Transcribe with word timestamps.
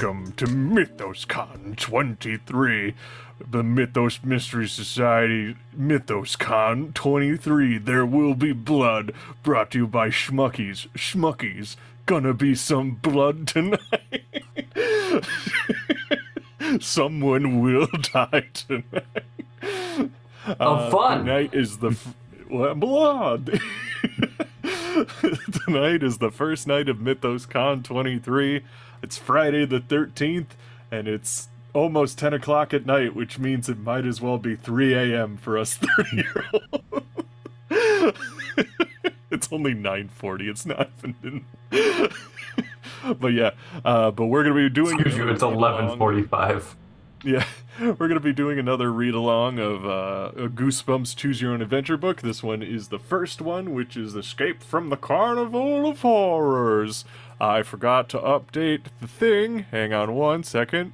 Welcome 0.00 0.32
to 0.38 0.46
MythosCon 0.46 1.76
23, 1.76 2.94
the 3.50 3.62
Mythos 3.62 4.24
Mystery 4.24 4.66
Society 4.66 5.56
MythosCon 5.78 6.94
23. 6.94 7.76
There 7.76 8.06
will 8.06 8.32
be 8.32 8.52
blood, 8.52 9.12
brought 9.42 9.72
to 9.72 9.78
you 9.80 9.86
by 9.86 10.08
Schmuckies. 10.08 10.88
Schmuckies, 10.96 11.76
gonna 12.06 12.32
be 12.32 12.54
some 12.54 12.92
blood 12.92 13.46
tonight. 13.46 14.22
Someone 16.80 17.60
will 17.60 17.88
die 18.14 18.46
tonight. 18.54 19.04
Oh, 20.58 20.90
fun. 20.90 21.26
Tonight 21.26 21.52
is 21.52 21.76
the 21.76 21.90
f- 21.90 22.14
blood. 22.48 23.60
Tonight 25.66 26.02
is 26.02 26.18
the 26.18 26.30
first 26.30 26.66
night 26.66 26.88
of 26.88 27.00
Mythos 27.00 27.44
Con 27.44 27.82
23. 27.82 28.62
It's 29.02 29.16
Friday 29.16 29.64
the 29.64 29.80
13th, 29.80 30.48
and 30.90 31.08
it's 31.08 31.48
almost 31.72 32.18
10 32.18 32.34
o'clock 32.34 32.74
at 32.74 32.86
night, 32.86 33.14
which 33.14 33.38
means 33.38 33.68
it 33.68 33.78
might 33.78 34.04
as 34.04 34.20
well 34.20 34.38
be 34.38 34.56
3 34.56 34.94
a.m. 34.94 35.36
for 35.36 35.56
us 35.56 35.74
30 35.96 36.16
year 36.16 36.44
olds. 36.52 37.06
it's 39.30 39.52
only 39.52 39.74
9:40. 39.74 40.48
It's 40.48 40.66
not 40.66 40.90
even. 41.04 41.44
but 43.20 43.32
yeah, 43.32 43.50
uh, 43.84 44.10
but 44.10 44.26
we're 44.26 44.42
gonna 44.42 44.54
be 44.54 44.68
doing. 44.68 44.98
Excuse 44.98 45.16
you, 45.16 45.28
it's 45.28 45.42
eleven 45.42 45.96
forty-five. 45.96 46.76
Yeah, 47.22 47.44
we're 47.78 47.94
going 47.94 48.14
to 48.14 48.20
be 48.20 48.32
doing 48.32 48.58
another 48.58 48.90
read 48.90 49.12
along 49.12 49.58
of 49.58 49.84
uh, 49.84 50.32
a 50.36 50.48
Goosebumps 50.48 51.14
Choose 51.14 51.42
Your 51.42 51.52
Own 51.52 51.60
Adventure 51.60 51.98
book. 51.98 52.22
This 52.22 52.42
one 52.42 52.62
is 52.62 52.88
the 52.88 52.98
first 52.98 53.42
one, 53.42 53.74
which 53.74 53.94
is 53.94 54.16
Escape 54.16 54.62
from 54.62 54.88
the 54.88 54.96
Carnival 54.96 55.86
of 55.86 56.00
Horrors. 56.00 57.04
I 57.40 57.62
forgot 57.62 58.08
to 58.10 58.18
update 58.18 58.82
the 59.00 59.08
thing. 59.08 59.60
Hang 59.70 59.92
on 59.94 60.14
one 60.14 60.42
second. 60.42 60.92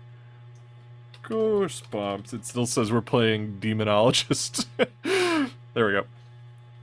Goosebumps. 1.24 2.32
It 2.32 2.44
still 2.46 2.66
says 2.66 2.92
we're 2.92 3.00
playing 3.00 3.58
Demonologist. 3.60 4.66
there 5.02 5.86
we 5.86 5.92
go. 5.92 6.04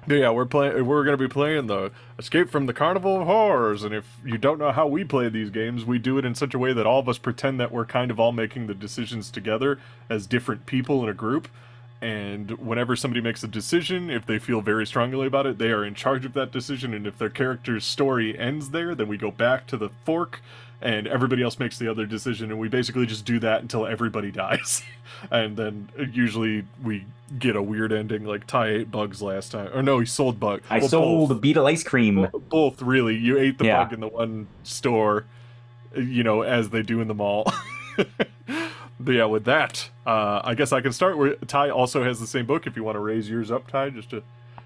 Yeah, 0.05 0.31
we're 0.31 0.45
playing. 0.45 0.85
We're 0.85 1.05
gonna 1.05 1.15
be 1.15 1.29
playing 1.29 1.67
the 1.67 1.91
Escape 2.19 2.49
from 2.49 2.65
the 2.65 2.73
Carnival 2.73 3.21
of 3.21 3.25
Horrors, 3.25 3.83
and 3.83 3.95
if 3.95 4.17
you 4.25 4.37
don't 4.37 4.59
know 4.59 4.73
how 4.73 4.85
we 4.85 5.05
play 5.05 5.29
these 5.29 5.49
games, 5.49 5.85
we 5.85 5.97
do 5.97 6.17
it 6.17 6.25
in 6.25 6.35
such 6.35 6.53
a 6.53 6.59
way 6.59 6.73
that 6.73 6.85
all 6.85 6.99
of 6.99 7.07
us 7.07 7.17
pretend 7.17 7.57
that 7.61 7.71
we're 7.71 7.85
kind 7.85 8.11
of 8.11 8.19
all 8.19 8.33
making 8.33 8.67
the 8.67 8.73
decisions 8.73 9.31
together 9.31 9.79
as 10.09 10.27
different 10.27 10.65
people 10.65 11.01
in 11.03 11.09
a 11.09 11.13
group. 11.13 11.47
And 12.03 12.51
whenever 12.59 12.97
somebody 12.97 13.21
makes 13.21 13.45
a 13.45 13.47
decision, 13.47 14.09
if 14.09 14.25
they 14.25 14.37
feel 14.37 14.59
very 14.59 14.85
strongly 14.85 15.25
about 15.25 15.45
it, 15.45 15.57
they 15.57 15.69
are 15.71 15.85
in 15.85 15.95
charge 15.95 16.25
of 16.25 16.33
that 16.33 16.51
decision. 16.51 16.93
And 16.93 17.07
if 17.07 17.17
their 17.17 17.29
character's 17.29 17.85
story 17.85 18.37
ends 18.37 18.71
there, 18.71 18.93
then 18.93 19.07
we 19.07 19.15
go 19.17 19.31
back 19.31 19.67
to 19.67 19.77
the 19.77 19.89
fork 20.03 20.41
and 20.81 21.07
everybody 21.07 21.41
else 21.41 21.59
makes 21.59 21.77
the 21.77 21.87
other 21.89 22.05
decision. 22.05 22.51
And 22.51 22.59
we 22.59 22.67
basically 22.67 23.05
just 23.05 23.23
do 23.23 23.39
that 23.39 23.61
until 23.61 23.87
everybody 23.87 24.31
dies. 24.45 24.83
and 25.31 25.55
then 25.55 25.87
usually 26.11 26.65
we 26.83 27.05
get 27.39 27.55
a 27.55 27.61
weird 27.61 27.93
ending, 27.93 28.25
like 28.25 28.47
Ty 28.47 28.67
ate 28.67 28.91
bugs 28.91 29.21
last 29.21 29.53
time. 29.53 29.69
Or 29.73 29.81
no, 29.81 29.99
he 29.99 30.05
sold 30.05 30.41
bug. 30.41 30.61
I 30.69 30.79
well, 30.79 30.89
sold 30.89 31.29
both. 31.29 31.39
beetle 31.41 31.65
ice 31.67 31.83
cream. 31.83 32.27
Both, 32.49 32.81
really. 32.81 33.15
You 33.15 33.37
ate 33.39 33.57
the 33.59 33.65
Yeah. 33.67 33.81
bug 33.85 33.93
in 33.93 34.01
the 34.01 34.09
one 34.09 34.47
store, 34.63 35.23
you 35.95 36.23
know, 36.23 36.41
as 36.41 36.69
they 36.71 36.81
do 36.81 36.99
in 36.99 37.07
the 37.07 37.13
mall. 37.15 37.49
yeah, 39.07 39.25
with 39.25 39.45
that, 39.45 39.89
uh, 40.05 40.41
I 40.43 40.53
guess 40.55 40.71
I 40.71 40.81
can 40.81 40.93
start. 40.93 41.17
Where 41.17 41.35
Ty 41.35 41.69
also 41.69 42.03
has 42.03 42.19
the 42.19 42.27
same 42.27 42.45
book. 42.45 42.67
If 42.67 42.75
you 42.75 42.83
want 42.83 42.95
to 42.95 42.99
raise 42.99 43.29
yours 43.29 43.51
up, 43.51 43.67
Ty, 43.67 43.91
just 43.91 44.09
to 44.11 44.23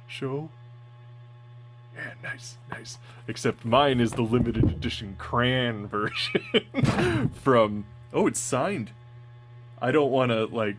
show. 0.08 0.50
Yeah, 1.96 2.14
nice, 2.22 2.58
nice. 2.70 2.98
Except 3.28 3.66
mine 3.66 4.00
is 4.00 4.12
the 4.12 4.22
limited 4.22 4.66
edition 4.66 5.16
crayon 5.18 5.88
version 5.88 7.32
from. 7.42 7.86
Oh, 8.14 8.28
it's 8.28 8.40
signed. 8.40 8.92
I 9.82 9.92
don't 9.92 10.12
want 10.12 10.32
to 10.32 10.46
like 10.46 10.76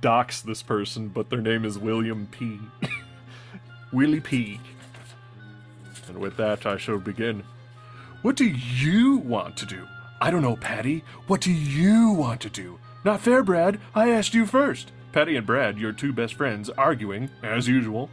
dox 0.00 0.40
this 0.40 0.62
person, 0.62 1.08
but 1.08 1.30
their 1.30 1.40
name 1.40 1.64
is 1.64 1.78
William 1.78 2.28
P. 2.30 2.58
Willie 3.92 4.20
P. 4.20 4.60
And 6.08 6.18
with 6.18 6.36
that, 6.36 6.66
I 6.66 6.76
shall 6.76 6.98
begin. 6.98 7.44
What 8.22 8.36
do 8.36 8.44
you 8.44 9.16
want 9.16 9.56
to 9.58 9.66
do? 9.66 9.86
I 10.20 10.30
don't 10.30 10.42
know, 10.42 10.56
Patty. 10.56 11.04
What 11.26 11.40
do 11.40 11.52
you 11.52 12.10
want 12.10 12.40
to 12.42 12.50
do? 12.50 12.78
Not 13.04 13.20
fair, 13.20 13.42
Brad. 13.42 13.80
I 13.94 14.10
asked 14.10 14.34
you 14.34 14.44
first. 14.44 14.92
Patty 15.12 15.34
and 15.36 15.46
Brad, 15.46 15.78
your 15.78 15.92
two 15.92 16.12
best 16.12 16.34
friends, 16.34 16.68
arguing, 16.70 17.30
as 17.42 17.66
usual. 17.66 18.10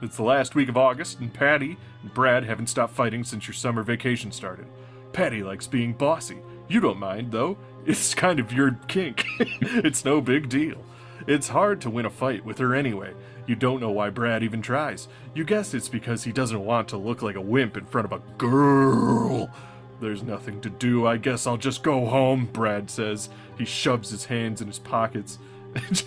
It's 0.00 0.16
the 0.16 0.22
last 0.22 0.54
week 0.54 0.68
of 0.70 0.78
August, 0.78 1.20
and 1.20 1.32
Patty 1.32 1.76
and 2.02 2.14
Brad 2.14 2.44
haven't 2.44 2.68
stopped 2.68 2.94
fighting 2.94 3.22
since 3.22 3.46
your 3.46 3.54
summer 3.54 3.82
vacation 3.82 4.32
started. 4.32 4.66
Patty 5.12 5.42
likes 5.42 5.66
being 5.66 5.92
bossy. 5.92 6.38
You 6.68 6.80
don't 6.80 6.98
mind, 6.98 7.32
though. 7.32 7.58
It's 7.84 8.14
kind 8.14 8.40
of 8.40 8.52
your 8.52 8.78
kink. 8.88 9.26
it's 9.40 10.04
no 10.04 10.20
big 10.20 10.48
deal. 10.48 10.84
It's 11.26 11.48
hard 11.48 11.82
to 11.82 11.90
win 11.90 12.06
a 12.06 12.10
fight 12.10 12.44
with 12.44 12.58
her 12.58 12.74
anyway. 12.74 13.12
You 13.46 13.56
don't 13.56 13.80
know 13.80 13.90
why 13.90 14.10
Brad 14.10 14.42
even 14.42 14.62
tries. 14.62 15.06
You 15.34 15.44
guess 15.44 15.74
it's 15.74 15.88
because 15.88 16.24
he 16.24 16.32
doesn't 16.32 16.64
want 16.64 16.88
to 16.88 16.96
look 16.96 17.20
like 17.20 17.36
a 17.36 17.40
wimp 17.40 17.76
in 17.76 17.84
front 17.84 18.06
of 18.06 18.12
a 18.12 18.22
girl. 18.38 19.50
There's 20.00 20.22
nothing 20.22 20.60
to 20.62 20.70
do. 20.70 21.06
I 21.06 21.18
guess 21.18 21.46
I'll 21.46 21.56
just 21.56 21.82
go 21.82 22.06
home, 22.06 22.48
Brad 22.52 22.90
says. 22.90 23.28
He 23.58 23.64
shoves 23.64 24.10
his 24.10 24.24
hands 24.24 24.60
in 24.60 24.66
his 24.66 24.78
pockets. 24.78 25.38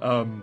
um, 0.00 0.42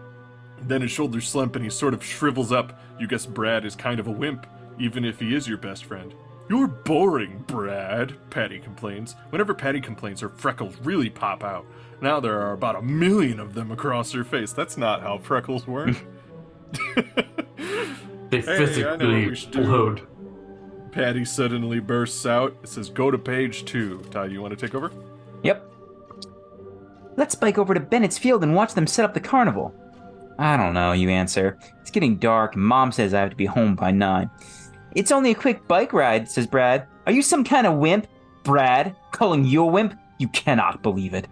then 0.61 0.81
his 0.81 0.91
shoulders 0.91 1.27
slump 1.27 1.55
and 1.55 1.63
he 1.63 1.71
sort 1.71 1.93
of 1.93 2.03
shrivels 2.03 2.51
up. 2.51 2.79
You 2.99 3.07
guess 3.07 3.25
Brad 3.25 3.65
is 3.65 3.75
kind 3.75 3.99
of 3.99 4.07
a 4.07 4.11
wimp, 4.11 4.45
even 4.79 5.03
if 5.03 5.19
he 5.19 5.35
is 5.35 5.47
your 5.47 5.57
best 5.57 5.85
friend. 5.85 6.13
You're 6.49 6.67
boring, 6.67 7.43
Brad, 7.47 8.13
Patty 8.29 8.59
complains. 8.59 9.15
Whenever 9.29 9.53
Patty 9.53 9.81
complains, 9.81 10.21
her 10.21 10.29
freckles 10.29 10.75
really 10.83 11.09
pop 11.09 11.43
out. 11.43 11.65
Now 12.01 12.19
there 12.19 12.39
are 12.41 12.51
about 12.51 12.75
a 12.75 12.81
million 12.81 13.39
of 13.39 13.53
them 13.53 13.71
across 13.71 14.11
her 14.11 14.23
face. 14.23 14.51
That's 14.53 14.77
not 14.77 15.01
how 15.01 15.17
freckles 15.17 15.65
work. 15.65 15.95
They 18.33 18.41
Hey, 18.41 18.51
I 18.51 18.57
know 18.57 18.59
what 18.59 18.67
physically 18.67 19.07
we 19.07 19.31
explode. 19.31 20.07
Patty 20.93 21.25
suddenly 21.25 21.79
bursts 21.79 22.25
out. 22.25 22.55
It 22.61 22.69
says, 22.69 22.89
Go 22.89 23.09
to 23.09 23.17
page 23.17 23.65
two. 23.65 23.99
Ty, 24.11 24.25
you 24.25 24.41
want 24.41 24.57
to 24.57 24.65
take 24.65 24.75
over? 24.75 24.91
Yep. 25.41 25.69
Let's 27.15 27.35
bike 27.35 27.57
over 27.57 27.73
to 27.73 27.79
Bennett's 27.79 28.17
Field 28.17 28.43
and 28.43 28.55
watch 28.55 28.73
them 28.73 28.87
set 28.87 29.05
up 29.05 29.13
the 29.13 29.19
carnival. 29.19 29.73
I 30.37 30.57
don't 30.57 30.73
know, 30.73 30.91
you 30.93 31.09
answer. 31.09 31.57
It's 31.81 31.91
getting 31.91 32.17
dark, 32.17 32.55
and 32.55 32.63
Mom 32.63 32.91
says 32.91 33.13
I 33.13 33.19
have 33.21 33.29
to 33.29 33.35
be 33.35 33.45
home 33.45 33.75
by 33.75 33.91
9. 33.91 34.29
It's 34.95 35.11
only 35.11 35.31
a 35.31 35.35
quick 35.35 35.67
bike 35.67 35.93
ride, 35.93 36.29
says 36.29 36.47
Brad. 36.47 36.87
Are 37.05 37.11
you 37.11 37.21
some 37.21 37.43
kind 37.43 37.67
of 37.67 37.77
wimp? 37.77 38.07
Brad? 38.43 38.95
Calling 39.11 39.45
you 39.45 39.63
a 39.63 39.65
wimp? 39.65 39.97
You 40.19 40.27
cannot 40.29 40.81
believe 40.81 41.13
it. 41.13 41.27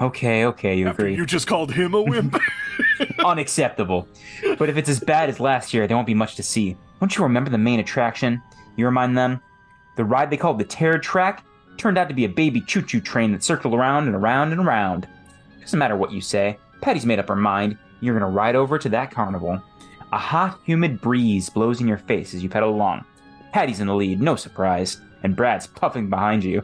Okay, 0.00 0.44
okay, 0.46 0.76
you 0.76 0.88
After 0.88 1.02
agree. 1.02 1.16
you 1.16 1.26
just 1.26 1.46
called 1.46 1.72
him 1.72 1.94
a 1.94 2.02
wimp? 2.02 2.36
Unacceptable. 3.24 4.08
But 4.58 4.68
if 4.68 4.76
it's 4.76 4.88
as 4.88 5.00
bad 5.00 5.28
as 5.28 5.40
last 5.40 5.72
year, 5.74 5.86
there 5.86 5.96
won't 5.96 6.06
be 6.06 6.14
much 6.14 6.36
to 6.36 6.42
see. 6.42 6.76
Don't 7.00 7.16
you 7.16 7.22
remember 7.22 7.50
the 7.50 7.58
main 7.58 7.80
attraction? 7.80 8.42
You 8.76 8.86
remind 8.86 9.16
them? 9.16 9.40
The 9.96 10.04
ride 10.04 10.30
they 10.30 10.36
called 10.36 10.58
the 10.58 10.64
Terror 10.64 10.98
Track 10.98 11.44
turned 11.76 11.98
out 11.98 12.08
to 12.08 12.14
be 12.14 12.24
a 12.24 12.28
baby 12.28 12.60
choo 12.60 12.82
choo 12.82 13.00
train 13.00 13.32
that 13.32 13.44
circled 13.44 13.74
around 13.74 14.06
and 14.06 14.16
around 14.16 14.52
and 14.52 14.60
around. 14.60 15.08
Doesn't 15.60 15.78
matter 15.78 15.96
what 15.96 16.12
you 16.12 16.20
say, 16.20 16.58
Patty's 16.80 17.06
made 17.06 17.18
up 17.18 17.28
her 17.28 17.36
mind. 17.36 17.78
You're 18.00 18.18
gonna 18.18 18.30
ride 18.30 18.56
over 18.56 18.78
to 18.78 18.88
that 18.90 19.10
carnival. 19.10 19.62
A 20.12 20.18
hot, 20.18 20.60
humid 20.64 21.00
breeze 21.00 21.48
blows 21.48 21.80
in 21.80 21.88
your 21.88 21.98
face 21.98 22.34
as 22.34 22.42
you 22.42 22.48
pedal 22.48 22.70
along. 22.70 23.04
Patty's 23.52 23.80
in 23.80 23.86
the 23.86 23.94
lead, 23.94 24.20
no 24.20 24.36
surprise, 24.36 25.00
and 25.22 25.36
Brad's 25.36 25.66
puffing 25.66 26.10
behind 26.10 26.44
you. 26.44 26.62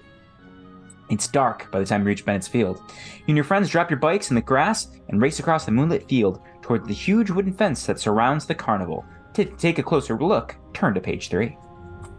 It's 1.09 1.27
dark 1.27 1.71
by 1.73 1.81
the 1.81 1.87
time 1.87 2.03
you 2.03 2.09
reach 2.09 2.25
Bennett's 2.25 2.47
Field. 2.47 2.81
You 2.87 3.25
and 3.29 3.37
your 3.37 3.45
friends 3.45 3.69
drop 3.69 3.91
your 3.91 3.99
bikes 3.99 4.31
in 4.31 4.37
the 4.37 4.41
grass 4.41 4.89
and 5.09 5.21
race 5.21 5.41
across 5.41 5.65
the 5.65 5.73
moonlit 5.73 6.09
field 6.09 6.41
toward 6.63 6.87
the 6.87 6.95
huge 6.95 7.31
wooden 7.31 7.53
fence 7.53 7.85
that 7.87 7.99
surrounds 7.99 8.47
the 8.47 8.55
carnival. 8.55 9.05
To 9.35 9.45
take 9.45 9.79
a 9.79 9.83
closer 9.83 10.17
look, 10.17 10.55
turn 10.73 10.95
to 10.95 11.01
page 11.01 11.29
three. 11.29 11.57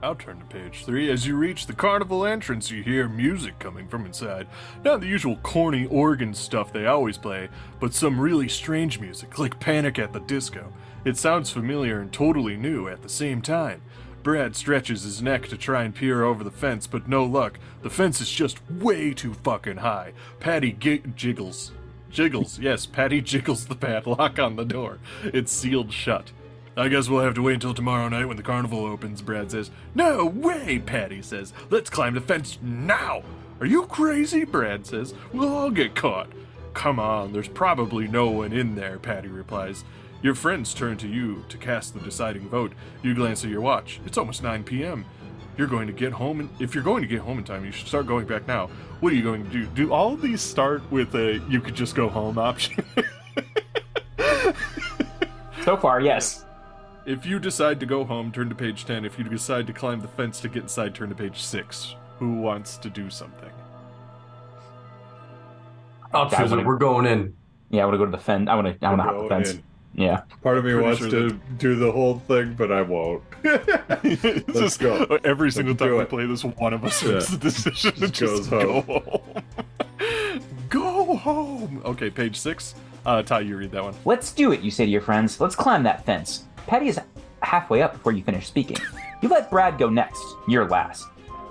I'll 0.04 0.16
turn 0.16 0.40
to 0.40 0.46
page 0.46 0.84
three. 0.84 1.12
As 1.12 1.28
you 1.28 1.36
reach 1.36 1.68
the 1.68 1.74
carnival 1.74 2.26
entrance, 2.26 2.72
you 2.72 2.82
hear 2.82 3.08
music 3.08 3.60
coming 3.60 3.88
from 3.88 4.06
inside. 4.08 4.48
Not 4.84 5.00
the 5.02 5.08
usual 5.08 5.36
corny 5.44 5.86
organ 5.86 6.34
stuff 6.34 6.74
they 6.74 6.88
always 6.88 7.20
play, 7.20 7.50
but 7.80 7.94
some 7.94 8.20
really 8.20 8.50
strange 8.50 9.00
music, 9.00 9.38
like 9.38 9.60
Panic 9.60 10.00
at 10.00 10.12
the 10.12 10.20
Disco. 10.20 10.74
It 11.06 11.18
sounds 11.18 11.52
familiar 11.52 12.00
and 12.00 12.12
totally 12.12 12.58
new 12.58 12.88
at 12.88 13.04
the 13.04 13.10
same 13.10 13.44
time. 13.44 13.82
Brad 14.24 14.56
stretches 14.56 15.04
his 15.04 15.22
neck 15.22 15.48
to 15.50 15.58
try 15.58 15.84
and 15.84 15.94
peer 15.94 16.24
over 16.24 16.44
the 16.44 16.52
fence, 16.52 16.88
but 16.88 17.08
no 17.08 17.24
luck. 17.24 17.60
The 17.84 17.90
fence 17.90 18.22
is 18.22 18.32
just 18.32 18.60
way 18.70 19.14
too 19.14 19.36
fucking 19.36 19.78
high. 19.78 20.14
Patty 20.40 20.74
jiggles. 20.74 21.72
Jiggles, 22.10 22.60
yes, 22.60 22.88
Patty 22.88 23.22
jiggles 23.22 23.68
the 23.68 23.76
padlock 23.76 24.40
on 24.40 24.56
the 24.56 24.66
door. 24.66 24.98
It's 25.24 25.52
sealed 25.52 25.94
shut. 25.94 26.32
I 26.78 26.88
guess 26.88 27.10
we'll 27.10 27.24
have 27.24 27.34
to 27.36 27.42
wait 27.42 27.56
until 27.56 27.74
tomorrow 27.74 28.08
night 28.08 28.28
when 28.28 28.38
the 28.38 28.44
carnival 28.44 28.86
opens, 28.86 29.22
Brad 29.22 29.52
says. 29.52 29.72
No 29.94 30.26
way, 30.26 30.80
Patty 30.80 31.22
says. 31.22 31.54
Let's 31.70 31.90
climb 31.90 32.14
the 32.14 32.22
fence 32.22 32.58
now. 32.62 33.24
Are 33.60 33.66
you 33.66 33.86
crazy? 33.88 34.46
Brad 34.46 34.86
says. 34.86 35.14
We'll 35.34 35.54
all 35.54 35.70
get 35.70 35.96
caught. 35.96 36.30
Come 36.74 37.00
on, 37.00 37.34
there's 37.34 37.50
probably 37.50 38.08
no 38.08 38.30
one 38.30 38.54
in 38.54 38.76
there, 38.76 38.98
Patty 38.98 39.28
replies. 39.28 39.84
Your 40.22 40.36
friends 40.36 40.74
turn 40.74 40.98
to 40.98 41.08
you 41.08 41.44
to 41.50 41.58
cast 41.58 41.94
the 41.94 42.00
deciding 42.00 42.48
vote. 42.48 42.72
You 43.04 43.14
glance 43.16 43.44
at 43.44 43.50
your 43.50 43.62
watch. 43.62 44.00
It's 44.06 44.18
almost 44.18 44.42
9 44.42 44.64
p.m. 44.64 45.04
You're 45.58 45.68
going 45.68 45.88
to 45.88 45.94
get 45.94 46.14
home, 46.14 46.40
and 46.40 46.50
if 46.60 46.74
you're 46.74 46.84
going 46.84 47.02
to 47.02 47.08
get 47.08 47.20
home 47.20 47.40
in 47.40 47.44
time, 47.44 47.66
you 47.66 47.72
should 47.72 47.88
start 47.88 48.08
going 48.08 48.26
back 48.26 48.48
now. 48.48 48.68
What 49.02 49.12
are 49.12 49.16
you 49.16 49.24
going 49.24 49.44
to 49.44 49.50
do? 49.50 49.66
Do 49.66 49.92
all 49.92 50.14
of 50.14 50.22
these 50.22 50.42
start 50.42 50.90
with 50.90 51.14
a 51.16 51.42
"you 51.50 51.60
could 51.60 51.76
just 51.76 51.96
go 51.96 52.08
home" 52.08 52.38
option? 52.38 52.86
So 55.64 55.78
far, 55.78 56.02
yes. 56.02 56.44
If 57.06 57.26
you 57.26 57.40
decide 57.40 57.80
to 57.80 57.86
go 57.86 58.04
home, 58.04 58.32
turn 58.32 58.50
to 58.50 58.56
page 58.56 58.86
ten. 58.86 59.06
If 59.06 59.18
you 59.18 59.24
decide 59.26 59.68
to 59.68 59.74
climb 59.74 60.02
the 60.02 60.08
fence 60.08 60.40
to 60.42 60.50
get 60.50 60.64
inside, 60.64 60.94
turn 60.96 61.10
to 61.10 61.16
page 61.16 61.42
six. 61.42 61.96
Who 62.20 62.34
wants 62.34 62.78
to 62.78 62.90
do 62.90 63.10
something? 63.10 63.50
I'll 66.14 66.26
I 66.26 66.30
choose 66.30 66.52
it. 66.52 66.56
wanna- 66.56 66.68
We're 66.68 66.78
going 66.78 67.06
in. 67.06 67.34
Yeah, 67.70 67.84
I 67.84 67.86
want 67.86 67.94
to 67.96 67.98
go 68.00 68.06
to 68.06 68.12
the 68.12 68.18
fence. 68.18 68.50
I 68.50 68.56
want 68.56 68.68
to. 68.80 68.86
I 68.86 68.90
want 68.90 69.00
to 69.00 69.04
hop 69.04 69.22
the 69.24 69.30
fence. 69.30 69.52
in. 69.52 69.64
Yeah. 69.94 70.22
Part 70.42 70.58
of 70.58 70.64
me 70.66 70.72
Pretty 70.72 70.86
wants 70.86 71.00
sure 71.00 71.10
to 71.10 71.40
do 71.58 71.76
the 71.76 71.92
whole 71.92 72.20
thing, 72.20 72.54
but 72.54 72.72
I 72.72 72.82
won't. 72.82 73.24
Let's 73.44 74.46
just- 74.46 74.80
go. 74.80 75.20
Every 75.24 75.52
single 75.52 75.72
Let's 75.74 75.80
time 75.80 75.90
do 75.90 75.98
we 75.98 76.06
play 76.06 76.26
this, 76.26 76.44
one 76.44 76.74
of 76.74 76.84
us 76.86 77.02
Yeah. 77.04 77.14
makes 77.14 77.28
the 77.30 77.38
decision 77.38 77.92
to 77.94 78.00
Just 78.02 78.14
just 78.14 78.34
goes 78.34 78.48
go 78.48 78.82
home. 78.82 79.02
home. 79.04 79.44
go 80.70 81.16
home. 81.16 81.82
Okay, 81.86 82.10
page 82.10 82.38
six. 82.38 82.76
Uh, 83.06 83.24
Ty, 83.24 83.40
you 83.42 83.58
read 83.58 83.72
that 83.72 83.84
one. 83.84 83.96
Let's 84.06 84.32
do 84.32 84.52
it, 84.52 84.62
you 84.62 84.70
say 84.72 84.86
to 84.86 84.92
your 84.92 85.02
friends. 85.02 85.40
Let's 85.42 85.56
climb 85.56 85.84
that 85.84 86.06
fence. 86.06 86.44
Patty 86.68 86.88
is 86.88 87.00
halfway 87.42 87.82
up 87.82 87.94
before 87.94 88.12
you 88.12 88.24
finish 88.24 88.48
speaking. 88.48 88.78
You 89.22 89.30
let 89.30 89.50
Brad 89.52 89.78
go 89.78 89.90
next. 89.90 90.24
You're 90.48 90.68
last. 90.68 91.08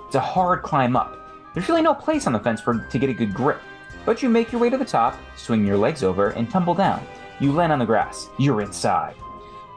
It's 0.07 0.15
a 0.15 0.19
hard 0.19 0.61
climb 0.61 0.95
up. 0.95 1.17
There's 1.53 1.69
really 1.69 1.81
no 1.81 1.93
place 1.93 2.27
on 2.27 2.33
the 2.33 2.39
fence 2.39 2.61
for 2.61 2.87
to 2.89 2.99
get 2.99 3.09
a 3.09 3.13
good 3.13 3.33
grip. 3.33 3.59
But 4.05 4.21
you 4.21 4.29
make 4.29 4.51
your 4.51 4.59
way 4.59 4.69
to 4.69 4.77
the 4.77 4.85
top, 4.85 5.17
swing 5.37 5.65
your 5.65 5.77
legs 5.77 6.03
over, 6.03 6.29
and 6.31 6.49
tumble 6.49 6.73
down. 6.73 7.05
You 7.39 7.51
land 7.51 7.71
on 7.71 7.79
the 7.79 7.85
grass. 7.85 8.27
You're 8.37 8.61
inside. 8.61 9.15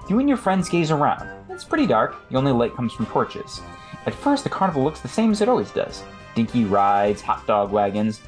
You 0.08 0.18
and 0.18 0.28
your 0.28 0.38
friends 0.38 0.68
gaze 0.68 0.90
around. 0.90 1.28
It's 1.50 1.64
pretty 1.64 1.86
dark. 1.86 2.28
The 2.30 2.36
only 2.36 2.52
light 2.52 2.74
comes 2.74 2.92
from 2.92 3.06
torches. 3.06 3.60
At 4.06 4.14
first, 4.14 4.44
the 4.44 4.50
carnival 4.50 4.84
looks 4.84 5.00
the 5.00 5.08
same 5.08 5.30
as 5.30 5.40
it 5.40 5.48
always 5.48 5.70
does 5.70 6.02
dinky 6.34 6.64
rides, 6.64 7.22
hot 7.22 7.46
dog 7.46 7.70
wagons. 7.70 8.20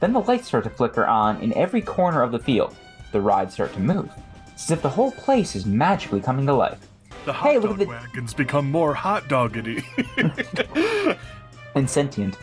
Then 0.00 0.12
the 0.12 0.20
lights 0.20 0.48
start 0.48 0.64
to 0.64 0.70
flicker 0.70 1.06
on 1.06 1.40
in 1.40 1.54
every 1.54 1.80
corner 1.80 2.22
of 2.22 2.32
the 2.32 2.38
field. 2.38 2.76
The 3.12 3.20
rides 3.20 3.54
start 3.54 3.72
to 3.74 3.80
move. 3.80 4.10
As 4.56 4.70
if 4.70 4.82
the 4.82 4.88
whole 4.88 5.12
place 5.12 5.54
is 5.54 5.64
magically 5.66 6.20
coming 6.20 6.46
to 6.46 6.54
life. 6.54 6.80
The 7.24 7.32
hot 7.32 7.48
Hey, 7.52 7.58
look 7.58 7.70
dog 7.70 7.72
at 7.72 7.78
the- 7.80 7.86
wagons 7.86 8.34
become 8.34 8.70
more 8.70 8.94
hot 8.94 9.24
doggity. 9.24 9.84
and 11.74 11.88
sentient. 11.88 12.36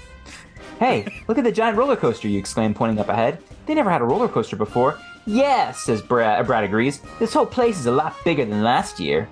Hey, 0.80 1.24
look 1.27 1.38
at 1.38 1.44
the 1.44 1.51
giant 1.51 1.77
roller 1.77 1.95
coaster, 1.95 2.27
you 2.27 2.38
exclaim, 2.39 2.74
pointing 2.74 3.00
up 3.00 3.10
ahead. 3.10 3.39
They 3.65 3.74
never 3.74 3.89
had 3.89 4.01
a 4.01 4.06
roller 4.06 4.27
coaster 4.27 4.56
before. 4.56 5.00
Yes, 5.25 5.80
says 5.81 6.01
Brad. 6.01 6.39
uh, 6.42 6.44
Brad 6.44 6.63
agrees. 6.65 7.01
This 7.19 7.33
whole 7.33 7.45
place 7.45 7.80
is 7.80 7.86
a 7.86 7.92
lot 7.92 8.16
bigger 8.25 8.44
than 8.45 8.62
last 8.63 9.00
year. 9.00 9.30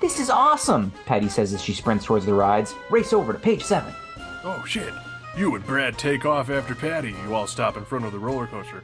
This 0.00 0.18
is 0.18 0.30
awesome, 0.30 0.90
Patty 1.06 1.28
says 1.28 1.52
as 1.52 1.62
she 1.62 1.72
sprints 1.74 2.04
towards 2.06 2.26
the 2.26 2.34
rides. 2.34 2.74
Race 2.90 3.12
over 3.12 3.32
to 3.32 3.38
page 3.38 3.62
seven. 3.62 3.94
oh 4.42 4.64
shit! 4.66 4.92
You 5.36 5.54
and 5.54 5.64
Brad 5.64 5.96
take 5.96 6.26
off 6.26 6.50
after 6.50 6.74
Patty. 6.74 7.14
You 7.24 7.34
all 7.34 7.46
stop 7.46 7.76
in 7.76 7.84
front 7.84 8.04
of 8.04 8.12
the 8.12 8.18
roller 8.18 8.46
coaster. 8.48 8.82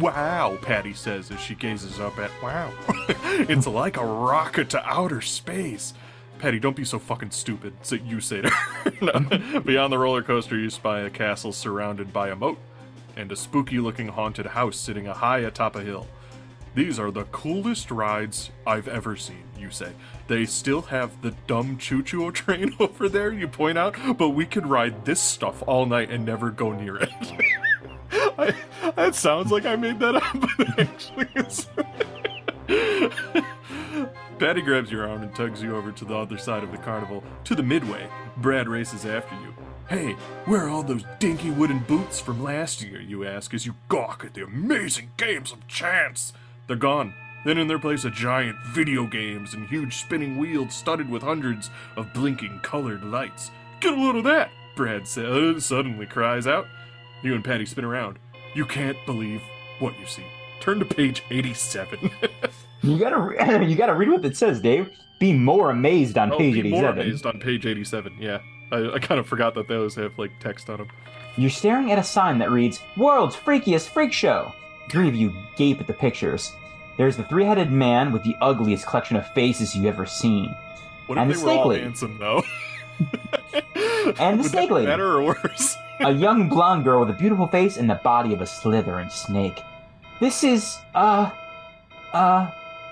Wow, 0.00 0.56
Patty 0.62 0.94
says 0.94 1.30
as 1.30 1.40
she 1.40 1.54
gazes 1.54 1.98
up 1.98 2.18
at. 2.18 2.30
Wow, 2.42 2.72
it's 3.08 3.66
like 3.66 3.96
a 3.96 4.04
rocket 4.04 4.70
to 4.70 4.84
outer 4.86 5.20
space. 5.20 5.94
Patty, 6.38 6.60
don't 6.60 6.76
be 6.76 6.84
so 6.84 7.00
fucking 7.00 7.32
stupid. 7.32 7.72
So 7.82 7.96
you 7.96 8.20
say 8.20 8.42
to 8.42 8.48
her. 8.50 9.60
Beyond 9.60 9.92
the 9.92 9.98
roller 9.98 10.22
coaster, 10.22 10.56
you 10.56 10.70
spy 10.70 11.00
a 11.00 11.10
castle 11.10 11.52
surrounded 11.52 12.12
by 12.12 12.28
a 12.28 12.36
moat 12.36 12.58
and 13.16 13.32
a 13.32 13.36
spooky-looking 13.36 14.06
haunted 14.08 14.46
house 14.46 14.76
sitting 14.78 15.06
high 15.06 15.40
atop 15.40 15.74
a 15.74 15.80
hill. 15.82 16.06
These 16.74 16.98
are 16.98 17.10
the 17.10 17.24
coolest 17.24 17.90
rides 17.90 18.50
I've 18.66 18.88
ever 18.88 19.16
seen, 19.16 19.44
you 19.58 19.70
say. 19.70 19.92
They 20.28 20.44
still 20.44 20.82
have 20.82 21.22
the 21.22 21.32
dumb 21.46 21.78
choo 21.78 22.02
choo 22.02 22.30
train 22.32 22.74
over 22.78 23.08
there, 23.08 23.32
you 23.32 23.48
point 23.48 23.78
out, 23.78 23.96
but 24.16 24.30
we 24.30 24.46
could 24.46 24.66
ride 24.66 25.04
this 25.04 25.20
stuff 25.20 25.62
all 25.66 25.86
night 25.86 26.10
and 26.10 26.24
never 26.24 26.50
go 26.50 26.72
near 26.72 26.96
it. 26.96 27.10
I, 28.38 28.54
that 28.96 29.14
sounds 29.14 29.50
like 29.50 29.66
I 29.66 29.76
made 29.76 29.98
that 29.98 30.16
up, 30.16 30.22
but 30.34 30.50
it 30.60 30.78
actually 30.78 31.28
is. 31.34 31.66
Patty 34.38 34.62
grabs 34.62 34.92
your 34.92 35.08
arm 35.08 35.22
and 35.22 35.34
tugs 35.34 35.60
you 35.60 35.74
over 35.74 35.90
to 35.90 36.04
the 36.04 36.14
other 36.14 36.38
side 36.38 36.62
of 36.62 36.70
the 36.70 36.78
carnival, 36.78 37.24
to 37.44 37.54
the 37.56 37.62
midway. 37.62 38.08
Brad 38.36 38.68
races 38.68 39.04
after 39.04 39.34
you. 39.36 39.52
Hey, 39.88 40.12
where 40.44 40.66
are 40.66 40.68
all 40.68 40.82
those 40.82 41.04
dinky 41.18 41.50
wooden 41.50 41.80
boots 41.80 42.20
from 42.20 42.42
last 42.42 42.82
year? 42.82 43.00
You 43.00 43.26
ask 43.26 43.52
as 43.52 43.66
you 43.66 43.74
gawk 43.88 44.22
at 44.24 44.34
the 44.34 44.44
amazing 44.44 45.10
games 45.16 45.50
of 45.50 45.66
chance. 45.66 46.32
They're 46.68 46.76
gone. 46.76 47.12
Then 47.44 47.58
in 47.58 47.66
their 47.68 47.78
place, 47.78 48.04
a 48.04 48.10
giant 48.10 48.58
video 48.66 49.06
games 49.06 49.54
and 49.54 49.66
huge 49.68 49.96
spinning 49.96 50.36
wheels 50.36 50.74
studded 50.74 51.08
with 51.08 51.22
hundreds 51.22 51.70
of 51.96 52.12
blinking 52.12 52.60
colored 52.62 53.02
lights. 53.04 53.50
Get 53.80 53.94
a 53.94 53.96
load 54.00 54.16
of 54.16 54.24
that! 54.24 54.50
Brad 54.76 55.06
sa- 55.08 55.22
uh, 55.22 55.58
suddenly 55.60 56.06
cries 56.06 56.46
out. 56.46 56.66
You 57.22 57.34
and 57.34 57.44
Patty 57.44 57.64
spin 57.66 57.84
around. 57.84 58.18
You 58.54 58.64
can't 58.64 58.96
believe 59.06 59.40
what 59.80 59.98
you 59.98 60.06
see. 60.06 60.24
Turn 60.60 60.78
to 60.78 60.84
page 60.84 61.22
87. 61.30 62.10
You 62.80 62.96
gotta, 62.96 63.18
re- 63.18 63.66
you 63.68 63.74
gotta 63.74 63.92
read 63.94 64.08
what 64.08 64.24
it 64.24 64.36
says, 64.36 64.60
Dave. 64.60 64.88
Be 65.18 65.32
more 65.32 65.70
amazed 65.70 66.16
on 66.16 66.30
Oh, 66.32 66.38
page 66.38 66.54
be 66.54 66.70
more 66.70 66.78
eighty-seven. 66.90 67.00
amazed 67.00 67.26
on 67.26 67.40
page 67.40 67.66
87, 67.66 68.16
yeah. 68.20 68.38
I, 68.70 68.92
I 68.92 68.98
kind 69.00 69.18
of 69.18 69.26
forgot 69.26 69.56
that 69.56 69.66
those 69.66 69.96
have, 69.96 70.16
like, 70.16 70.30
text 70.38 70.70
on 70.70 70.76
them. 70.78 70.88
You're 71.36 71.50
staring 71.50 71.90
at 71.90 71.98
a 71.98 72.04
sign 72.04 72.38
that 72.38 72.52
reads 72.52 72.80
"World's 72.96 73.34
Freakiest 73.34 73.88
Freak 73.88 74.12
Show." 74.12 74.52
Three 74.92 75.08
of 75.08 75.16
you 75.16 75.32
gape 75.56 75.80
at 75.80 75.88
the 75.88 75.92
pictures. 75.92 76.52
There's 76.98 77.16
the 77.16 77.22
three-headed 77.24 77.70
man 77.72 78.12
with 78.12 78.22
the 78.24 78.36
ugliest 78.42 78.86
collection 78.86 79.16
of 79.16 79.26
faces 79.32 79.74
you've 79.74 79.86
ever 79.86 80.04
seen. 80.04 80.54
What 81.06 81.16
And 81.16 81.30
if 81.30 81.38
the 81.38 81.46
they 81.46 81.52
were 81.52 81.52
all 81.52 81.62
snake 81.64 81.68
lady. 81.70 81.82
handsome, 81.84 82.18
though? 82.18 82.42
And 84.18 84.38
the 84.38 84.42
Would 84.42 84.50
snake 84.50 84.70
lady. 84.70 84.86
Better 84.86 85.12
or 85.18 85.22
worse? 85.22 85.76
a 86.00 86.10
young 86.12 86.48
blonde 86.48 86.84
girl 86.84 87.00
with 87.00 87.10
a 87.10 87.12
beautiful 87.18 87.46
face 87.46 87.76
and 87.76 87.88
the 87.88 87.94
body 87.96 88.32
of 88.34 88.40
a 88.40 88.46
slithering 88.46 89.10
snake. 89.10 89.60
This 90.20 90.42
is, 90.42 90.76
uh, 90.94 91.30
uh, 92.12 92.50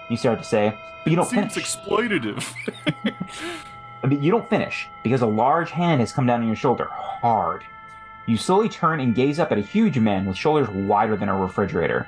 you 0.09 0.17
start 0.17 0.39
to 0.39 0.45
say, 0.45 0.73
but 1.03 1.11
you 1.11 1.17
don't 1.17 1.27
Seems 1.29 1.55
finish. 1.55 1.77
exploitative. 1.77 2.55
But 4.03 4.23
you 4.23 4.31
don't 4.31 4.49
finish 4.49 4.87
because 5.03 5.23
a 5.23 5.27
large 5.27 5.71
hand 5.71 6.01
has 6.01 6.13
come 6.13 6.27
down 6.27 6.41
on 6.43 6.47
your 6.47 6.55
shoulder 6.55 6.87
hard. 6.93 7.65
You 8.29 8.37
slowly 8.37 8.69
turn 8.69 9.01
and 9.01 9.15
gaze 9.17 9.41
up 9.41 9.51
at 9.51 9.59
a 9.59 9.63
huge 9.63 9.99
man 9.99 10.27
with 10.27 10.37
shoulders 10.37 10.69
wider 10.69 11.17
than 11.17 11.29
a 11.29 11.37
refrigerator. 11.37 12.07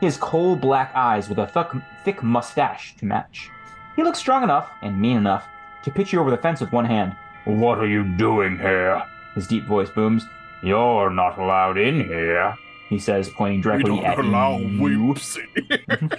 Has 0.00 0.16
coal 0.16 0.56
black 0.56 0.92
eyes 0.94 1.28
with 1.28 1.38
a 1.38 1.46
thick, 1.46 1.68
thick 2.04 2.22
mustache 2.22 2.96
to 2.96 3.04
match. 3.04 3.50
He 3.96 4.02
looks 4.02 4.18
strong 4.18 4.42
enough 4.42 4.70
and 4.82 4.98
mean 4.98 5.16
enough 5.18 5.46
to 5.84 5.90
pitch 5.90 6.12
you 6.12 6.20
over 6.20 6.30
the 6.30 6.38
fence 6.38 6.60
with 6.60 6.72
one 6.72 6.86
hand. 6.86 7.14
What 7.44 7.78
are 7.78 7.86
you 7.86 8.04
doing 8.16 8.58
here? 8.58 9.02
His 9.34 9.46
deep 9.46 9.64
voice 9.64 9.90
booms. 9.90 10.24
You're 10.62 11.10
not 11.10 11.38
allowed 11.38 11.78
in 11.78 12.04
here, 12.04 12.54
he 12.88 12.98
says, 12.98 13.30
pointing 13.30 13.58
we 13.58 13.62
directly 13.62 13.96
don't 13.96 14.04
at 14.04 14.18
allow 14.18 14.58
you. 14.58 15.14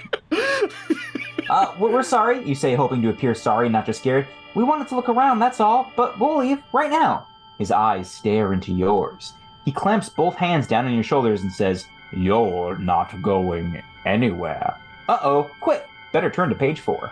Uh, 1.49 1.75
we're 1.79 2.01
sorry, 2.01 2.41
you 2.47 2.55
say, 2.55 2.75
hoping 2.75 3.01
to 3.01 3.09
appear 3.09 3.35
sorry, 3.35 3.67
not 3.67 3.85
just 3.85 3.99
scared. 3.99 4.25
We 4.55 4.63
wanted 4.63 4.87
to 4.87 4.95
look 4.95 5.09
around, 5.09 5.39
that's 5.39 5.59
all, 5.59 5.91
but 5.97 6.17
we'll 6.17 6.37
leave 6.37 6.63
right 6.71 6.89
now. 6.89 7.27
His 7.57 7.71
eyes 7.71 8.09
stare 8.09 8.53
into 8.53 8.71
yours. 8.71 9.33
He 9.65 9.73
clamps 9.73 10.07
both 10.07 10.35
hands 10.35 10.65
down 10.65 10.85
on 10.85 10.93
your 10.93 11.03
shoulders 11.03 11.41
and 11.41 11.51
says, 11.51 11.87
You're 12.13 12.77
not 12.77 13.21
going 13.21 13.81
anywhere. 14.05 14.75
Uh 15.07 15.19
oh, 15.23 15.51
quick! 15.59 15.85
Better 16.11 16.29
turn 16.29 16.49
to 16.49 16.55
page 16.55 16.79
four. 16.79 17.11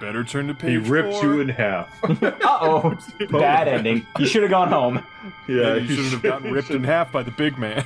Better 0.00 0.22
turn 0.22 0.46
to 0.46 0.54
page 0.54 0.70
He 0.70 0.76
rips 0.90 1.16
four. 1.18 1.24
you 1.24 1.40
in 1.40 1.48
half. 1.48 1.92
Uh 2.22 2.58
oh, 2.60 2.98
bad 3.30 3.66
ending. 3.68 4.06
You 4.18 4.26
should 4.26 4.42
have 4.42 4.50
gone 4.50 4.68
home. 4.68 5.04
Yeah, 5.48 5.74
you 5.74 5.88
shouldn't 5.88 6.12
have 6.12 6.22
gotten 6.22 6.52
ripped 6.52 6.70
in 6.78 6.84
half 6.84 7.10
by 7.12 7.22
the 7.22 7.30
big 7.32 7.58
man. 7.58 7.84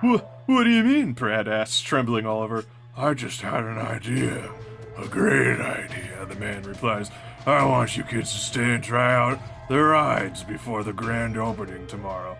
what, 0.00 0.42
what 0.46 0.64
do 0.64 0.70
you 0.70 0.84
mean? 0.84 1.12
Brad 1.12 1.48
asks, 1.48 1.80
trembling 1.80 2.26
all 2.26 2.42
over. 2.42 2.64
I 2.96 3.14
just 3.14 3.40
had 3.40 3.64
an 3.64 3.78
idea. 3.78 4.50
A 4.96 5.08
great 5.08 5.60
idea, 5.60 6.24
the 6.26 6.36
man 6.36 6.62
replies. 6.62 7.10
I 7.46 7.64
want 7.64 7.96
you 7.96 8.04
kids 8.04 8.32
to 8.32 8.38
stay 8.38 8.74
and 8.74 8.84
try 8.84 9.14
out 9.14 9.40
the 9.68 9.78
rides 9.82 10.44
before 10.44 10.84
the 10.84 10.92
grand 10.92 11.36
opening 11.36 11.86
tomorrow. 11.88 12.36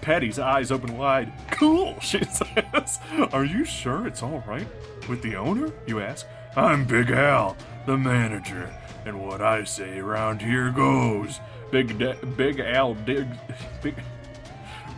Patty's 0.00 0.38
eyes 0.38 0.70
open 0.70 0.96
wide. 0.96 1.32
Cool, 1.50 1.98
she 2.00 2.22
says. 2.24 2.98
Are 3.32 3.44
you 3.44 3.64
sure 3.64 4.06
it's 4.06 4.22
all 4.22 4.42
right 4.46 4.66
with 5.08 5.22
the 5.22 5.36
owner? 5.36 5.72
You 5.86 6.00
ask. 6.00 6.26
I'm 6.56 6.84
Big 6.84 7.10
Al, 7.10 7.56
the 7.86 7.96
manager, 7.96 8.72
and 9.04 9.20
what 9.24 9.40
I 9.42 9.64
say 9.64 9.98
around 9.98 10.40
here 10.42 10.70
goes. 10.70 11.40
Big 11.70 11.98
da- 11.98 12.16
Big 12.36 12.58
Al 12.60 12.94
digs. 12.94 13.36
Big 13.82 13.94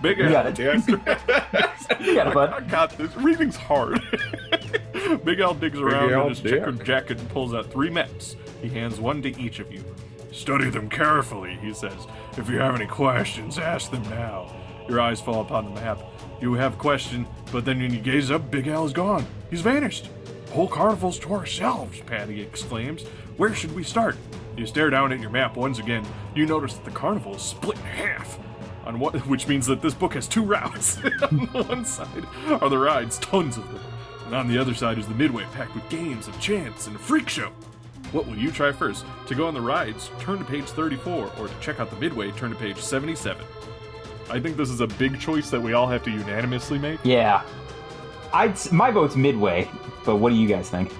Big 0.03 0.19
You 0.19 0.35
Al 0.37 0.53
digs. 0.53 0.87
You 2.01 2.15
got 2.15 2.29
it, 2.29 2.35
bud. 2.35 2.51
I 2.51 2.61
got 2.61 2.91
this. 2.97 3.15
Reading's 3.17 3.57
hard. 3.57 4.01
Big 5.25 5.41
Al 5.41 5.55
digs 5.55 5.79
around 5.79 6.13
Al 6.13 6.23
in 6.23 6.29
his 6.31 6.41
checker 6.41 6.71
dick. 6.71 6.85
jacket 6.87 7.19
and 7.19 7.29
pulls 7.31 7.53
out 7.53 7.71
three 7.71 7.91
maps. 7.91 8.37
He 8.63 8.69
hands 8.69 9.01
one 9.01 9.21
to 9.23 9.39
each 9.41 9.59
of 9.59 9.73
you. 9.73 9.85
Study 10.33 10.71
them 10.71 10.89
carefully, 10.89 11.57
he 11.61 11.75
says. 11.75 12.07
If 12.39 12.49
you 12.49 12.59
have 12.61 12.77
any 12.77 12.87
questions, 12.87 13.59
ask 13.59 13.91
them 13.91 14.05
now. 14.05 14.55
Your 14.91 15.01
eyes 15.01 15.21
fall 15.21 15.41
upon 15.41 15.67
the 15.67 15.81
map. 15.81 16.01
You 16.41 16.55
have 16.55 16.77
question, 16.77 17.25
but 17.53 17.65
then 17.65 17.79
when 17.79 17.95
you 17.95 18.01
gaze 18.01 18.33
up, 18.33 18.51
Big 18.51 18.67
Al 18.67 18.85
is 18.85 18.93
gone. 18.93 19.25
He's 19.49 19.61
vanished. 19.61 20.11
Whole 20.51 20.67
carnival's 20.67 21.17
to 21.21 21.33
ourselves, 21.33 22.01
Patty 22.01 22.43
exclaims. 22.43 23.05
Where 23.37 23.55
should 23.55 23.73
we 23.73 23.85
start? 23.85 24.17
You 24.57 24.67
stare 24.67 24.91
down 24.91 25.13
at 25.13 25.21
your 25.21 25.31
map 25.31 25.57
once 25.57 25.79
again. 25.79 26.05
You 26.35 26.45
notice 26.45 26.75
that 26.75 26.85
the 26.85 26.91
carnival 26.91 27.37
is 27.37 27.43
split 27.43 27.79
in 27.79 27.85
half. 27.85 28.37
On 28.85 28.99
which 29.29 29.47
means 29.47 29.65
that 29.69 29.81
this 29.81 29.95
book 29.95 30.15
has 30.15 30.27
two 30.27 30.43
routes. 30.43 30.99
on 31.23 31.39
one 31.53 31.85
side 31.85 32.27
are 32.61 32.69
the 32.69 32.77
rides, 32.77 33.17
tons 33.19 33.59
of 33.59 33.73
them, 33.73 33.81
and 34.27 34.35
on 34.35 34.49
the 34.49 34.59
other 34.59 34.75
side 34.75 34.99
is 34.99 35.07
the 35.07 35.15
midway, 35.15 35.45
packed 35.53 35.77
with 35.77 35.89
games 35.89 36.27
of 36.27 36.41
chance 36.41 36.89
and 36.89 36.97
a 36.97 36.99
freak 36.99 37.29
show. 37.29 37.53
What 38.11 38.27
will 38.27 38.37
you 38.37 38.51
try 38.51 38.73
first? 38.73 39.05
To 39.29 39.37
go 39.37 39.47
on 39.47 39.55
the 39.55 39.61
rides, 39.61 40.11
turn 40.19 40.39
to 40.39 40.45
page 40.45 40.65
34, 40.65 41.31
or 41.39 41.47
to 41.47 41.55
check 41.61 41.79
out 41.79 41.91
the 41.91 42.01
midway, 42.01 42.33
turn 42.33 42.51
to 42.51 42.57
page 42.57 42.79
77. 42.79 43.47
I 44.31 44.41
think 44.41 44.57
this 44.57 44.71
is 44.71 44.81
a 44.81 44.87
big 44.87 45.19
choice 45.19 45.51
that 45.51 45.61
we 45.61 45.73
all 45.73 45.87
have 45.89 46.03
to 46.05 46.11
unanimously 46.11 46.79
make. 46.79 47.01
Yeah. 47.05 47.43
I'd 48.33 48.57
my 48.73 48.91
vote's 48.91 49.17
midway, 49.17 49.69
but 50.05 50.17
what 50.17 50.31
do 50.31 50.37
you 50.37 50.47
guys 50.47 50.71
think? 50.71 50.93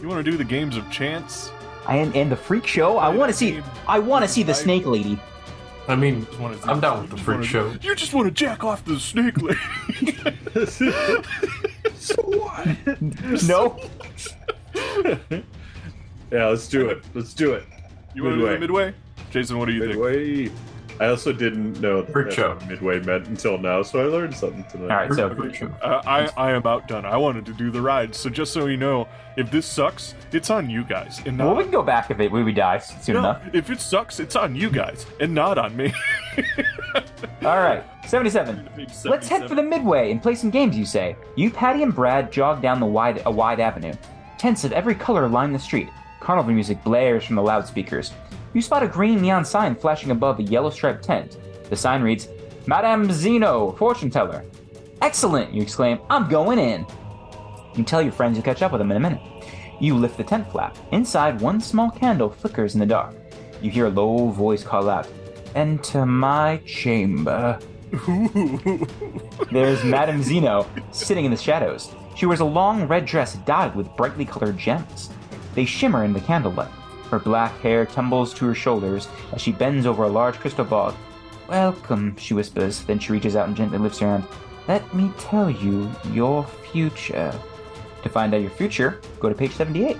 You 0.00 0.08
want 0.08 0.24
to 0.24 0.30
do 0.30 0.36
the 0.36 0.44
games 0.44 0.76
of 0.76 0.88
chance? 0.90 1.50
And 1.88 2.14
and 2.14 2.30
the 2.30 2.36
freak 2.36 2.66
show. 2.66 2.98
I 2.98 3.08
want 3.08 3.30
to 3.30 3.36
see. 3.36 3.60
I 3.86 3.98
want 3.98 4.24
to 4.24 4.28
see 4.28 4.42
the 4.42 4.54
snake 4.54 4.86
lady. 4.86 5.18
I 5.88 5.94
mean, 5.94 6.26
I'm 6.64 6.80
down 6.80 7.02
with 7.02 7.10
the 7.10 7.16
freak 7.16 7.44
show. 7.44 7.72
You 7.80 7.94
just 7.94 8.12
want 8.12 8.26
to 8.26 8.32
jack 8.32 8.64
off 8.64 8.84
the 8.84 8.98
snake 8.98 9.36
lady. 9.40 10.16
so 11.96 12.16
what? 12.22 13.02
No. 13.44 13.78
Yeah, 16.32 16.46
let's 16.48 16.66
do 16.66 16.88
it. 16.88 17.04
Let's 17.14 17.32
do 17.34 17.54
it. 17.54 17.64
You 18.14 18.24
want 18.24 18.34
to 18.34 18.40
do 18.40 18.48
the 18.52 18.58
midway? 18.58 18.94
Jason, 19.30 19.58
what 19.58 19.66
do 19.66 19.72
you 19.72 19.80
think? 19.80 19.92
Midway. 19.92 20.50
I 21.00 21.06
also 21.06 21.32
didn't 21.32 21.80
know 21.80 22.02
that 22.02 22.12
Freak 22.12 22.26
that's 22.26 22.36
show. 22.36 22.58
midway 22.68 23.00
meant 23.00 23.26
until 23.26 23.58
now, 23.58 23.82
so 23.82 24.00
I 24.00 24.04
learned 24.04 24.34
something 24.34 24.64
tonight. 24.64 24.90
All 24.90 25.08
right. 25.08 25.12
So 25.12 25.34
Freak 25.34 25.54
show. 25.54 25.66
Uh, 25.82 26.02
I, 26.06 26.28
I 26.36 26.50
am 26.50 26.56
about 26.56 26.88
done. 26.88 27.04
I 27.04 27.16
wanted 27.16 27.46
to 27.46 27.52
do 27.52 27.70
the 27.70 27.80
ride, 27.80 28.14
so 28.14 28.30
just 28.30 28.52
so 28.52 28.66
you 28.66 28.76
know, 28.76 29.08
if 29.36 29.50
this 29.50 29.66
sucks, 29.66 30.14
it's 30.32 30.50
on 30.50 30.70
you 30.70 30.84
guys, 30.84 31.20
and 31.26 31.36
not 31.36 31.46
well, 31.46 31.56
we 31.56 31.62
can 31.64 31.72
go 31.72 31.82
back 31.82 32.10
if 32.10 32.20
it 32.20 32.32
we 32.32 32.52
die 32.52 32.78
soon 32.78 33.14
no, 33.14 33.20
enough. 33.20 33.42
if 33.52 33.70
it 33.70 33.80
sucks, 33.80 34.20
it's 34.20 34.36
on 34.36 34.56
you 34.56 34.70
guys, 34.70 35.06
and 35.20 35.34
not 35.34 35.58
on 35.58 35.76
me. 35.76 35.92
All 37.42 37.58
right. 37.58 37.84
Seventy-seven. 38.06 38.68
Let's 39.04 39.28
head 39.28 39.48
for 39.48 39.54
the 39.54 39.62
midway 39.62 40.10
and 40.10 40.22
play 40.22 40.34
some 40.34 40.50
games. 40.50 40.76
You 40.76 40.86
say. 40.86 41.16
You, 41.34 41.50
Patty, 41.50 41.82
and 41.82 41.94
Brad 41.94 42.32
jog 42.32 42.62
down 42.62 42.80
the 42.80 42.86
wide 42.86 43.22
a 43.26 43.30
wide 43.30 43.60
avenue. 43.60 43.94
Tents 44.38 44.64
of 44.64 44.72
every 44.72 44.94
color 44.94 45.28
line 45.28 45.52
the 45.52 45.58
street. 45.58 45.88
Carnival 46.20 46.52
music 46.52 46.82
blares 46.82 47.24
from 47.24 47.36
the 47.36 47.42
loudspeakers. 47.42 48.12
You 48.56 48.62
spot 48.62 48.82
a 48.82 48.88
green 48.88 49.20
neon 49.20 49.44
sign 49.44 49.74
flashing 49.74 50.12
above 50.12 50.38
a 50.38 50.42
yellow 50.42 50.70
striped 50.70 51.04
tent. 51.04 51.36
The 51.68 51.76
sign 51.76 52.00
reads, 52.00 52.28
"Madame 52.64 53.12
Zeno, 53.12 53.72
fortune 53.72 54.08
teller." 54.08 54.46
Excellent! 55.02 55.52
You 55.52 55.60
exclaim. 55.60 55.98
I'm 56.08 56.26
going 56.26 56.58
in. 56.58 56.86
You 57.74 57.84
tell 57.84 58.00
your 58.00 58.12
friends 58.12 58.38
you'll 58.38 58.46
catch 58.46 58.62
up 58.62 58.72
with 58.72 58.78
them 58.78 58.90
in 58.90 58.96
a 58.96 59.00
minute. 59.00 59.20
You 59.78 59.94
lift 59.94 60.16
the 60.16 60.24
tent 60.24 60.50
flap. 60.50 60.74
Inside, 60.90 61.38
one 61.38 61.60
small 61.60 61.90
candle 61.90 62.30
flickers 62.30 62.72
in 62.72 62.80
the 62.80 62.86
dark. 62.86 63.14
You 63.60 63.70
hear 63.70 63.88
a 63.88 63.90
low 63.90 64.30
voice 64.30 64.64
call 64.64 64.88
out, 64.88 65.06
Enter 65.54 66.06
my 66.06 66.56
chamber. 66.64 67.58
There's 69.52 69.84
Madame 69.84 70.22
Zeno 70.22 70.66
sitting 70.92 71.26
in 71.26 71.30
the 71.30 71.36
shadows. 71.36 71.94
She 72.14 72.24
wears 72.24 72.40
a 72.40 72.46
long 72.46 72.88
red 72.88 73.04
dress 73.04 73.34
dotted 73.34 73.76
with 73.76 73.94
brightly 73.98 74.24
colored 74.24 74.56
gems. 74.56 75.10
They 75.54 75.66
shimmer 75.66 76.04
in 76.04 76.14
the 76.14 76.20
candlelight. 76.20 76.72
Her 77.10 77.18
black 77.18 77.58
hair 77.60 77.86
tumbles 77.86 78.34
to 78.34 78.46
her 78.46 78.54
shoulders 78.54 79.08
as 79.32 79.40
she 79.40 79.52
bends 79.52 79.86
over 79.86 80.04
a 80.04 80.08
large 80.08 80.36
crystal 80.36 80.64
ball. 80.64 80.96
Welcome, 81.48 82.16
she 82.16 82.34
whispers. 82.34 82.82
Then 82.82 82.98
she 82.98 83.12
reaches 83.12 83.36
out 83.36 83.46
and 83.46 83.56
gently 83.56 83.78
lifts 83.78 84.00
her 84.00 84.08
hand. 84.08 84.24
Let 84.66 84.92
me 84.94 85.12
tell 85.18 85.48
you 85.48 85.90
your 86.10 86.44
future. 86.72 87.32
To 88.02 88.08
find 88.08 88.34
out 88.34 88.40
your 88.40 88.50
future, 88.50 89.00
go 89.20 89.28
to 89.28 89.34
page 89.34 89.52
78. 89.52 89.96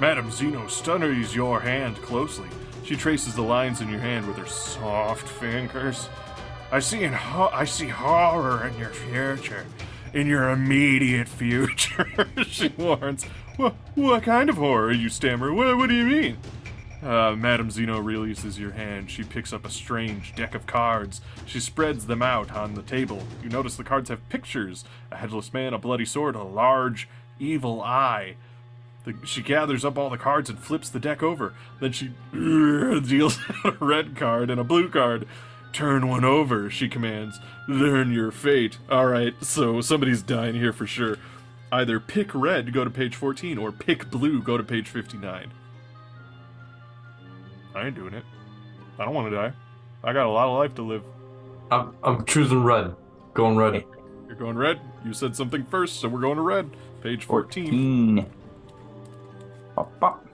Madam 0.00 0.30
Zeno 0.30 0.66
studies 0.68 1.34
your 1.34 1.60
hand 1.60 1.96
closely. 1.96 2.48
She 2.84 2.96
traces 2.96 3.34
the 3.34 3.42
lines 3.42 3.80
in 3.80 3.88
your 3.88 3.98
hand 3.98 4.26
with 4.26 4.36
her 4.36 4.46
soft 4.46 5.28
fingers. 5.28 6.08
I 6.70 6.78
see 6.78 7.02
in 7.02 7.12
ho- 7.12 7.50
I 7.52 7.64
see 7.64 7.88
horror 7.88 8.66
in 8.66 8.78
your 8.78 8.90
future, 8.90 9.66
in 10.14 10.26
your 10.26 10.50
immediate 10.50 11.28
future. 11.28 12.08
she 12.46 12.72
warns. 12.78 13.26
What, 13.58 14.22
kind 14.22 14.48
of 14.48 14.56
horror? 14.56 14.92
You 14.92 15.08
stammer. 15.08 15.52
What, 15.52 15.76
what 15.76 15.88
do 15.88 15.96
you 15.96 16.04
mean? 16.04 16.38
Uh, 17.02 17.34
Madam 17.36 17.72
Zeno 17.72 17.98
releases 17.98 18.56
your 18.56 18.70
hand. 18.70 19.10
She 19.10 19.24
picks 19.24 19.52
up 19.52 19.66
a 19.66 19.70
strange 19.70 20.32
deck 20.36 20.54
of 20.54 20.64
cards. 20.64 21.20
She 21.44 21.58
spreads 21.58 22.06
them 22.06 22.22
out 22.22 22.52
on 22.52 22.74
the 22.74 22.82
table. 22.82 23.24
You 23.42 23.48
notice 23.48 23.74
the 23.74 23.82
cards 23.82 24.10
have 24.10 24.28
pictures 24.28 24.84
a 25.10 25.16
headless 25.16 25.52
man, 25.52 25.74
a 25.74 25.78
bloody 25.78 26.04
sword, 26.04 26.36
a 26.36 26.42
large 26.44 27.08
evil 27.40 27.82
eye. 27.82 28.36
The, 29.04 29.14
she 29.24 29.42
gathers 29.42 29.84
up 29.84 29.98
all 29.98 30.10
the 30.10 30.18
cards 30.18 30.48
and 30.48 30.58
flips 30.58 30.88
the 30.88 31.00
deck 31.00 31.20
over. 31.20 31.52
Then 31.80 31.90
she 31.90 32.12
deals 32.32 33.40
a 33.64 33.72
red 33.80 34.14
card 34.14 34.50
and 34.50 34.60
a 34.60 34.64
blue 34.64 34.88
card. 34.88 35.26
Turn 35.72 36.08
one 36.08 36.24
over, 36.24 36.70
she 36.70 36.88
commands. 36.88 37.40
Learn 37.66 38.12
your 38.12 38.30
fate. 38.30 38.78
Alright, 38.88 39.34
so 39.44 39.80
somebody's 39.80 40.22
dying 40.22 40.54
here 40.54 40.72
for 40.72 40.86
sure. 40.86 41.18
Either 41.70 42.00
pick 42.00 42.34
red, 42.34 42.72
go 42.72 42.84
to 42.84 42.90
page 42.90 43.14
14, 43.14 43.58
or 43.58 43.72
pick 43.72 44.10
blue, 44.10 44.42
go 44.42 44.56
to 44.56 44.64
page 44.64 44.88
59. 44.88 45.52
I 47.74 47.86
ain't 47.86 47.94
doing 47.94 48.14
it. 48.14 48.24
I 48.98 49.04
don't 49.04 49.14
want 49.14 49.30
to 49.30 49.36
die. 49.36 49.52
I 50.02 50.12
got 50.12 50.26
a 50.26 50.30
lot 50.30 50.48
of 50.48 50.58
life 50.58 50.74
to 50.76 50.82
live. 50.82 51.02
I'm, 51.70 51.94
I'm 52.02 52.24
choosing 52.24 52.62
red. 52.62 52.94
Going 53.34 53.56
red. 53.56 53.84
You're 54.26 54.36
going 54.36 54.56
red. 54.56 54.80
You 55.04 55.12
said 55.12 55.36
something 55.36 55.64
first, 55.64 56.00
so 56.00 56.08
we're 56.08 56.20
going 56.20 56.36
to 56.36 56.42
red. 56.42 56.70
Page 57.02 57.24
14. 57.24 57.66
14. 57.66 58.32
Bop, 59.76 60.00
bop. 60.00 60.28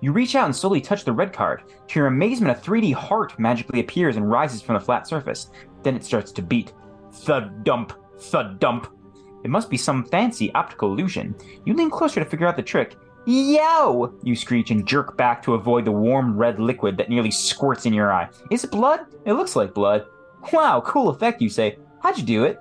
You 0.00 0.12
reach 0.12 0.34
out 0.36 0.44
and 0.44 0.54
slowly 0.54 0.80
touch 0.80 1.04
the 1.04 1.12
red 1.12 1.32
card. 1.32 1.62
To 1.88 1.98
your 1.98 2.06
amazement, 2.06 2.56
a 2.56 2.60
3D 2.60 2.92
heart 2.92 3.38
magically 3.38 3.80
appears 3.80 4.16
and 4.16 4.30
rises 4.30 4.62
from 4.62 4.74
the 4.74 4.80
flat 4.80 5.08
surface. 5.08 5.50
Then 5.82 5.96
it 5.96 6.04
starts 6.04 6.30
to 6.32 6.42
beat. 6.42 6.72
Thud 7.12 7.64
dump, 7.64 7.92
thud 8.18 8.60
dump. 8.60 8.95
It 9.44 9.50
must 9.50 9.70
be 9.70 9.76
some 9.76 10.04
fancy 10.04 10.52
optical 10.54 10.92
illusion. 10.92 11.34
You 11.64 11.74
lean 11.74 11.90
closer 11.90 12.22
to 12.22 12.28
figure 12.28 12.46
out 12.46 12.56
the 12.56 12.62
trick. 12.62 12.96
Yo! 13.26 14.14
You 14.22 14.36
screech 14.36 14.70
and 14.70 14.86
jerk 14.86 15.16
back 15.16 15.42
to 15.42 15.54
avoid 15.54 15.84
the 15.84 15.92
warm 15.92 16.36
red 16.36 16.60
liquid 16.60 16.96
that 16.96 17.08
nearly 17.08 17.30
squirts 17.30 17.86
in 17.86 17.92
your 17.92 18.12
eye. 18.12 18.28
Is 18.50 18.64
it 18.64 18.70
blood? 18.70 19.00
It 19.24 19.32
looks 19.32 19.56
like 19.56 19.74
blood. 19.74 20.06
Wow, 20.52 20.80
cool 20.86 21.08
effect, 21.08 21.42
you 21.42 21.48
say. 21.48 21.78
How'd 22.02 22.18
you 22.18 22.24
do 22.24 22.44
it? 22.44 22.60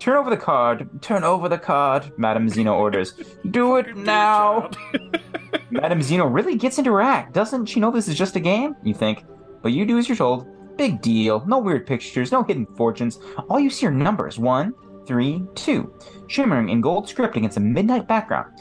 Turn 0.00 0.16
over 0.16 0.30
the 0.30 0.36
card. 0.36 0.88
Turn 1.00 1.22
over 1.22 1.48
the 1.48 1.58
card, 1.58 2.10
Madame 2.18 2.48
Zeno 2.48 2.74
orders. 2.74 3.12
Do 3.52 3.76
it 3.78 3.96
now. 3.96 4.70
Madame 5.70 6.02
Zeno 6.02 6.26
really 6.26 6.56
gets 6.56 6.78
into 6.78 6.90
her 6.92 7.00
act. 7.00 7.32
Doesn't 7.32 7.66
she 7.66 7.78
know 7.80 7.90
this 7.90 8.08
is 8.08 8.18
just 8.18 8.36
a 8.36 8.40
game? 8.40 8.74
You 8.82 8.94
think. 8.94 9.24
But 9.62 9.72
you 9.72 9.86
do 9.86 9.98
as 9.98 10.08
you're 10.08 10.16
told. 10.16 10.48
Big 10.76 11.00
deal. 11.00 11.44
No 11.46 11.58
weird 11.58 11.86
pictures, 11.86 12.32
no 12.32 12.42
hidden 12.42 12.66
fortunes. 12.66 13.20
All 13.48 13.60
you 13.60 13.70
see 13.70 13.86
are 13.86 13.90
numbers. 13.92 14.38
One, 14.38 14.74
three, 15.06 15.42
two. 15.54 15.92
Shimmering 16.28 16.68
in 16.68 16.80
gold 16.80 17.08
script 17.08 17.36
against 17.36 17.56
a 17.56 17.60
midnight 17.60 18.06
background. 18.08 18.52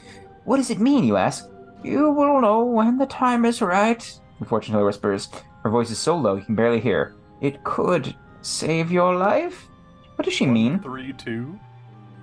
What 0.45 0.57
does 0.57 0.69
it 0.69 0.79
mean, 0.79 1.03
you 1.03 1.17
ask? 1.17 1.49
You 1.83 2.11
will 2.11 2.41
know 2.41 2.63
when 2.63 2.97
the 2.97 3.05
time 3.05 3.45
is 3.45 3.61
right, 3.61 3.99
the 4.39 4.45
fortune 4.45 4.73
teller 4.73 4.85
whispers. 4.85 5.29
Her 5.63 5.69
voice 5.69 5.89
is 5.91 5.99
so 5.99 6.15
low 6.17 6.35
you 6.35 6.43
can 6.43 6.55
barely 6.55 6.79
hear. 6.79 7.15
It 7.41 7.63
could 7.63 8.15
save 8.41 8.91
your 8.91 9.15
life? 9.15 9.67
What 10.15 10.25
does 10.25 10.33
she 10.33 10.45
mean? 10.45 10.79
Three, 10.79 11.13
two. 11.13 11.59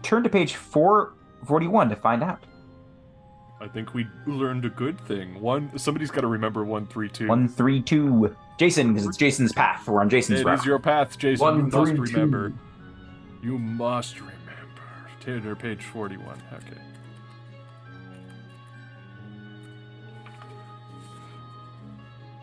Turn 0.02 0.22
to 0.22 0.28
page 0.28 0.54
441 0.54 1.88
to 1.90 1.96
find 1.96 2.22
out. 2.22 2.44
I 3.60 3.66
think 3.66 3.92
we 3.94 4.06
learned 4.26 4.64
a 4.64 4.70
good 4.70 5.00
thing. 5.00 5.40
One, 5.40 5.76
somebody's 5.76 6.12
got 6.12 6.20
to 6.20 6.28
remember 6.28 6.64
one, 6.64 6.86
three, 6.86 7.08
two. 7.08 7.26
One, 7.26 7.48
three, 7.48 7.82
two. 7.82 8.34
Jason, 8.58 8.92
because 8.92 9.06
it's 9.08 9.16
Jason's 9.16 9.52
path. 9.52 9.88
We're 9.88 10.00
on 10.00 10.08
Jason's 10.08 10.40
It 10.40 10.46
route. 10.46 10.60
is 10.60 10.64
your 10.64 10.78
path, 10.78 11.18
Jason. 11.18 11.44
One, 11.44 11.56
you 11.56 11.62
must 11.66 11.92
three, 11.94 12.12
two. 12.12 12.54
You 13.42 13.58
must 13.58 14.20
remember. 14.20 14.36
Tinder, 15.20 15.54
page 15.54 15.82
forty-one. 15.84 16.42
Okay. 16.52 16.80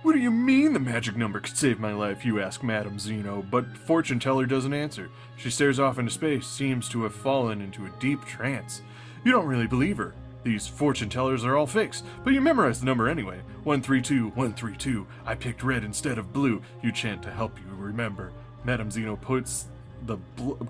What 0.04 0.14
do 0.14 0.20
you 0.20 0.30
mean 0.30 0.74
the 0.74 0.80
magic 0.80 1.18
number 1.18 1.40
could 1.40 1.58
save 1.58 1.80
my 1.80 1.92
life? 1.92 2.24
You 2.24 2.40
ask 2.40 2.62
Madame 2.62 3.00
Zeno, 3.00 3.44
but 3.50 3.75
fortune 3.75 4.20
teller 4.20 4.46
doesn't 4.46 4.74
answer. 4.74 5.10
She 5.36 5.50
stares 5.50 5.80
off 5.80 5.98
into 5.98 6.12
space, 6.12 6.46
seems 6.46 6.88
to 6.90 7.02
have 7.04 7.16
fallen 7.16 7.60
into 7.60 7.88
a 7.88 7.94
deep 8.00 8.24
trance. 8.24 8.84
You 9.24 9.32
don't 9.32 9.48
really 9.48 9.66
believe 9.66 9.98
her. 9.98 10.14
These 10.44 10.68
fortune 10.68 11.10
tellers 11.10 11.44
are 11.44 11.58
all 11.58 11.66
fakes, 11.66 12.04
but 12.24 12.34
you 12.36 12.40
memorize 12.40 12.80
the 12.80 12.86
number 12.86 13.10
anyway. 13.10 13.40
132, 13.64 14.25
132. 14.28 15.08
I 15.25 15.34
picked 15.34 15.64
red 15.64 15.84
instead 15.84 16.20
of 16.20 16.32
blue, 16.32 16.62
you 16.84 16.92
chant 16.92 17.24
to 17.24 17.32
help 17.32 17.58
you 17.58 17.75
remember. 17.75 18.32
Madame 18.64 18.92
Zeno 18.92 19.16
puts 19.16 19.66
the 20.08 20.18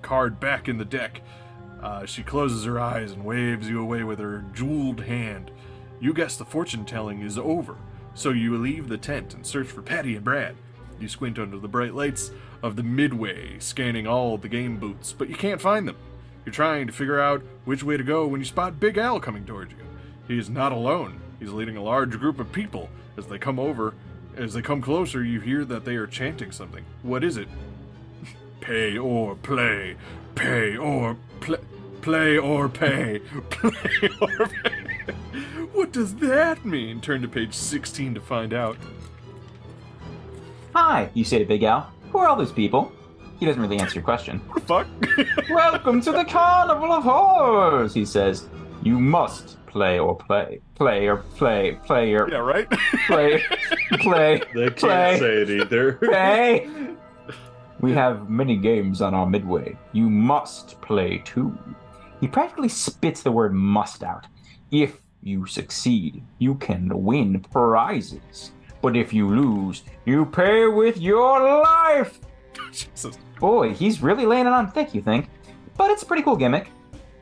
card 0.02 0.40
back 0.40 0.68
in 0.68 0.78
the 0.78 0.86
deck. 0.86 1.22
Uh, 1.82 2.06
she 2.06 2.24
closes 2.24 2.66
her 2.66 2.80
eyes 2.80 3.12
and 3.12 3.26
waves 3.26 3.70
you 3.70 3.82
away 3.82 4.04
with 4.04 4.20
her 4.20 4.44
jeweled 4.54 5.02
hand. 5.02 5.52
You 6.00 6.14
guess 6.14 6.36
the 6.36 6.46
fortune 6.46 6.86
telling 6.86 7.22
is 7.22 7.38
over, 7.38 7.78
so 8.14 8.32
you 8.32 8.58
leave 8.58 8.90
the 8.90 8.98
tent 8.98 9.34
and 9.34 9.46
search 9.46 9.68
for 9.68 9.82
Patty 9.82 10.16
and 10.16 10.26
Brad. 10.26 10.56
You 11.00 11.08
squint 11.08 11.38
under 11.38 11.58
the 11.58 11.68
bright 11.68 11.94
lights 11.94 12.32
of 12.64 12.76
the 12.76 12.84
midway, 12.84 13.60
scanning 13.60 14.08
all 14.08 14.38
the 14.38 14.50
game 14.50 14.78
booths, 14.78 15.14
but 15.14 15.30
you 15.30 15.36
can't 15.36 15.62
find 15.62 15.88
them. 15.88 15.98
You're 16.46 16.54
trying 16.54 16.88
to 16.88 16.94
figure 16.94 17.20
out 17.20 17.44
which 17.66 17.84
way 17.84 17.98
to 17.98 18.04
go 18.04 18.28
when 18.28 18.40
you 18.40 18.46
spot 18.46 18.80
Big 18.80 18.98
Al 18.98 19.20
coming 19.20 19.46
towards 19.46 19.72
you. 19.72 19.80
He 20.28 20.38
is 20.38 20.50
not 20.50 20.72
alone. 20.72 21.20
He's 21.40 21.52
leading 21.52 21.78
a 21.78 21.84
large 21.84 22.18
group 22.18 22.40
of 22.40 22.52
people. 22.52 22.90
As 23.18 23.28
they 23.28 23.38
come 23.38 23.60
over, 23.60 23.94
as 24.36 24.54
they 24.54 24.62
come 24.62 24.82
closer, 24.82 25.24
you 25.24 25.40
hear 25.40 25.66
that 25.66 25.86
they 25.86 25.96
are 25.96 26.08
chanting 26.08 26.52
something. 26.52 26.86
What 27.04 27.24
is 27.24 27.38
it? 27.38 27.48
Pay 28.66 28.98
or 28.98 29.36
play. 29.36 29.96
Pay 30.34 30.76
or 30.76 31.16
play. 31.40 31.60
Play 32.02 32.38
or 32.40 32.68
pay. 32.68 33.20
Play 33.52 34.10
or 34.20 34.48
pay. 34.48 35.14
What 35.72 35.92
does 35.92 36.16
that 36.16 36.66
mean? 36.66 37.00
Turn 37.00 37.22
to 37.22 37.28
page 37.28 37.54
16 37.54 38.16
to 38.16 38.22
find 38.22 38.56
out. 38.56 38.76
Hi, 40.74 41.12
you 41.14 41.24
say 41.24 41.38
to 41.38 41.46
Big 41.46 41.62
Al. 41.62 41.92
Who 42.12 42.18
are 42.18 42.28
all 42.28 42.36
those 42.36 42.52
people? 42.52 42.92
He 43.40 43.46
doesn't 43.46 43.62
really 43.62 43.78
answer 43.78 43.96
your 43.96 44.04
question. 44.04 44.40
Fuck. 44.66 44.88
Welcome 45.52 46.02
to 46.02 46.12
the 46.12 46.26
Carnival 46.26 46.92
of 46.92 47.04
Horrors, 47.04 47.94
he 47.94 48.04
says. 48.04 48.48
You 48.82 49.00
must 49.00 49.64
play 49.68 50.00
or 50.00 50.16
play. 50.16 50.60
Play 50.74 51.08
or 51.08 51.18
play. 51.18 51.78
Play 51.86 52.14
or 52.16 52.30
yeah, 52.32 52.38
right? 52.38 52.68
play. 53.06 53.44
Play. 54.00 54.42
They 54.56 54.70
can't 54.72 54.78
Play. 54.80 55.20
say 55.20 55.42
it 55.44 55.50
either. 55.52 55.94
Play. 55.94 56.68
We 57.82 57.92
have 57.94 58.30
many 58.30 58.56
games 58.56 59.02
on 59.02 59.14
our 59.14 59.26
midway. 59.26 59.78
You 59.92 60.10
must 60.10 60.80
play 60.82 61.22
too. 61.26 61.58
He 62.22 62.28
practically 62.28 62.70
spits 62.70 63.22
the 63.22 63.32
word 63.32 63.54
must 63.54 64.04
out. 64.04 64.28
If 64.72 65.02
you 65.22 65.46
succeed, 65.46 66.24
you 66.40 66.56
can 66.56 66.90
win 67.04 67.42
prizes. 67.52 68.52
But 68.82 68.96
if 68.96 69.14
you 69.14 69.28
lose, 69.28 69.84
you 70.06 70.26
pay 70.26 70.68
with 70.68 70.98
your 70.98 71.62
life. 71.62 72.20
Jesus. 72.72 73.18
Boy, 73.40 73.74
he's 73.74 74.02
really 74.02 74.26
laying 74.26 74.48
it 74.48 74.54
on 74.54 74.72
thick, 74.72 74.96
you 74.96 75.02
think? 75.02 75.30
But 75.78 75.92
it's 75.92 76.04
a 76.04 76.06
pretty 76.06 76.24
cool 76.24 76.38
gimmick. 76.38 76.70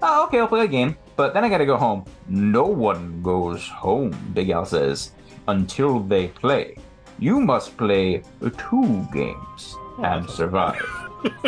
Oh, 0.01 0.25
okay, 0.25 0.39
I'll 0.39 0.47
play 0.47 0.65
a 0.65 0.67
game, 0.67 0.97
but 1.15 1.33
then 1.33 1.43
I 1.43 1.49
gotta 1.49 1.65
go 1.65 1.77
home. 1.77 2.05
No 2.27 2.65
one 2.65 3.21
goes 3.21 3.67
home, 3.67 4.11
Big 4.33 4.49
Al 4.49 4.65
says, 4.65 5.13
until 5.47 5.99
they 5.99 6.27
play. 6.27 6.75
You 7.19 7.39
must 7.39 7.77
play 7.77 8.21
two 8.57 9.07
games 9.13 9.77
and 9.99 10.29
survive. 10.29 10.81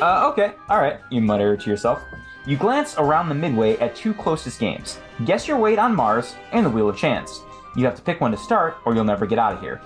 uh, 0.00 0.28
okay, 0.30 0.52
alright, 0.70 1.00
you 1.10 1.20
mutter 1.20 1.56
to 1.56 1.70
yourself. 1.70 2.02
You 2.46 2.56
glance 2.56 2.96
around 2.96 3.28
the 3.28 3.34
midway 3.34 3.76
at 3.78 3.96
two 3.96 4.14
closest 4.14 4.60
games 4.60 4.98
Guess 5.24 5.48
Your 5.48 5.58
Weight 5.58 5.78
on 5.78 5.94
Mars 5.96 6.34
and 6.52 6.64
the 6.64 6.70
Wheel 6.70 6.88
of 6.88 6.96
Chance. 6.96 7.40
You 7.74 7.84
have 7.84 7.96
to 7.96 8.02
pick 8.02 8.20
one 8.20 8.30
to 8.30 8.36
start, 8.36 8.76
or 8.84 8.94
you'll 8.94 9.04
never 9.04 9.26
get 9.26 9.38
out 9.38 9.52
of 9.52 9.60
here. 9.60 9.80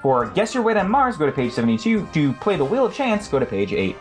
For 0.00 0.26
Guess 0.30 0.54
Your 0.54 0.62
Weight 0.62 0.76
on 0.76 0.88
Mars, 0.90 1.16
go 1.16 1.26
to 1.26 1.32
page 1.32 1.52
72. 1.52 2.06
To 2.12 2.32
play 2.34 2.56
the 2.56 2.64
Wheel 2.64 2.86
of 2.86 2.94
Chance, 2.94 3.26
go 3.28 3.38
to 3.38 3.46
page 3.46 3.72
8. 3.72 3.96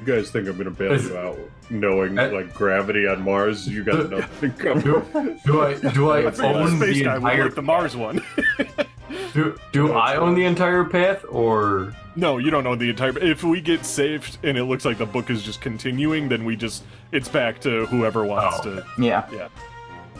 You 0.00 0.04
guys 0.14 0.30
think 0.30 0.48
I'm 0.48 0.56
gonna 0.56 0.70
bail 0.70 0.92
Is- 0.92 1.08
you 1.08 1.16
out, 1.16 1.38
knowing 1.70 2.18
Uh, 2.18 2.30
like 2.32 2.54
gravity 2.54 3.06
on 3.06 3.22
Mars? 3.22 3.66
You 3.68 3.84
got 3.84 4.10
nothing 4.10 4.52
coming. 4.52 4.82
Do, 4.82 5.38
do 5.44 5.60
I 5.62 5.74
do 5.74 6.10
I 6.10 6.18
I 6.26 6.30
figured 6.30 6.34
the 6.34 6.44
own 6.46 6.76
space 6.78 6.96
the 6.98 7.04
guy 7.04 7.18
would 7.18 7.30
entire 7.32 7.48
the 7.50 7.62
Mars 7.62 7.96
one. 7.96 8.20
Do, 9.34 9.58
do 9.72 9.92
I 9.92 10.16
own 10.16 10.34
the 10.34 10.44
entire 10.44 10.84
path 10.84 11.24
or 11.28 11.94
No, 12.16 12.38
you 12.38 12.50
don't 12.50 12.66
own 12.66 12.78
the 12.78 12.90
entire. 12.90 13.16
If 13.18 13.44
we 13.44 13.60
get 13.60 13.84
saved 13.84 14.38
and 14.42 14.56
it 14.58 14.64
looks 14.64 14.84
like 14.84 14.98
the 14.98 15.06
book 15.06 15.30
is 15.30 15.42
just 15.42 15.60
continuing, 15.60 16.28
then 16.28 16.44
we 16.44 16.56
just 16.56 16.82
it's 17.12 17.28
back 17.28 17.60
to 17.60 17.86
whoever 17.86 18.24
wants 18.24 18.58
Oh. 18.60 18.62
to. 18.76 18.86
Yeah. 18.98 19.28
Yeah. 19.32 19.48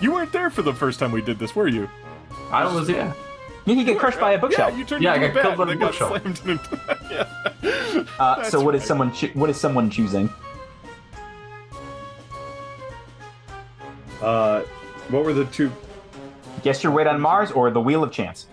You 0.01 0.13
weren't 0.13 0.33
there 0.33 0.51
for 0.51 0.63
the 0.63 0.75
first 0.75 1.01
time 1.01 1.11
we 1.11 1.23
did 1.23 1.39
this, 1.39 1.57
were 1.57 1.69
you? 1.69 1.89
I 2.51 2.65
was 2.73 2.89
yeah. 2.89 3.13
You 3.65 3.75
can 3.75 3.85
get 3.85 3.99
crushed 3.99 4.21
by 4.21 4.33
a 4.33 4.39
bookshelf. 4.39 4.73
Yeah, 4.73 4.79
you 4.79 4.85
turned 4.85 5.03
Yeah, 5.03 5.13
I 5.13 5.17
into 5.17 5.27
a 5.27 5.29
got 5.31 5.35
bat 5.35 5.43
killed 5.57 5.57
by 5.57 5.73
and 5.73 5.81
the 5.81 5.87
then 5.87 6.23
got 6.23 6.23
bookshelf. 6.23 6.45
slammed 6.45 6.61
into. 6.61 8.05
yeah. 8.05 8.05
uh, 8.21 8.45
so 8.45 8.61
what 8.63 8.75
is 8.77 8.83
right. 8.83 8.87
someone 8.89 9.13
choo- 9.13 9.31
what 9.35 9.51
is 9.51 9.57
someone 9.57 9.91
choosing? 9.91 10.31
Uh, 14.23 14.61
what 15.11 15.25
were 15.25 15.33
the 15.33 15.45
two? 15.47 15.73
Guess 16.63 16.83
your 16.83 16.93
weight 16.93 17.07
on 17.07 17.21
Mars 17.21 17.51
or 17.51 17.71
the 17.71 17.81
Wheel 17.81 18.03
of 18.05 18.11
Chance? 18.13 18.47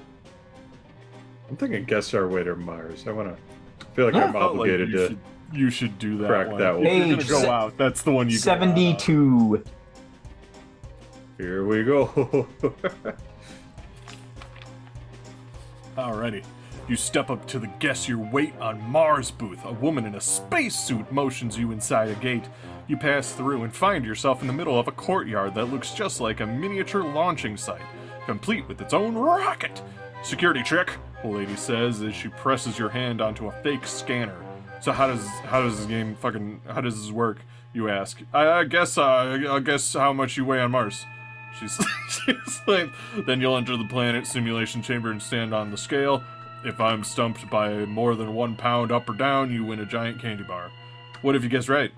I'm 1.54 1.58
thinking 1.58 1.84
guess 1.84 2.16
our 2.16 2.28
way 2.28 2.44
to 2.44 2.56
Mars. 2.56 3.06
I 3.08 3.12
wanna 3.12 3.36
feel 3.94 4.06
like 4.06 4.16
Yeah. 4.16 4.24
I'm 4.26 4.32
Felt 4.34 4.56
like 4.56 4.62
obligated 4.72 4.90
you 4.90 4.98
to. 4.98 5.08
Should, 5.10 5.20
you 5.52 5.70
should 5.70 6.00
do 6.00 6.18
that 6.18 6.28
crack 6.28 6.48
one. 6.48 6.58
that 6.60 6.74
one. 6.76 6.88
If 6.88 6.94
you're 6.98 7.06
gonna 7.06 7.18
Page 7.18 7.28
go 7.30 7.52
out. 7.52 7.78
That's 7.78 8.02
the 8.02 8.12
one 8.12 8.28
you. 8.28 8.38
go 8.40 8.40
out. 8.40 8.44
Seventy-two. 8.44 9.64
Here 11.38 11.64
we 11.64 11.84
go. 11.84 12.48
Alrighty. 15.96 16.44
You 16.88 16.96
step 16.96 17.30
up 17.30 17.46
to 17.50 17.60
the 17.60 17.68
Guess 17.78 18.10
Your 18.10 18.18
Weight 18.18 18.56
on 18.60 18.82
Mars 18.90 19.30
booth. 19.30 19.64
A 19.64 19.74
woman 19.74 20.06
in 20.08 20.16
a 20.16 20.22
spacesuit 20.22 21.12
motions 21.12 21.56
you 21.56 21.72
inside 21.72 22.10
a 22.10 22.16
gate. 22.16 22.46
You 22.88 22.98
pass 22.98 23.32
through 23.32 23.62
and 23.62 23.72
find 23.76 24.04
yourself 24.04 24.42
in 24.42 24.48
the 24.48 24.54
middle 24.54 24.80
of 24.80 24.88
a 24.88 24.92
courtyard 24.92 25.54
that 25.54 25.66
looks 25.66 25.92
just 25.92 26.20
like 26.20 26.40
a 26.40 26.48
miniature 26.48 27.04
launching 27.04 27.58
site, 27.58 27.80
complete 28.26 28.68
with 28.68 28.82
its 28.82 28.96
own 28.96 29.14
rocket. 29.14 29.84
Security 30.24 30.64
check, 30.64 30.98
the 31.24 31.30
lady 31.30 31.56
says 31.56 32.02
as 32.02 32.14
she 32.14 32.28
presses 32.28 32.78
your 32.78 32.90
hand 32.90 33.22
onto 33.22 33.48
a 33.48 33.52
fake 33.64 33.88
scanner. 33.88 34.36
So 34.82 34.92
how 34.92 35.08
does 35.08 35.26
how 35.46 35.62
does 35.62 35.78
this 35.78 35.86
game 35.88 36.16
fucking 36.16 36.62
how 36.70 36.82
does 36.82 37.02
this 37.02 37.12
work? 37.12 37.40
You 37.74 37.90
ask. 37.90 38.22
I, 38.34 38.48
I 38.50 38.64
guess 38.66 38.98
uh, 38.98 39.40
I 39.50 39.60
guess 39.60 39.94
how 39.94 40.14
much 40.14 40.38
you 40.38 40.46
weigh 40.46 40.60
on 40.60 40.72
Mars. 40.72 41.06
She's, 41.60 41.80
she's 42.10 42.62
like, 42.68 42.90
then 43.26 43.40
you'll 43.40 43.58
enter 43.58 43.78
the 43.78 43.86
planet 43.86 44.28
simulation 44.28 44.82
chamber 44.82 45.12
and 45.12 45.22
stand 45.22 45.54
on 45.54 45.72
the 45.72 45.78
scale. 45.78 46.24
If 46.66 46.80
I'm 46.80 47.04
stumped 47.04 47.50
by 47.50 47.86
more 47.86 48.16
than 48.16 48.34
one 48.34 48.56
pound 48.56 48.92
up 48.92 49.10
or 49.10 49.14
down, 49.14 49.52
you 49.52 49.64
win 49.64 49.80
a 49.80 49.86
giant 49.86 50.20
candy 50.22 50.44
bar. 50.44 50.72
What 51.22 51.36
if 51.36 51.44
you 51.44 51.50
guess 51.50 51.70
right? 51.70 51.92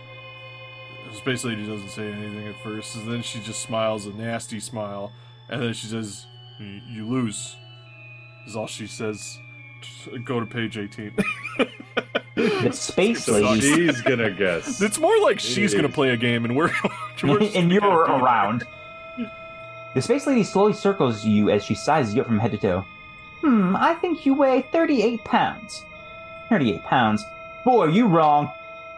Space 1.14 1.46
Lady 1.46 1.66
doesn't 1.66 1.90
say 1.90 2.12
anything 2.12 2.48
at 2.48 2.62
first, 2.62 2.96
and 2.98 3.10
then 3.12 3.22
she 3.22 3.40
just 3.40 3.62
smiles 3.62 4.06
a 4.06 4.10
nasty 4.12 4.60
smile, 4.60 5.14
and 5.50 5.62
then 5.62 5.74
she 5.74 5.88
says, 5.88 6.26
"Y- 6.60 6.82
"You 6.88 7.08
lose." 7.08 7.56
Is 8.46 8.56
all 8.56 8.68
she 8.68 8.88
says. 8.88 9.40
Go 10.24 10.40
to 10.40 10.46
page 10.46 10.78
18. 10.78 11.14
The 12.36 12.72
space 12.74 13.28
lady, 13.28 13.60
She's 13.62 14.02
gonna 14.02 14.32
guess. 14.32 14.82
it's 14.82 15.00
more 15.00 15.18
like 15.22 15.40
she's 15.40 15.74
gonna 15.74 15.90
play 15.90 16.10
a 16.10 16.18
game, 16.18 16.46
and 16.46 16.56
we're, 16.56 16.72
we're 17.24 17.42
and 17.56 17.72
you're 17.72 17.84
around. 17.84 18.66
The 19.94 20.02
space 20.02 20.28
lady 20.28 20.44
slowly 20.44 20.74
circles 20.74 21.24
you 21.26 21.50
as 21.50 21.64
she 21.64 21.76
sizes 21.76 22.14
you 22.16 22.22
up 22.22 22.28
from 22.28 22.40
head 22.40 22.52
to 22.52 22.58
toe. 22.58 22.86
Hmm, 23.42 23.76
I 23.76 23.94
think 23.94 24.26
you 24.26 24.34
weigh 24.34 24.64
38 24.72 25.24
pounds. 25.24 25.84
38 26.50 26.84
pounds? 26.84 27.24
Boy, 27.64 27.86
you 27.86 28.08
wrong. 28.08 28.52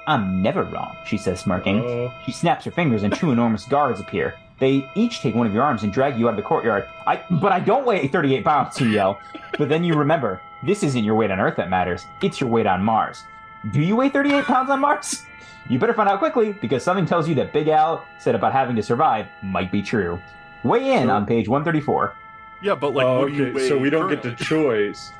I'm 0.07 0.41
never 0.41 0.63
wrong, 0.63 0.95
she 1.05 1.17
says, 1.17 1.41
smirking. 1.41 1.81
Oh, 1.81 2.13
She 2.25 2.31
snaps 2.31 2.65
her 2.65 2.71
fingers 2.71 3.03
and 3.03 3.13
two 3.13 3.31
enormous 3.31 3.65
guards 3.65 3.99
appear. 3.99 4.35
They 4.59 4.89
each 4.95 5.21
take 5.21 5.35
one 5.35 5.45
of 5.47 5.53
your 5.53 5.63
arms 5.63 5.83
and 5.83 5.93
drag 5.93 6.17
you 6.17 6.27
out 6.27 6.31
of 6.31 6.35
the 6.37 6.41
courtyard. 6.41 6.87
I, 7.05 7.23
but 7.29 7.51
I 7.51 7.59
don't 7.59 7.85
weigh 7.85 8.07
38 8.07 8.43
pounds, 8.43 8.79
you 8.81 8.87
yell. 8.89 9.19
But 9.57 9.69
then 9.69 9.83
you 9.83 9.95
remember, 9.95 10.39
this 10.63 10.83
isn't 10.83 11.03
your 11.03 11.15
weight 11.15 11.31
on 11.31 11.39
Earth 11.39 11.55
that 11.57 11.69
matters. 11.69 12.05
It's 12.21 12.39
your 12.39 12.49
weight 12.49 12.67
on 12.67 12.83
Mars. 12.83 13.23
Do 13.71 13.81
you 13.81 13.95
weigh 13.95 14.09
38 14.09 14.43
pounds 14.45 14.69
on 14.69 14.79
Mars? 14.81 15.23
You 15.69 15.77
better 15.77 15.93
find 15.93 16.07
out 16.07 16.19
quickly, 16.19 16.53
because 16.53 16.81
something 16.81 17.05
tells 17.05 17.27
you 17.27 17.35
that 17.35 17.51
Big 17.51 17.67
Al 17.67 18.05
said 18.19 18.35
about 18.35 18.53
having 18.53 18.73
to 18.77 18.81
survive 18.81 19.27
might 19.43 19.69
be 19.69 19.81
true. 19.81 20.17
Weigh 20.63 20.93
in 20.93 21.07
So- 21.07 21.13
on 21.13 21.25
page 21.25 21.49
134. 21.49 22.15
Yeah, 22.61 22.75
but 22.75 22.93
like, 22.93 23.05
oh, 23.05 23.19
what 23.19 23.27
do 23.27 23.33
you 23.33 23.47
okay. 23.47 23.67
So 23.67 23.77
we 23.77 23.89
don't 23.89 24.09
get 24.09 24.23
the 24.23 24.31
choice 24.31 25.11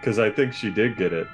because 0.00 0.18
I 0.18 0.30
think 0.30 0.52
she 0.52 0.70
did 0.70 0.96
get 0.96 1.12
it. 1.12 1.28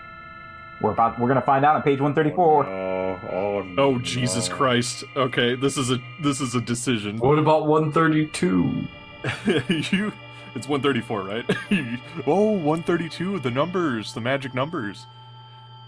We're 0.81 0.93
about 0.93 1.19
we're 1.19 1.29
gonna 1.29 1.43
find 1.43 1.65
out 1.65 1.77
on 1.77 1.83
page 1.83 2.01
134. 2.01 2.67
Oh, 2.67 3.21
oh, 3.31 3.63
no. 3.63 3.83
Oh 3.83 3.99
Jesus 3.99 4.49
Christ! 4.49 5.05
Okay, 5.15 5.55
this 5.55 5.77
is 5.77 5.91
a 5.91 6.01
this 6.21 6.41
is 6.41 6.55
a 6.55 6.61
decision. 6.61 7.19
What 7.19 7.39
about 7.39 7.67
132? 7.67 8.87
you, 9.93 10.13
it's 10.55 10.69
one 10.69 10.81
thirty 10.81 11.01
four, 11.01 11.23
right? 11.23 11.45
oh, 12.27 12.53
132, 12.53 13.41
The 13.41 13.51
numbers, 13.51 14.15
the 14.15 14.21
magic 14.21 14.55
numbers. 14.55 15.07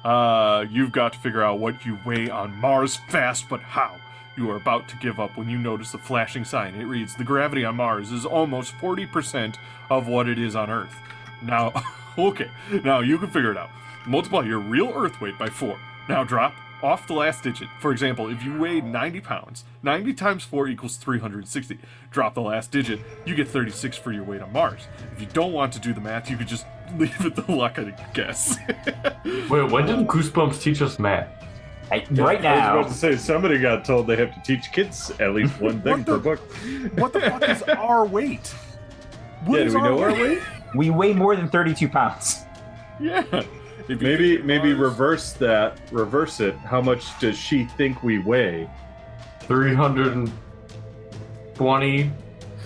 Uh, 0.05 0.67
you've 0.69 0.93
got 0.93 1.13
to 1.13 1.19
figure 1.21 1.43
out 1.43 1.59
what 1.59 1.87
you 1.87 1.99
weigh 2.05 2.29
on 2.29 2.55
Mars 2.57 2.97
fast, 3.09 3.49
but 3.49 3.61
how? 3.61 3.97
You 4.37 4.51
are 4.51 4.57
about 4.57 4.89
to 4.89 4.97
give 4.97 5.21
up 5.21 5.37
when 5.37 5.49
you 5.49 5.59
notice 5.59 5.93
the 5.93 5.99
flashing 5.99 6.45
sign. 6.45 6.75
It 6.75 6.85
reads: 6.85 7.15
The 7.15 7.25
gravity 7.25 7.65
on 7.65 7.77
Mars 7.77 8.13
is 8.13 8.27
almost 8.27 8.73
forty 8.73 9.07
percent 9.07 9.59
of 9.91 10.07
what 10.09 10.29
it 10.29 10.39
is 10.39 10.57
on 10.57 10.71
Earth. 10.71 10.95
Now, 11.43 11.73
okay, 12.19 12.51
now 12.83 13.01
you 13.01 13.19
can 13.19 13.31
figure 13.31 13.53
it 13.53 13.59
out. 13.59 13.71
Multiply 14.07 14.43
your 14.43 14.59
real 14.59 14.93
Earth 14.95 15.21
weight 15.21 15.39
by 15.39 15.49
four. 15.49 15.79
Now 16.09 16.25
drop 16.25 16.55
off 16.83 17.07
the 17.07 17.13
last 17.15 17.45
digit. 17.45 17.69
For 17.81 17.93
example, 17.93 18.29
if 18.29 18.43
you 18.43 18.59
weighed 18.59 18.85
90 18.85 19.21
pounds, 19.21 19.65
90 19.85 20.15
times 20.15 20.43
4 20.43 20.67
equals 20.67 20.97
360. 20.97 21.79
Drop 22.11 22.35
the 22.35 22.41
last 22.41 22.73
digit, 22.73 22.99
you 23.25 23.37
get 23.37 23.47
36 23.47 23.97
for 23.99 24.11
your 24.11 24.25
weight 24.25 24.43
on 24.43 24.53
Mars. 24.53 24.89
If 25.15 25.21
you 25.21 25.29
don't 25.29 25.53
want 25.53 25.73
to 25.75 25.79
do 25.79 25.93
the 25.95 26.01
math, 26.01 26.29
you 26.29 26.37
could 26.37 26.49
just 26.49 26.67
leave 26.97 27.15
it 27.25 27.37
the 27.37 27.53
luck 27.53 27.79
of 27.79 27.87
the 27.87 27.95
guess. 28.15 28.57
Wait, 29.25 29.71
when 29.71 29.87
did 29.87 30.09
Goosebumps 30.09 30.61
teach 30.61 30.83
us 30.83 30.99
math? 30.99 31.29
Hey, 31.89 32.05
right 32.11 32.45
I 32.45 32.75
was 32.75 32.87
about 32.87 32.93
to 32.93 32.99
say 32.99 33.17
somebody 33.17 33.59
got 33.61 33.85
told 33.85 34.07
they 34.09 34.17
have 34.17 34.35
to 34.35 34.41
teach 34.43 34.73
kids 34.73 35.13
at 35.21 35.35
least 35.35 35.61
one 35.61 35.83
thing 35.83 35.99
What 35.99 36.07
per 36.07 36.19
book. 36.19 36.39
what 36.99 37.13
the 37.13 37.21
fuck 37.21 37.49
is 37.49 37.63
our 37.79 38.05
weight? 38.07 38.49
What 39.45 39.61
yeah, 39.61 39.67
is 39.67 39.73
do 39.73 39.79
we 39.79 39.85
know 39.85 40.01
our 40.01 40.11
weight? 40.11 40.21
weight? 40.21 40.43
we 40.75 40.91
weigh 40.91 41.13
more 41.13 41.37
than 41.37 41.49
32 41.49 41.89
pounds. 41.89 42.45
Yeah. 42.99 43.23
If 43.89 44.01
you 44.03 44.09
Maybe 44.09 44.39
maybe 44.39 44.69
Mars- 44.75 44.91
reverse 44.91 45.33
that. 45.35 45.79
Reverse 45.91 46.41
it. 46.41 46.55
How 46.57 46.81
much 46.81 47.19
does 47.19 47.37
she 47.37 47.65
think 47.65 48.03
we 48.03 48.19
weigh? 48.19 48.69
Three 49.41 49.75
hundred 49.75 50.13
and 50.15 50.31
twenty 51.55 52.11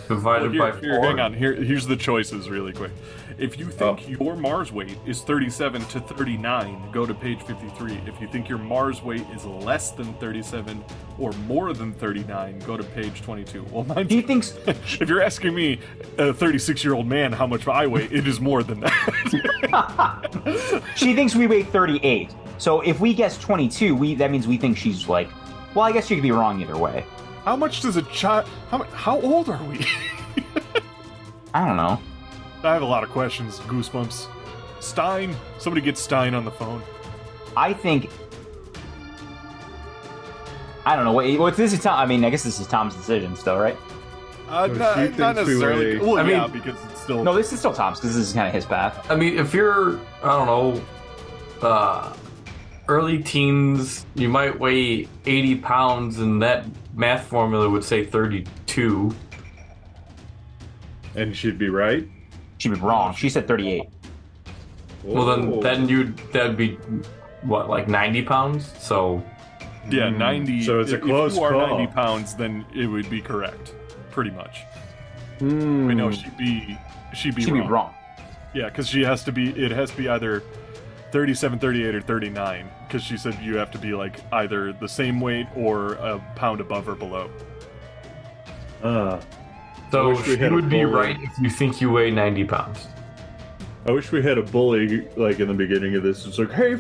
divided 0.09 0.53
Well, 0.53 0.53
here, 0.53 0.73
by 0.73 0.81
here, 0.81 0.95
4. 1.01 1.05
hang 1.07 1.21
on. 1.21 1.35
Here, 1.35 1.53
here's 1.55 1.87
the 1.87 1.97
choices, 1.97 2.49
really 2.49 2.73
quick. 2.73 2.93
If 3.39 3.59
you 3.59 3.67
oh. 3.67 3.71
think 3.95 4.19
Oh. 4.21 4.25
your 4.25 4.37
Mars 4.37 4.73
weight 4.73 4.99
is 5.07 5.21
37 5.23 5.85
to 5.87 6.01
39, 6.01 6.91
go 6.91 7.05
to 7.05 7.13
page 7.13 7.43
53. 7.43 8.01
If 8.07 8.21
you 8.21 8.29
think 8.29 8.49
your 8.49 8.59
Mars 8.59 9.03
weight 9.03 9.27
is 9.35 9.45
less 9.45 9.91
than 9.91 10.15
37 10.15 10.83
or 11.19 11.33
more 11.47 11.75
than 11.75 11.93
39, 11.93 12.59
go 12.61 12.77
to 12.77 12.83
page 12.83 13.21
22. 13.23 13.67
Well, 13.71 13.85
mine. 13.95 14.09
He 14.09 14.23
thinks 14.23 14.55
if 14.67 15.09
you're 15.09 15.23
asking 15.23 15.55
me, 15.55 15.81
a 16.19 16.33
36 16.33 16.83
year 16.83 16.95
old 16.95 17.07
man, 17.07 17.33
how 17.33 17.47
much 17.47 17.69
I 17.69 17.87
weigh, 17.87 18.05
it 18.05 18.27
is 18.27 18.41
more 18.41 18.63
than 18.63 18.81
that. 18.81 20.83
she 20.97 21.15
thinks 21.15 21.35
we 21.35 21.47
weigh 21.47 21.63
38. 21.65 22.35
So 22.59 22.81
if 22.81 23.01
we 23.01 23.13
guess 23.13 23.37
22, 23.39 23.95
we 23.95 24.15
that 24.15 24.31
means 24.31 24.47
we 24.47 24.57
think 24.57 24.79
she's 24.79 25.09
like. 25.09 25.29
Well, 25.75 25.85
I 25.85 25.93
guess 25.93 26.09
you 26.09 26.17
could 26.17 26.23
be 26.23 26.31
wrong 26.31 26.63
either 26.63 26.79
way. 26.79 27.05
how 27.45 27.55
much 27.55 27.83
does 27.83 27.97
a 27.97 28.03
child? 28.05 28.49
How, 28.71 28.79
how 28.85 29.21
old 29.21 29.51
are 29.51 29.63
we? 29.65 29.85
I 31.53 31.67
don't 31.67 31.77
know. 31.77 32.01
I 32.67 32.73
have 32.75 32.83
a 32.83 32.87
lot 32.87 33.03
of 33.03 33.11
questions. 33.11 33.59
Goosebumps. 33.61 34.27
Stine. 34.81 35.35
Somebody 35.59 35.81
get 35.85 35.97
Stine 35.99 36.35
on 36.35 36.45
the 36.45 36.51
phone. 36.51 36.83
I 37.57 37.73
think. 37.73 38.11
I 40.85 40.95
don't 40.95 41.05
know. 41.05 41.13
What, 41.13 41.27
well, 41.39 41.51
this 41.51 41.73
is 41.73 41.81
Tom. 41.81 41.99
I 41.99 42.07
mean, 42.07 42.25
I 42.25 42.31
guess 42.31 42.45
this 42.45 42.61
is 42.61 42.67
Tom's 42.67 42.95
decision 42.95 43.35
still, 43.37 43.59
right? 43.59 43.77
Uh, 44.49 44.69
So 44.69 44.75
not, 44.75 44.79
not 44.79 44.97
thinks 44.97 45.19
we 45.49 45.55
necessarily. 45.55 45.99
Well, 45.99 46.19
I 46.19 46.23
mean- 46.23 46.51
because 46.53 46.77
it's 46.91 47.01
still. 47.03 47.25
No, 47.25 47.35
this 47.35 47.53
is 47.53 47.59
still 47.59 47.73
Tom's 47.73 47.99
because 47.99 48.15
this 48.15 48.29
is 48.29 48.33
kind 48.33 48.47
of 48.47 48.55
his 48.55 48.65
path. 48.67 49.11
I 49.11 49.17
mean, 49.17 49.37
if 49.39 49.53
you're, 49.53 49.99
I 50.23 50.29
don't 50.29 50.47
know, 50.47 50.83
uh, 51.67 52.13
early 52.89 53.21
teens, 53.23 54.07
you 54.15 54.29
might 54.29 54.59
weigh 54.61 55.09
80 55.25 55.57
pounds, 55.57 56.21
and 56.21 56.41
that 56.43 56.65
math 56.95 57.27
formula 57.27 57.69
would 57.69 57.83
say 57.83 58.05
32. 58.05 59.13
And 61.17 61.35
she'd 61.37 61.59
be 61.59 61.69
right. 61.69 62.07
She'd 62.59 62.73
be 62.75 62.81
wrong. 62.81 63.15
She 63.15 63.29
said 63.29 63.47
38. 63.47 63.85
Well, 65.05 65.27
then, 65.27 65.61
then 65.61 65.89
you'd, 65.89 66.17
that'd 66.33 66.57
be, 66.57 66.73
what, 67.43 67.69
like 67.69 67.87
90 67.89 68.23
pounds? 68.23 68.73
So, 68.79 69.23
Yeah, 69.89 70.09
90. 70.11 70.63
So 70.65 70.81
it's 70.81 70.91
a 70.93 70.97
if 70.97 71.03
close 71.03 71.37
you 71.37 71.43
are 71.45 71.53
call. 71.53 71.79
90 71.79 71.93
pounds, 71.93 72.35
then 72.35 72.65
it 72.75 72.87
would 72.87 73.09
be 73.09 73.21
correct. 73.21 73.73
Pretty 74.11 74.31
much. 74.31 74.63
We 75.41 75.95
know 75.95 76.11
she'd 76.11 76.37
be 76.39 76.79
she'd 77.15 77.35
be 77.35 77.43
She'd 77.43 77.53
wrong. 77.53 77.63
be 77.63 77.69
wrong. 77.69 77.95
Yeah, 78.55 78.69
because 78.71 78.89
she 78.89 79.03
has 79.05 79.23
to 79.25 79.33
be. 79.33 79.51
It 79.51 79.71
has 79.71 79.91
to 79.91 79.97
be 79.99 80.09
either 80.09 80.43
37, 81.13 81.59
38, 81.59 81.95
or 81.95 82.01
39. 82.01 82.67
Because 82.89 83.03
she 83.03 83.19
said 83.19 83.39
you 83.43 83.57
have 83.59 83.71
to 83.73 83.79
be 83.79 83.93
like 83.93 84.19
either 84.33 84.73
the 84.73 84.89
same 84.89 85.21
weight 85.21 85.47
or 85.55 85.93
a 85.95 86.19
pound 86.37 86.63
above 86.63 86.89
or 86.89 86.95
below. 86.95 87.29
Ah. 88.83 89.21
So 89.91 90.09
wish 90.11 90.27
we 90.27 90.37
she 90.37 90.49
would 90.49 90.69
be 90.69 90.85
right 90.85 91.17
if 91.21 91.39
you 91.39 91.51
think 91.51 91.81
you 91.81 91.91
weigh 91.91 92.11
90 92.11 92.45
pounds. 92.45 92.87
I 93.87 93.93
wish 93.93 94.11
we 94.11 94.23
had 94.23 94.37
a 94.39 94.43
bully 94.43 95.07
like 95.17 95.39
in 95.41 95.49
the 95.49 95.55
beginning 95.55 95.95
of 95.95 96.03
this. 96.03 96.27
It's 96.27 96.39
like, 96.39 96.51
hey, 96.53 96.77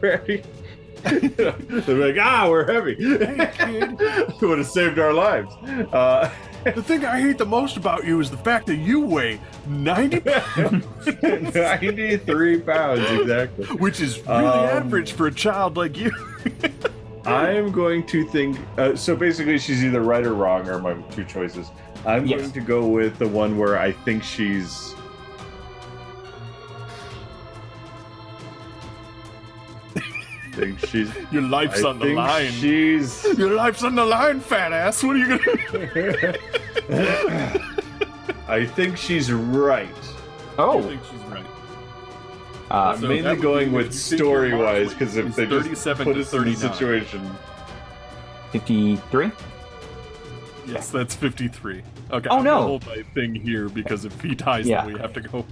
Freddy. 0.00 0.42
They're 1.04 1.54
like, 1.96 2.16
ah, 2.20 2.46
we're 2.50 2.70
heavy. 2.70 2.96
It 2.98 4.42
would 4.42 4.58
have 4.58 4.66
saved 4.66 4.98
our 4.98 5.12
lives. 5.12 5.54
Uh, 5.92 6.30
The 6.62 6.82
thing 6.82 7.06
I 7.06 7.18
hate 7.22 7.38
the 7.38 7.46
most 7.46 7.78
about 7.78 8.04
you 8.04 8.20
is 8.20 8.30
the 8.30 8.36
fact 8.36 8.66
that 8.66 8.76
you 8.76 9.00
weigh 9.00 9.40
90 9.66 10.20
pounds, 10.20 10.84
93 11.22 12.60
pounds, 12.60 13.00
exactly. 13.12 13.64
which 13.78 14.02
is 14.02 14.18
really 14.26 14.44
Um, 14.44 14.66
average 14.66 15.12
for 15.12 15.26
a 15.28 15.32
child 15.32 15.78
like 15.78 15.96
you. 15.96 16.10
I 17.24 17.48
am 17.52 17.72
going 17.72 18.04
to 18.08 18.26
think. 18.28 18.58
Uh, 18.76 18.94
so 18.94 19.16
basically, 19.16 19.58
she's 19.58 19.82
either 19.82 20.02
right 20.02 20.22
or 20.26 20.34
wrong, 20.34 20.68
are 20.68 20.78
my 20.78 20.92
two 21.12 21.24
choices. 21.24 21.68
I'm 22.06 22.26
Yes. 22.26 22.40
going 22.40 22.52
to 22.52 22.60
go 22.60 22.86
with 22.86 23.18
the 23.18 23.28
one 23.28 23.58
where 23.58 23.78
I 23.78 23.92
think 23.92 24.22
she's. 24.22 24.94
think 30.52 30.78
she's. 30.86 31.10
Your 31.32 31.42
life's 31.42 31.82
I 31.84 31.88
on 31.88 31.98
the 31.98 32.06
think 32.06 32.16
line. 32.16 32.50
she's. 32.52 33.24
Your 33.38 33.54
life's 33.54 33.82
on 33.84 33.94
the 33.94 34.04
line, 34.04 34.40
fat 34.40 34.72
ass. 34.72 35.02
What 35.02 35.16
are 35.16 35.18
you 35.18 35.38
gonna 35.38 36.38
I 38.48 38.66
think 38.66 38.96
she's 38.96 39.30
right. 39.32 39.88
I 40.58 40.62
Oh, 40.62 40.82
think 40.82 41.00
she's 41.04 41.20
right. 41.30 41.46
uh, 42.70 42.74
I'm 42.94 43.00
So 43.00 43.08
mainly 43.08 43.36
going 43.36 43.70
be- 43.70 43.76
with 43.76 43.86
if 43.88 43.92
you 43.94 44.00
think 44.00 44.20
your 44.20 44.26
story 44.28 44.50
Mars 44.50 44.62
wise 44.88 44.92
because 44.92 45.16
if 45.16 45.36
they 45.36 45.46
just 45.46 45.84
37 45.84 46.04
put 46.04 46.14
to 46.14 46.20
us 46.20 46.32
in 46.34 46.44
the 46.44 46.54
situation. 46.56 47.30
53? 48.52 49.30
Yes, 50.70 50.90
that's 50.90 51.14
53. 51.14 51.82
Okay. 52.12 52.28
Oh, 52.30 52.38
I'm 52.38 52.44
no. 52.44 52.62
hold 52.62 52.86
my 52.86 53.02
thing 53.14 53.34
here 53.34 53.68
because 53.68 54.04
if 54.04 54.18
he 54.20 54.34
dies, 54.34 54.66
Yeah. 54.68 54.84
then 54.84 54.94
we 54.94 55.00
have 55.00 55.12
to 55.14 55.20
go. 55.20 55.44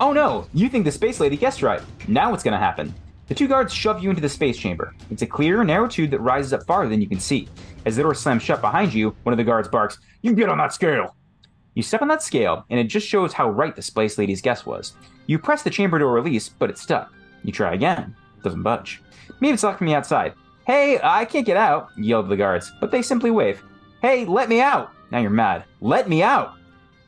Oh 0.00 0.12
no, 0.12 0.46
you 0.52 0.68
think 0.68 0.84
the 0.84 0.90
space 0.90 1.20
lady 1.20 1.36
guessed 1.36 1.62
right. 1.62 1.80
Now 2.08 2.30
what's 2.30 2.42
gonna 2.42 2.58
happen? 2.58 2.92
The 3.28 3.34
two 3.34 3.46
guards 3.48 3.72
shove 3.72 4.02
you 4.02 4.10
into 4.10 4.20
the 4.20 4.28
space 4.28 4.58
chamber. 4.58 4.94
It's 5.10 5.22
a 5.22 5.26
clear, 5.26 5.62
narrow 5.64 5.86
tube 5.88 6.10
that 6.10 6.20
rises 6.20 6.52
up 6.52 6.64
farther 6.66 6.90
than 6.90 7.00
you 7.00 7.08
can 7.08 7.20
see. 7.20 7.48
As 7.86 7.96
the 7.96 8.02
door 8.02 8.14
slams 8.14 8.42
shut 8.42 8.60
behind 8.60 8.92
you, 8.92 9.14
one 9.22 9.32
of 9.32 9.38
the 9.38 9.44
guards 9.44 9.68
barks, 9.68 9.98
You 10.22 10.34
get 10.34 10.48
on 10.48 10.58
that 10.58 10.72
scale! 10.72 11.14
You 11.74 11.82
step 11.82 12.02
on 12.02 12.08
that 12.08 12.22
scale, 12.22 12.64
and 12.70 12.78
it 12.80 12.84
just 12.84 13.06
shows 13.06 13.32
how 13.32 13.50
right 13.50 13.74
the 13.74 13.82
space 13.82 14.16
lady's 14.18 14.40
guess 14.42 14.64
was. 14.66 14.94
You 15.26 15.38
press 15.38 15.62
the 15.62 15.70
chamber 15.70 15.98
door 15.98 16.12
release, 16.12 16.48
but 16.48 16.70
it's 16.70 16.82
stuck. 16.82 17.12
You 17.42 17.52
try 17.52 17.74
again. 17.74 18.14
It 18.38 18.44
Doesn't 18.44 18.62
budge. 18.62 19.02
Maybe 19.40 19.54
it's 19.54 19.62
locked 19.62 19.78
from 19.78 19.86
the 19.88 19.94
outside. 19.94 20.34
Hey, 20.66 20.98
I 21.02 21.24
can't 21.24 21.44
get 21.46 21.56
out, 21.56 21.90
yelled 21.96 22.28
the 22.28 22.36
guards, 22.36 22.72
but 22.80 22.90
they 22.90 23.02
simply 23.02 23.30
wave. 23.30 23.62
Hey, 24.04 24.26
let 24.26 24.50
me 24.50 24.60
out! 24.60 24.92
Now 25.10 25.20
you're 25.20 25.30
mad. 25.30 25.64
Let 25.80 26.10
me 26.10 26.22
out! 26.22 26.56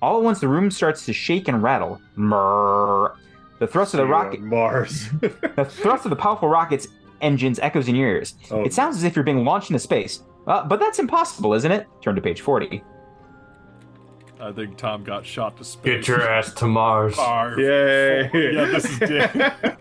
All 0.00 0.16
at 0.16 0.24
once, 0.24 0.40
the 0.40 0.48
room 0.48 0.70
starts 0.70 1.04
to 1.04 1.12
shake 1.12 1.46
and 1.46 1.62
rattle. 1.62 2.00
Mrrr. 2.16 3.14
The 3.59 3.66
thrust 3.66 3.92
of 3.92 3.98
the 3.98 4.04
See 4.04 4.09
you 4.09 4.14
on 4.14 4.24
rocket, 4.24 4.40
Mars. 4.40 5.11
the 5.20 5.66
thrust 5.68 6.06
of 6.06 6.11
the 6.11 6.16
powerful 6.16 6.48
rocket's 6.48 6.88
engines 7.20 7.59
echoes 7.59 7.88
in 7.88 7.96
your 7.96 8.09
ears. 8.09 8.37
Oh. 8.50 8.64
It 8.64 8.72
sounds 8.72 8.96
as 8.96 9.04
if 9.04 9.14
you're 9.14 9.26
being 9.26 9.44
launched 9.44 9.68
into 9.68 9.78
space. 9.78 10.22
Uh, 10.46 10.64
but 10.64 10.80
that's 10.80 10.98
impossible, 10.98 11.52
isn't 11.52 11.70
it? 11.70 11.87
Turn 12.00 12.14
to 12.14 12.22
page 12.22 12.40
40. 12.40 12.82
I 14.40 14.52
think 14.52 14.78
Tom 14.78 15.04
got 15.04 15.26
shot 15.26 15.59
to 15.59 15.64
space. 15.64 16.06
Get 16.06 16.09
your 16.09 16.26
ass 16.26 16.54
to 16.54 16.66
Mars. 16.66 17.14
Barf. 17.16 17.59
Yay! 17.59 18.54
Yeah, 18.54 18.64
this 18.64 18.87
is 18.87 18.98
Dick. 19.00 19.32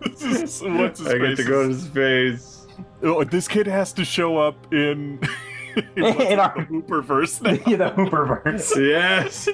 this 0.02 0.22
is 0.22 0.62
what's 0.64 1.00
his 1.00 1.08
I 1.08 1.18
get 1.18 1.22
face 1.22 1.38
to 1.38 1.44
go 1.46 1.62
is- 1.62 1.84
to 1.84 1.90
space. 1.90 2.68
Oh, 3.04 3.24
this 3.24 3.48
kid 3.48 3.68
has 3.68 3.94
to 3.94 4.04
show 4.04 4.38
up 4.38 4.74
in 4.74 5.22
in, 5.96 6.04
what's 6.04 6.20
In 6.20 6.32
it, 6.34 6.40
our- 6.40 6.56
the 6.56 6.62
Hooper 6.64 7.02
verse 7.02 7.42
now. 7.44 7.52
yeah, 7.52 7.76
the 7.78 7.92
Hooperverse. 7.92 8.76
Yes, 8.96 9.48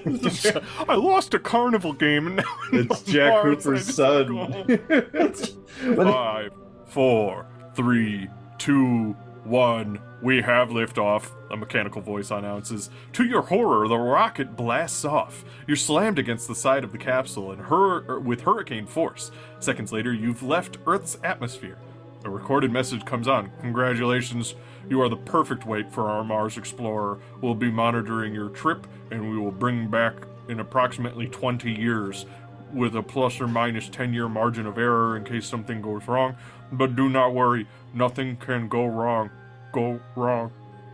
I 0.88 0.96
lost 0.96 1.34
a 1.34 1.40
carnival 1.40 1.94
game 1.94 2.28
and 2.28 2.36
now 2.38 2.44
it's 2.74 3.02
Jack. 3.04 3.44
Hooper's 3.44 3.86
just 3.88 4.00
wanna 4.00 4.78
go 4.78 5.34
son. 5.34 5.96
Five, 5.96 6.52
four, 6.86 7.46
three, 7.76 8.28
two, 8.58 9.16
one. 9.44 10.00
We 10.22 10.42
have 10.42 10.70
liftoff. 10.70 11.32
A 11.50 11.58
mechanical 11.58 12.02
voice 12.02 12.30
announces. 12.32 12.90
To 13.14 13.26
your 13.26 13.42
horror, 13.42 13.88
the 13.88 13.98
rocket 13.98 14.56
blasts 14.56 15.04
off. 15.04 15.44
You're 15.68 15.76
slammed 15.76 16.20
against 16.20 16.48
the 16.48 16.56
side 16.56 16.84
of 16.84 16.92
the 16.92 16.98
capsule 17.00 17.52
and 17.52 17.60
hur- 17.64 18.06
er, 18.08 18.20
with 18.20 18.42
hurricane 18.42 18.86
force. 18.86 19.32
Seconds 19.60 19.92
later, 19.92 20.14
you've 20.14 20.44
left 20.44 20.78
Earth's 20.86 21.18
atmosphere. 21.24 21.78
A 22.24 22.30
recorded 22.30 22.72
message 22.72 23.04
comes 23.04 23.28
on. 23.28 23.52
Congratulations, 23.62 24.54
you 24.88 25.02
are 25.02 25.10
the 25.10 25.18
perfect 25.18 25.66
weight 25.66 25.92
for 25.92 26.10
our 26.10 26.24
Mars 26.24 26.56
Explorer. 26.56 27.18
We'll 27.42 27.56
be 27.56 27.72
monitoring 27.72 28.36
your 28.36 28.50
trip 28.50 28.86
and 29.10 29.32
we 29.32 29.38
will 29.40 29.52
bring 29.52 29.88
back 29.88 30.14
in 30.48 30.60
approximately 30.60 31.28
20 31.28 31.72
years 31.72 32.28
with 32.74 32.96
a 32.96 33.02
plus 33.02 33.42
or 33.42 33.48
minus 33.48 33.90
10 33.90 34.14
year 34.14 34.30
margin 34.30 34.68
of 34.68 34.78
error 34.78 35.18
in 35.18 35.24
case 35.24 35.48
something 35.48 35.82
goes 35.82 36.08
wrong. 36.08 36.36
But 36.72 36.96
do 36.96 37.10
not 37.10 37.34
worry, 37.34 37.68
nothing 37.94 38.38
can 38.38 38.68
go 38.68 38.86
wrong. 38.86 39.32
Go 39.74 40.00
wrong. 40.16 40.52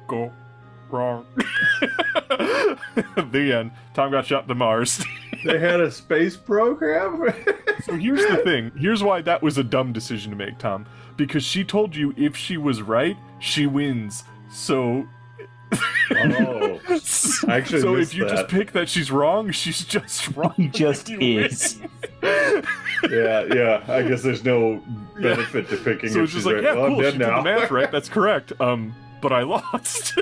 Go 0.08 0.32
wrong. 0.90 1.26
the 1.82 3.54
end. 3.54 3.72
Tom 3.94 4.12
got 4.12 4.26
shot 4.26 4.48
to 4.48 4.56
Mars. 4.56 5.04
they 5.46 5.60
had 5.60 5.82
a 5.82 5.92
space 5.92 6.38
program. 6.38 7.34
so 7.84 7.96
here's 7.96 8.26
the 8.28 8.38
thing. 8.38 8.72
Here's 8.78 9.04
why 9.04 9.22
that 9.24 9.42
was 9.42 9.58
a 9.58 9.63
dumb 9.63 9.94
decision 9.94 10.32
to 10.32 10.38
make, 10.38 10.58
Tom. 10.58 10.86
Because 11.17 11.43
she 11.43 11.63
told 11.63 11.95
you 11.95 12.13
if 12.15 12.36
she 12.38 12.58
was 12.58 12.82
right, 12.82 13.17
she 13.39 13.65
wins. 13.67 14.23
So. 14.51 15.08
Oh. 16.12 16.80
I 17.47 17.58
actually 17.58 17.82
so 17.82 17.93
if 17.95 17.99
missed 17.99 18.13
you 18.13 18.27
just 18.30 18.47
pick 18.47 18.71
that 18.71 18.88
she's 18.88 19.12
wrong, 19.12 19.51
she's 19.51 19.84
just 19.84 20.36
wrong. 20.38 20.53
He 20.56 20.67
just 20.69 21.10
You 21.10 21.19
is. 21.19 21.82
yeah, 22.23 22.62
yeah. 23.53 23.84
I 23.88 24.01
guess 24.03 24.21
there's 24.23 24.43
no 24.45 24.82
benefit 25.21 25.67
to 25.69 25.77
picking. 25.77 26.10
So 26.10 26.19
if 26.19 26.25
it's 26.25 26.34
just 26.34 26.34
she's 26.34 26.45
like, 26.45 26.56
right. 26.56 26.63
yeah, 26.63 26.73
well, 26.75 26.88
cool. 26.88 26.95
I'm 26.97 26.99
She 26.99 27.01
dead 27.03 27.12
did 27.17 27.27
now. 27.27 27.38
the 27.38 27.43
math 27.43 27.71
right. 27.71 27.91
That's 27.91 28.08
correct. 28.10 28.53
Um, 28.62 28.95
but 29.21 29.34
I 29.34 29.41
lost. 29.43 30.17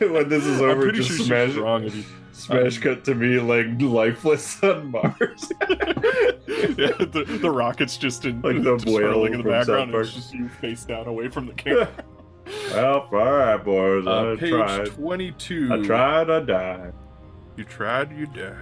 when 0.00 0.28
this 0.28 0.44
is 0.46 0.60
I'm 0.60 0.70
over, 0.70 0.82
pretty 0.82 0.98
just 0.98 1.08
sure 1.10 1.18
she's 1.18 1.26
smash, 1.26 1.54
wrong. 1.54 1.84
If 1.84 1.94
you, 1.96 2.04
smash 2.42 2.78
cut 2.78 3.04
to 3.04 3.14
me 3.14 3.38
like 3.38 3.66
lifeless 3.80 4.60
on 4.62 4.90
Mars. 4.90 5.52
yeah, 5.60 6.92
the, 6.98 7.38
the 7.40 7.50
rocket's 7.50 7.96
just 7.96 8.24
in 8.24 8.40
Like 8.42 8.62
the 8.62 8.76
just 8.78 8.86
whale 8.86 9.24
in 9.24 9.38
the 9.38 9.42
background. 9.44 9.66
South 9.66 9.94
and 9.94 9.94
It's 10.06 10.14
just 10.14 10.34
you 10.34 10.48
face 10.48 10.84
down 10.84 11.06
away 11.06 11.28
from 11.28 11.46
the 11.46 11.52
camera. 11.54 11.88
well, 12.72 13.08
all 13.12 13.32
right, 13.32 13.56
boys. 13.64 14.06
Uh, 14.06 14.32
I 14.32 14.36
page 14.36 14.50
tried. 14.50 14.86
twenty-two. 14.86 15.70
I 15.72 15.82
tried. 15.86 16.30
I 16.30 16.40
died. 16.40 16.92
You 17.56 17.64
tried, 17.64 18.12
you 18.16 18.26
died. 18.26 18.56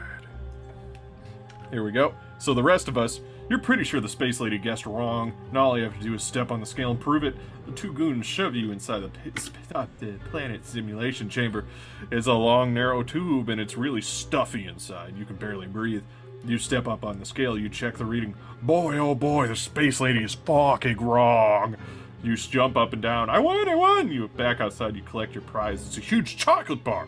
Here 1.71 1.85
we 1.85 1.93
go. 1.93 2.15
So 2.39 2.55
the 2.55 2.63
rest 2.63 2.89
of 2.89 2.99
us, 2.99 3.21
you're 3.49 3.59
pretty 3.61 3.85
sure 3.85 4.01
the 4.01 4.09
space 4.09 4.41
lady 4.41 4.59
guessed 4.59 4.87
wrong. 4.87 5.33
Now 5.53 5.67
all 5.67 5.79
you 5.79 5.85
have 5.85 5.97
to 5.97 6.03
do 6.03 6.15
is 6.15 6.23
step 6.23 6.51
on 6.51 6.61
the 6.61 6.67
scale 6.67 6.91
and 6.91 7.01
prove 7.01 7.23
it. 7.25 7.37
The 7.71 7.77
two 7.77 7.93
goons 7.93 8.27
shove 8.27 8.57
you 8.57 8.73
inside 8.73 9.05
the, 9.05 9.51
uh, 9.77 9.87
the 10.01 10.15
planet 10.31 10.67
simulation 10.67 11.29
chamber. 11.29 11.67
It's 12.11 12.27
a 12.27 12.33
long, 12.33 12.75
narrow 12.75 13.05
tube, 13.05 13.49
and 13.49 13.61
it's 13.61 13.77
really 13.77 14.01
stuffy 14.01 14.67
inside. 14.67 15.17
You 15.17 15.25
can 15.25 15.37
barely 15.37 15.69
breathe. 15.69 16.03
You 16.45 16.59
step 16.59 16.89
up 16.89 17.05
on 17.05 17.21
the 17.21 17.25
scale, 17.25 17.57
you 17.57 17.69
check 17.69 17.97
the 17.97 18.05
reading. 18.05 18.35
Boy, 18.61 18.99
oh 18.99 19.15
boy, 19.15 19.47
the 19.47 19.55
space 19.55 20.01
lady 20.01 20.25
is 20.25 20.35
fucking 20.35 20.97
wrong. 20.97 21.77
You 22.25 22.35
jump 22.35 22.77
up 22.77 22.93
and 22.93 23.01
down. 23.01 23.31
I 23.31 23.39
won, 23.39 23.69
I 23.69 23.77
won! 23.77 24.11
You 24.11 24.27
back 24.27 24.61
outside, 24.61 24.97
you 24.97 25.03
collect 25.03 25.33
your 25.33 25.43
prize. 25.43 25.87
It's 25.87 25.97
a 25.97 26.01
huge 26.01 26.37
chocolate 26.37 26.83
bar. 26.83 27.07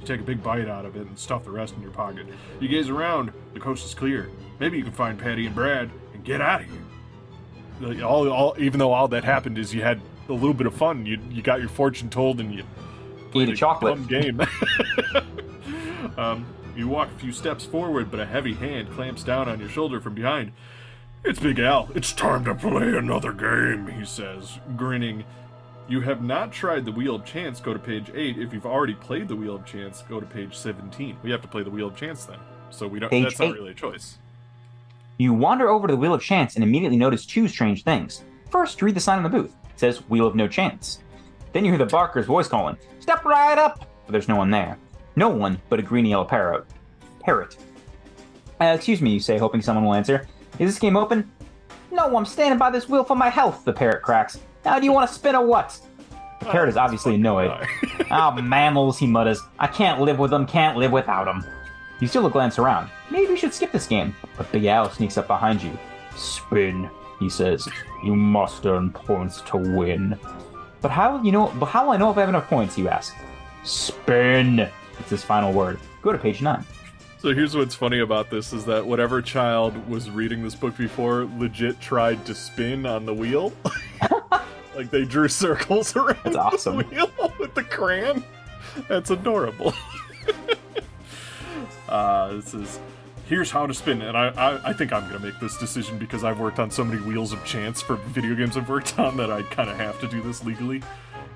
You 0.00 0.06
take 0.06 0.20
a 0.20 0.24
big 0.24 0.42
bite 0.42 0.68
out 0.68 0.86
of 0.86 0.96
it 0.96 1.06
and 1.06 1.18
stuff 1.18 1.44
the 1.44 1.50
rest 1.50 1.74
in 1.74 1.82
your 1.82 1.90
pocket. 1.90 2.26
You 2.60 2.68
gaze 2.68 2.88
around. 2.88 3.30
The 3.52 3.60
coast 3.60 3.84
is 3.84 3.92
clear. 3.92 4.30
Maybe 4.58 4.78
you 4.78 4.84
can 4.84 4.92
find 4.94 5.18
Patty 5.18 5.44
and 5.44 5.54
Brad 5.54 5.90
and 6.14 6.24
get 6.24 6.40
out 6.40 6.62
of 6.62 6.66
here. 6.70 6.78
All, 8.02 8.30
all, 8.30 8.54
even 8.58 8.78
though 8.78 8.92
all 8.92 9.08
that 9.08 9.24
happened 9.24 9.58
is 9.58 9.74
you 9.74 9.82
had 9.82 10.00
a 10.28 10.32
little 10.32 10.54
bit 10.54 10.66
of 10.66 10.74
fun. 10.74 11.06
You 11.06 11.18
you 11.30 11.42
got 11.42 11.60
your 11.60 11.68
fortune 11.68 12.10
told 12.10 12.40
and 12.40 12.54
you 12.54 12.64
played 13.30 13.48
a 13.48 13.56
chocolate. 13.56 14.06
game. 14.06 14.40
um, 16.16 16.46
you 16.76 16.88
walk 16.88 17.08
a 17.10 17.18
few 17.18 17.32
steps 17.32 17.64
forward, 17.64 18.10
but 18.10 18.20
a 18.20 18.26
heavy 18.26 18.54
hand 18.54 18.90
clamps 18.92 19.22
down 19.22 19.48
on 19.48 19.60
your 19.60 19.68
shoulder 19.68 20.00
from 20.00 20.14
behind. 20.14 20.52
It's 21.24 21.38
Big 21.38 21.58
Al. 21.58 21.88
It's 21.94 22.12
time 22.12 22.44
to 22.46 22.54
play 22.54 22.96
another 22.96 23.32
game, 23.32 23.86
he 23.86 24.04
says, 24.04 24.58
grinning. 24.76 25.24
You 25.88 26.00
have 26.00 26.22
not 26.22 26.52
tried 26.52 26.84
the 26.84 26.92
Wheel 26.92 27.16
of 27.16 27.24
Chance, 27.24 27.60
go 27.60 27.72
to 27.72 27.78
page 27.78 28.10
8. 28.12 28.38
If 28.38 28.52
you've 28.52 28.66
already 28.66 28.94
played 28.94 29.28
the 29.28 29.36
Wheel 29.36 29.56
of 29.56 29.66
Chance, 29.66 30.02
go 30.08 30.18
to 30.18 30.26
page 30.26 30.56
17. 30.56 31.18
We 31.22 31.30
have 31.30 31.42
to 31.42 31.48
play 31.48 31.62
the 31.62 31.70
Wheel 31.70 31.88
of 31.88 31.96
Chance 31.96 32.24
then. 32.24 32.38
So 32.70 32.88
we 32.88 32.98
don't 32.98 33.10
Page 33.10 33.24
that's 33.24 33.38
not 33.38 33.54
really 33.54 33.72
a 33.72 33.74
choice. 33.74 34.18
You 35.22 35.32
wander 35.32 35.68
over 35.68 35.86
to 35.86 35.92
the 35.92 35.96
Wheel 35.96 36.14
of 36.14 36.20
Chance 36.20 36.56
and 36.56 36.64
immediately 36.64 36.96
notice 36.98 37.24
two 37.24 37.46
strange 37.46 37.84
things. 37.84 38.24
First, 38.50 38.80
you 38.80 38.86
read 38.86 38.96
the 38.96 39.00
sign 39.00 39.18
on 39.18 39.22
the 39.22 39.28
booth. 39.28 39.54
It 39.70 39.78
says 39.78 39.98
Wheel 40.08 40.26
of 40.26 40.34
No 40.34 40.48
Chance. 40.48 40.98
Then 41.52 41.64
you 41.64 41.70
hear 41.70 41.78
the 41.78 41.86
Barker's 41.86 42.26
voice 42.26 42.48
calling, 42.48 42.76
Step 42.98 43.24
right 43.24 43.56
up! 43.56 43.86
But 44.04 44.10
there's 44.10 44.26
no 44.26 44.34
one 44.34 44.50
there. 44.50 44.76
No 45.14 45.28
one 45.28 45.62
but 45.68 45.78
a 45.78 45.82
green 45.82 46.06
yellow 46.06 46.24
parrot. 46.24 46.64
Parrot. 47.20 47.56
Uh, 48.60 48.72
excuse 48.74 49.00
me, 49.00 49.10
you 49.10 49.20
say, 49.20 49.38
hoping 49.38 49.62
someone 49.62 49.84
will 49.84 49.94
answer. 49.94 50.26
Is 50.58 50.68
this 50.68 50.80
game 50.80 50.96
open? 50.96 51.30
No, 51.92 52.16
I'm 52.16 52.26
standing 52.26 52.58
by 52.58 52.70
this 52.70 52.88
wheel 52.88 53.04
for 53.04 53.14
my 53.14 53.28
health, 53.28 53.64
the 53.64 53.72
parrot 53.72 54.02
cracks. 54.02 54.40
Now, 54.64 54.80
do 54.80 54.84
you 54.84 54.92
want 54.92 55.08
to 55.08 55.14
spin 55.14 55.36
or 55.36 55.46
what? 55.46 55.78
The 56.40 56.46
parrot 56.46 56.68
is 56.68 56.76
obviously 56.76 57.14
annoyed. 57.14 57.52
Ah, 58.10 58.36
mammals, 58.42 58.98
he 58.98 59.06
mutters. 59.06 59.40
I 59.60 59.68
can't 59.68 60.00
live 60.00 60.18
with 60.18 60.32
them, 60.32 60.48
can't 60.48 60.76
live 60.76 60.90
without 60.90 61.26
them. 61.26 61.44
You 62.02 62.08
still 62.08 62.28
glance 62.28 62.58
around. 62.58 62.90
Maybe 63.12 63.28
we 63.28 63.36
should 63.36 63.54
skip 63.54 63.70
this 63.70 63.86
game. 63.86 64.12
But 64.36 64.50
Big 64.50 64.64
Al 64.64 64.90
sneaks 64.90 65.16
up 65.16 65.28
behind 65.28 65.62
you. 65.62 65.78
Spin, 66.16 66.90
he 67.20 67.30
says. 67.30 67.68
You 68.02 68.16
must 68.16 68.66
earn 68.66 68.90
points 68.90 69.40
to 69.42 69.56
win. 69.56 70.18
But 70.80 70.90
how 70.90 71.16
will 71.16 71.24
you 71.24 71.30
know? 71.30 71.52
But 71.60 71.66
how 71.66 71.84
will 71.84 71.92
I 71.92 71.98
know 71.98 72.10
if 72.10 72.16
I 72.16 72.20
have 72.22 72.28
enough 72.28 72.48
points? 72.48 72.76
You 72.76 72.88
ask. 72.88 73.14
Spin. 73.62 74.68
It's 74.98 75.10
his 75.10 75.22
final 75.22 75.52
word. 75.52 75.78
Go 76.02 76.10
to 76.10 76.18
page 76.18 76.42
nine. 76.42 76.64
So 77.18 77.32
here's 77.32 77.54
what's 77.54 77.76
funny 77.76 78.00
about 78.00 78.30
this 78.30 78.52
is 78.52 78.64
that 78.64 78.84
whatever 78.84 79.22
child 79.22 79.88
was 79.88 80.10
reading 80.10 80.42
this 80.42 80.56
book 80.56 80.76
before 80.76 81.28
legit 81.38 81.80
tried 81.80 82.26
to 82.26 82.34
spin 82.34 82.84
on 82.84 83.06
the 83.06 83.14
wheel. 83.14 83.52
like 84.74 84.90
they 84.90 85.04
drew 85.04 85.28
circles 85.28 85.94
around 85.96 86.18
That's 86.24 86.34
awesome. 86.34 86.78
the 86.78 86.82
wheel 86.82 87.32
with 87.38 87.54
the 87.54 87.62
crayon. 87.62 88.24
That's 88.88 89.10
adorable. 89.10 89.72
Uh, 91.92 92.32
this 92.32 92.54
is 92.54 92.80
here's 93.28 93.50
how 93.50 93.66
to 93.66 93.74
spin, 93.74 94.02
and 94.02 94.16
I, 94.16 94.28
I 94.28 94.70
I 94.70 94.72
think 94.72 94.92
I'm 94.92 95.06
gonna 95.08 95.20
make 95.20 95.38
this 95.40 95.58
decision 95.58 95.98
because 95.98 96.24
I've 96.24 96.40
worked 96.40 96.58
on 96.58 96.70
so 96.70 96.82
many 96.82 97.00
wheels 97.02 97.32
of 97.32 97.44
chance 97.44 97.82
for 97.82 97.96
video 97.96 98.34
games 98.34 98.56
I've 98.56 98.68
worked 98.68 98.98
on 98.98 99.16
that 99.18 99.30
I 99.30 99.42
kind 99.42 99.68
of 99.68 99.76
have 99.76 100.00
to 100.00 100.08
do 100.08 100.22
this 100.22 100.42
legally. 100.42 100.82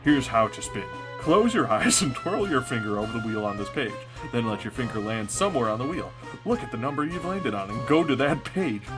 Here's 0.03 0.27
how 0.27 0.49
to 0.49 0.63
spin. 0.63 0.85
Close 1.19 1.55
your 1.55 1.69
eyes 1.71 2.01
and 2.01 2.15
twirl 2.15 2.49
your 2.49 2.63
finger 2.63 2.99
over 2.99 3.19
the 3.19 3.27
wheel 3.27 3.45
on 3.45 3.59
this 3.59 3.69
page. 3.69 3.93
Then 4.33 4.47
let 4.47 4.65
your 4.65 4.71
finger 4.71 4.99
land 4.99 5.31
somewhere 5.31 5.69
on 5.69 5.79
the 5.79 5.87
wheel. 5.87 6.11
Look 6.47 6.63
at 6.63 6.71
the 6.71 6.79
number 6.79 7.05
you've 7.05 7.25
landed 7.25 7.55
on 7.55 7.71
and 7.71 7.87
go 7.87 8.03
to 8.03 8.17
that 8.17 8.45
page. 8.45 8.83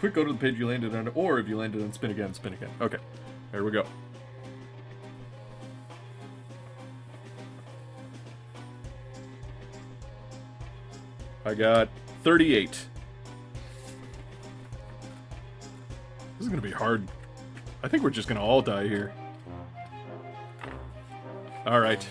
Quick, 0.00 0.14
go 0.14 0.24
to 0.24 0.32
the 0.32 0.38
page 0.38 0.58
you 0.58 0.66
landed 0.66 0.94
on, 0.94 1.08
or 1.14 1.38
if 1.38 1.48
you 1.48 1.56
landed 1.56 1.82
on, 1.82 1.92
spin 1.92 2.10
again, 2.10 2.34
spin 2.34 2.54
again. 2.54 2.70
Okay, 2.80 2.98
there 3.52 3.62
we 3.62 3.70
go. 3.70 3.84
I 11.44 11.54
got 11.54 11.88
38. 12.24 12.70
This 12.70 12.86
is 16.40 16.48
gonna 16.48 16.60
be 16.60 16.70
hard. 16.70 17.06
I 17.82 17.88
think 17.88 18.02
we're 18.02 18.10
just 18.10 18.28
gonna 18.28 18.42
all 18.42 18.62
die 18.62 18.86
here. 18.86 19.12
Alright. 21.66 22.06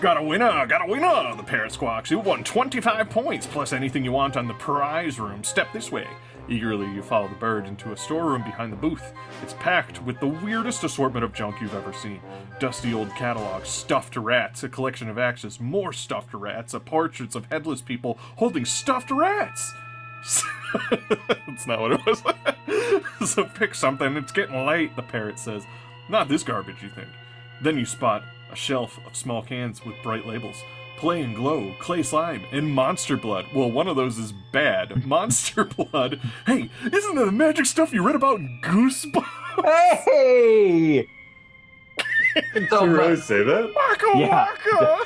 Got 0.00 0.16
a 0.16 0.22
winner! 0.22 0.48
Uh, 0.48 0.64
got 0.66 0.88
a 0.88 0.90
winner! 0.90 1.06
Uh, 1.06 1.34
the 1.34 1.42
parrot 1.42 1.72
squawks. 1.72 2.10
You 2.10 2.20
won 2.20 2.44
25 2.44 3.10
points 3.10 3.46
plus 3.46 3.72
anything 3.72 4.04
you 4.04 4.12
want 4.12 4.36
on 4.36 4.46
the 4.46 4.54
prize 4.54 5.18
room. 5.18 5.42
Step 5.42 5.72
this 5.72 5.90
way. 5.90 6.06
Eagerly, 6.48 6.86
you 6.92 7.02
follow 7.02 7.28
the 7.28 7.34
bird 7.34 7.66
into 7.66 7.92
a 7.92 7.96
storeroom 7.96 8.42
behind 8.42 8.72
the 8.72 8.76
booth. 8.76 9.12
It's 9.42 9.54
packed 9.54 10.02
with 10.02 10.18
the 10.18 10.26
weirdest 10.26 10.82
assortment 10.82 11.24
of 11.24 11.34
junk 11.34 11.60
you've 11.60 11.74
ever 11.74 11.92
seen. 11.92 12.20
Dusty 12.58 12.94
old 12.94 13.10
catalogs, 13.10 13.68
stuffed 13.68 14.16
rats, 14.16 14.62
a 14.62 14.68
collection 14.68 15.10
of 15.10 15.18
axes, 15.18 15.60
more 15.60 15.92
stuffed 15.92 16.32
rats, 16.32 16.72
a 16.72 16.80
portraits 16.80 17.34
of 17.34 17.46
headless 17.46 17.82
people 17.82 18.18
holding 18.36 18.64
stuffed 18.64 19.10
rats. 19.10 19.74
That's 20.90 21.66
not 21.66 21.80
what 21.80 21.92
it 21.92 22.06
was. 22.06 23.30
so 23.30 23.44
pick 23.44 23.74
something, 23.74 24.16
it's 24.16 24.32
getting 24.32 24.66
late, 24.66 24.96
the 24.96 25.02
parrot 25.02 25.38
says. 25.38 25.64
Not 26.08 26.28
this 26.28 26.42
garbage, 26.42 26.82
you 26.82 26.88
think. 26.88 27.08
Then 27.60 27.76
you 27.76 27.84
spot 27.84 28.22
a 28.50 28.56
shelf 28.56 28.98
of 29.06 29.14
small 29.14 29.42
cans 29.42 29.84
with 29.84 30.02
bright 30.02 30.26
labels. 30.26 30.62
Play 30.98 31.22
and 31.22 31.34
Glow, 31.36 31.74
Clay 31.78 32.02
Slime, 32.02 32.42
and 32.50 32.68
Monster 32.68 33.16
Blood. 33.16 33.46
Well, 33.54 33.70
one 33.70 33.86
of 33.86 33.94
those 33.96 34.18
is 34.18 34.32
bad. 34.52 35.06
Monster 35.06 35.64
Blood. 35.64 36.20
Hey, 36.44 36.68
isn't 36.92 37.14
that 37.14 37.24
the 37.24 37.32
magic 37.32 37.66
stuff 37.66 37.92
you 37.92 38.02
read 38.04 38.16
about 38.16 38.40
in 38.40 38.60
Goosebumps? 38.62 39.24
Hey! 40.04 41.06
Did 42.54 42.68
you 42.70 42.78
really 42.86 43.16
say 43.16 43.42
that? 43.42 43.72
Waka 43.74 44.12
Yeah. 44.18 44.46
waka! 44.66 45.04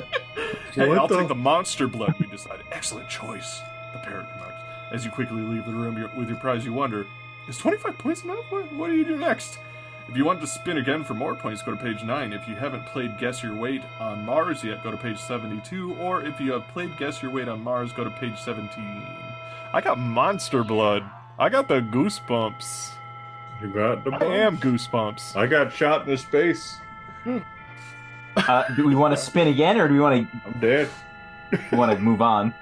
hey, 0.72 0.90
I'll 0.94 1.06
the- 1.06 1.18
take 1.18 1.28
the 1.28 1.34
Monster 1.34 1.86
Blood, 1.86 2.14
you 2.18 2.26
decide. 2.26 2.60
Excellent 2.72 3.08
choice, 3.08 3.60
the 3.92 4.00
parrot 4.00 4.26
remarks. 4.34 4.54
As 4.92 5.04
you 5.04 5.10
quickly 5.10 5.40
leave 5.42 5.64
the 5.66 5.72
room 5.72 5.94
with 6.16 6.28
your 6.28 6.38
prize, 6.38 6.64
you 6.64 6.72
wonder, 6.72 7.06
is 7.48 7.58
25 7.58 7.98
points 7.98 8.24
enough? 8.24 8.44
What, 8.50 8.72
what 8.72 8.88
do 8.88 8.94
you 8.96 9.04
do 9.04 9.16
next? 9.16 9.58
If 10.08 10.16
you 10.16 10.24
want 10.24 10.40
to 10.40 10.46
spin 10.46 10.78
again 10.78 11.02
for 11.02 11.14
more 11.14 11.34
points, 11.34 11.62
go 11.62 11.72
to 11.74 11.82
page 11.82 12.04
9. 12.04 12.32
If 12.32 12.46
you 12.46 12.54
haven't 12.54 12.86
played 12.86 13.18
Guess 13.18 13.42
Your 13.42 13.56
Weight 13.56 13.82
on 13.98 14.24
Mars 14.24 14.62
yet, 14.62 14.84
go 14.84 14.92
to 14.92 14.96
page 14.96 15.18
72. 15.18 15.96
Or 15.96 16.22
if 16.22 16.40
you 16.40 16.52
have 16.52 16.68
played 16.68 16.96
Guess 16.96 17.22
Your 17.22 17.32
Weight 17.32 17.48
on 17.48 17.60
Mars, 17.60 17.92
go 17.92 18.04
to 18.04 18.10
page 18.10 18.38
17. 18.38 18.70
I 19.72 19.80
got 19.80 19.98
Monster 19.98 20.62
Blood. 20.62 21.02
I 21.40 21.48
got 21.48 21.66
the 21.66 21.80
goosebumps. 21.80 22.92
You 23.60 23.68
got 23.68 24.04
the 24.04 24.12
I 24.12 24.24
am 24.36 24.58
goosebumps. 24.58 25.34
I 25.34 25.46
got 25.46 25.72
shot 25.72 26.02
in 26.02 26.10
the 26.10 26.18
space. 26.18 26.76
Uh, 28.36 28.64
do 28.74 28.86
we 28.86 28.94
want 28.94 29.16
to 29.16 29.20
spin 29.20 29.48
again, 29.48 29.78
or 29.78 29.88
do 29.88 29.94
we 29.94 30.00
want 30.00 30.30
to? 30.30 30.40
I'm 30.46 30.60
dead. 30.60 30.88
to 31.70 31.76
want 31.76 31.90
to 31.90 31.98
move 31.98 32.22
on? 32.22 32.54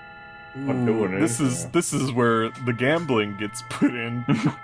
I'm 0.55 0.87
doing 0.87 1.15
it. 1.15 1.21
This 1.21 1.41
is 1.41 1.67
this 1.71 1.93
is 1.93 2.13
where 2.13 2.51
the 2.51 2.73
gambling 2.73 3.37
gets 3.37 3.63
put 3.69 3.93
in. 3.93 4.25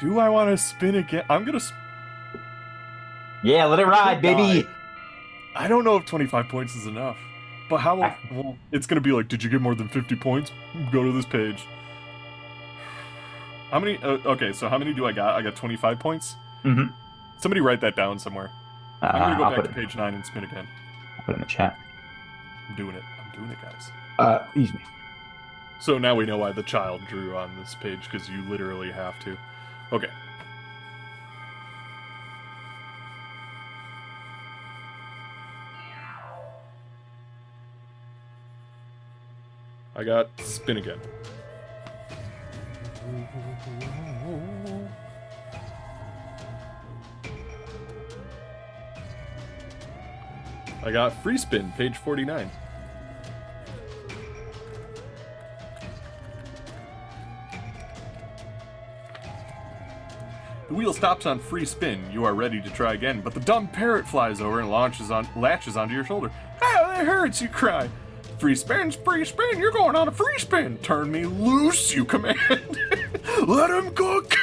Do 0.00 0.18
I 0.18 0.28
want 0.28 0.50
to 0.50 0.56
spin 0.58 0.94
again? 0.94 1.24
I'm 1.28 1.44
gonna. 1.44 1.60
Sp- 1.60 1.74
Yeah, 3.42 3.64
let 3.66 3.78
it 3.80 3.86
ride, 3.86 4.22
baby. 4.22 4.66
I 5.54 5.66
don't 5.66 5.82
know 5.84 5.96
if 5.96 6.04
25 6.04 6.48
points 6.48 6.76
is 6.76 6.86
enough, 6.86 7.16
but 7.68 7.78
how? 7.78 8.00
I- 8.02 8.16
Well, 8.30 8.56
it's 8.70 8.86
gonna 8.86 9.00
be 9.00 9.12
like, 9.12 9.28
did 9.28 9.42
you 9.42 9.50
get 9.50 9.60
more 9.60 9.74
than 9.74 9.88
50 9.88 10.14
points? 10.16 10.52
Go 10.92 11.02
to 11.02 11.12
this 11.12 11.26
page. 11.26 11.66
How 13.70 13.80
many? 13.80 13.98
Uh, 13.98 14.18
okay, 14.24 14.52
so 14.52 14.68
how 14.68 14.78
many 14.78 14.94
do 14.94 15.04
I 15.04 15.12
got? 15.12 15.34
I 15.34 15.42
got 15.42 15.56
25 15.56 15.98
points. 15.98 16.36
Mm-hmm. 16.64 16.92
Somebody 17.40 17.60
write 17.60 17.80
that 17.82 17.96
down 17.96 18.18
somewhere. 18.18 18.50
Uh, 19.02 19.06
I'm 19.06 19.20
gonna 19.22 19.36
go 19.36 19.44
I'll 19.44 19.56
back 19.56 19.64
to 19.64 19.72
page 19.72 19.94
nine 19.96 20.14
and 20.14 20.24
spin 20.24 20.44
again. 20.44 20.66
I'll 21.18 21.24
put 21.24 21.32
it 21.32 21.34
in 21.36 21.40
the 21.40 21.46
chat. 21.46 21.76
I'm 22.68 22.76
doing 22.76 22.94
it. 22.96 23.02
I'm 23.24 23.36
doing 23.38 23.50
it, 23.50 23.58
guys. 23.62 23.90
Uh, 24.18 24.38
excuse 24.44 24.72
me. 24.72 24.80
So 25.80 25.98
now 25.98 26.14
we 26.14 26.24
know 26.26 26.38
why 26.38 26.50
the 26.52 26.62
child 26.64 27.02
drew 27.08 27.36
on 27.36 27.56
this 27.60 27.76
page 27.76 28.00
because 28.10 28.28
you 28.28 28.42
literally 28.42 28.90
have 28.90 29.18
to. 29.24 29.36
Okay. 29.90 30.10
I 39.96 40.04
got 40.04 40.28
spin 40.40 40.76
again. 40.76 41.00
I 50.84 50.92
got 50.92 51.20
free 51.22 51.36
spin, 51.36 51.72
page 51.72 51.96
49. 51.96 52.50
The 60.68 60.74
wheel 60.74 60.92
stops 60.92 61.24
on 61.24 61.38
free 61.38 61.64
spin. 61.64 62.04
You 62.12 62.24
are 62.24 62.34
ready 62.34 62.60
to 62.60 62.68
try 62.68 62.92
again, 62.92 63.22
but 63.22 63.32
the 63.32 63.40
dumb 63.40 63.68
parrot 63.68 64.06
flies 64.06 64.42
over 64.42 64.60
and 64.60 64.70
launches 64.70 65.10
on 65.10 65.26
latches 65.34 65.78
onto 65.78 65.94
your 65.94 66.04
shoulder. 66.04 66.30
Ah, 66.60 66.92
that 66.94 67.06
hurts! 67.06 67.40
You 67.40 67.48
cry. 67.48 67.88
Free 68.38 68.54
spin, 68.54 68.90
free 68.90 69.24
spin. 69.24 69.58
You're 69.58 69.72
going 69.72 69.96
on 69.96 70.08
a 70.08 70.12
free 70.12 70.38
spin. 70.38 70.76
Turn 70.78 71.10
me 71.10 71.24
loose, 71.24 71.94
you 71.94 72.04
command. 72.04 72.78
Let 73.46 73.70
him 73.70 73.94
cook. 73.94 74.34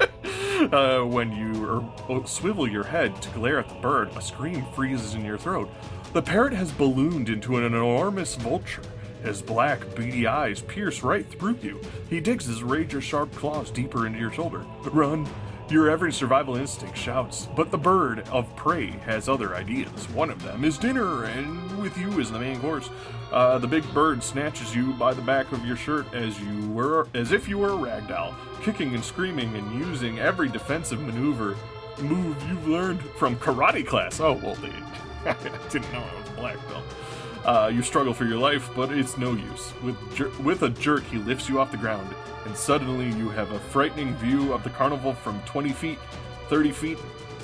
uh, 0.72 1.02
when 1.02 1.32
you 1.32 1.84
er, 2.08 2.26
swivel 2.26 2.66
your 2.66 2.84
head 2.84 3.20
to 3.20 3.28
glare 3.30 3.58
at 3.58 3.68
the 3.68 3.74
bird, 3.74 4.08
a 4.16 4.22
scream 4.22 4.64
freezes 4.74 5.14
in 5.14 5.22
your 5.22 5.36
throat. 5.36 5.70
The 6.14 6.22
parrot 6.22 6.54
has 6.54 6.72
ballooned 6.72 7.28
into 7.28 7.58
an 7.58 7.64
enormous 7.64 8.36
vulture. 8.36 8.82
His 9.22 9.42
black, 9.42 9.94
beady 9.94 10.26
eyes 10.26 10.62
pierce 10.62 11.02
right 11.02 11.26
through 11.26 11.58
you. 11.62 11.80
He 12.08 12.20
digs 12.20 12.46
his 12.46 12.62
razor 12.62 13.02
sharp 13.02 13.32
claws 13.34 13.70
deeper 13.70 14.06
into 14.06 14.18
your 14.18 14.32
shoulder. 14.32 14.64
Run! 14.84 15.28
Your 15.74 15.90
every 15.90 16.12
survival 16.12 16.54
instinct 16.54 16.96
shouts, 16.96 17.48
but 17.56 17.72
the 17.72 17.78
bird 17.78 18.28
of 18.28 18.54
prey 18.54 18.90
has 19.06 19.28
other 19.28 19.56
ideas. 19.56 20.08
One 20.10 20.30
of 20.30 20.40
them 20.40 20.64
is 20.64 20.78
dinner, 20.78 21.24
and 21.24 21.82
with 21.82 21.98
you 21.98 22.20
is 22.20 22.30
the 22.30 22.38
main 22.38 22.60
course. 22.60 22.88
Uh, 23.32 23.58
the 23.58 23.66
big 23.66 23.82
bird 23.92 24.22
snatches 24.22 24.72
you 24.72 24.92
by 24.92 25.12
the 25.12 25.22
back 25.22 25.50
of 25.50 25.66
your 25.66 25.74
shirt 25.74 26.06
as 26.14 26.40
you 26.40 26.70
were, 26.70 27.08
as 27.12 27.32
if 27.32 27.48
you 27.48 27.58
were 27.58 27.70
a 27.70 27.76
rag 27.76 28.06
doll, 28.06 28.36
kicking 28.62 28.94
and 28.94 29.04
screaming 29.04 29.52
and 29.56 29.74
using 29.76 30.20
every 30.20 30.48
defensive 30.48 31.00
maneuver 31.00 31.56
move 32.00 32.40
you've 32.48 32.68
learned 32.68 33.02
from 33.18 33.34
karate 33.38 33.84
class. 33.84 34.20
Oh 34.20 34.34
well, 34.34 34.54
they, 34.54 34.68
didn't 35.70 35.92
know 35.92 36.04
I 36.04 36.20
was 36.20 36.28
black 36.36 36.68
belt. 36.68 36.84
Uh, 37.44 37.70
you 37.72 37.82
struggle 37.82 38.14
for 38.14 38.24
your 38.24 38.38
life, 38.38 38.70
but 38.74 38.90
it's 38.90 39.18
no 39.18 39.32
use. 39.32 39.72
With 39.82 40.16
jer- 40.16 40.30
with 40.42 40.62
a 40.62 40.70
jerk, 40.70 41.04
he 41.04 41.18
lifts 41.18 41.48
you 41.48 41.60
off 41.60 41.70
the 41.70 41.76
ground, 41.76 42.14
and 42.46 42.56
suddenly 42.56 43.06
you 43.18 43.28
have 43.30 43.50
a 43.52 43.58
frightening 43.58 44.14
view 44.16 44.52
of 44.54 44.64
the 44.64 44.70
carnival 44.70 45.12
from 45.12 45.40
20 45.42 45.70
feet, 45.72 45.98
30 46.48 46.70
feet, 46.72 46.98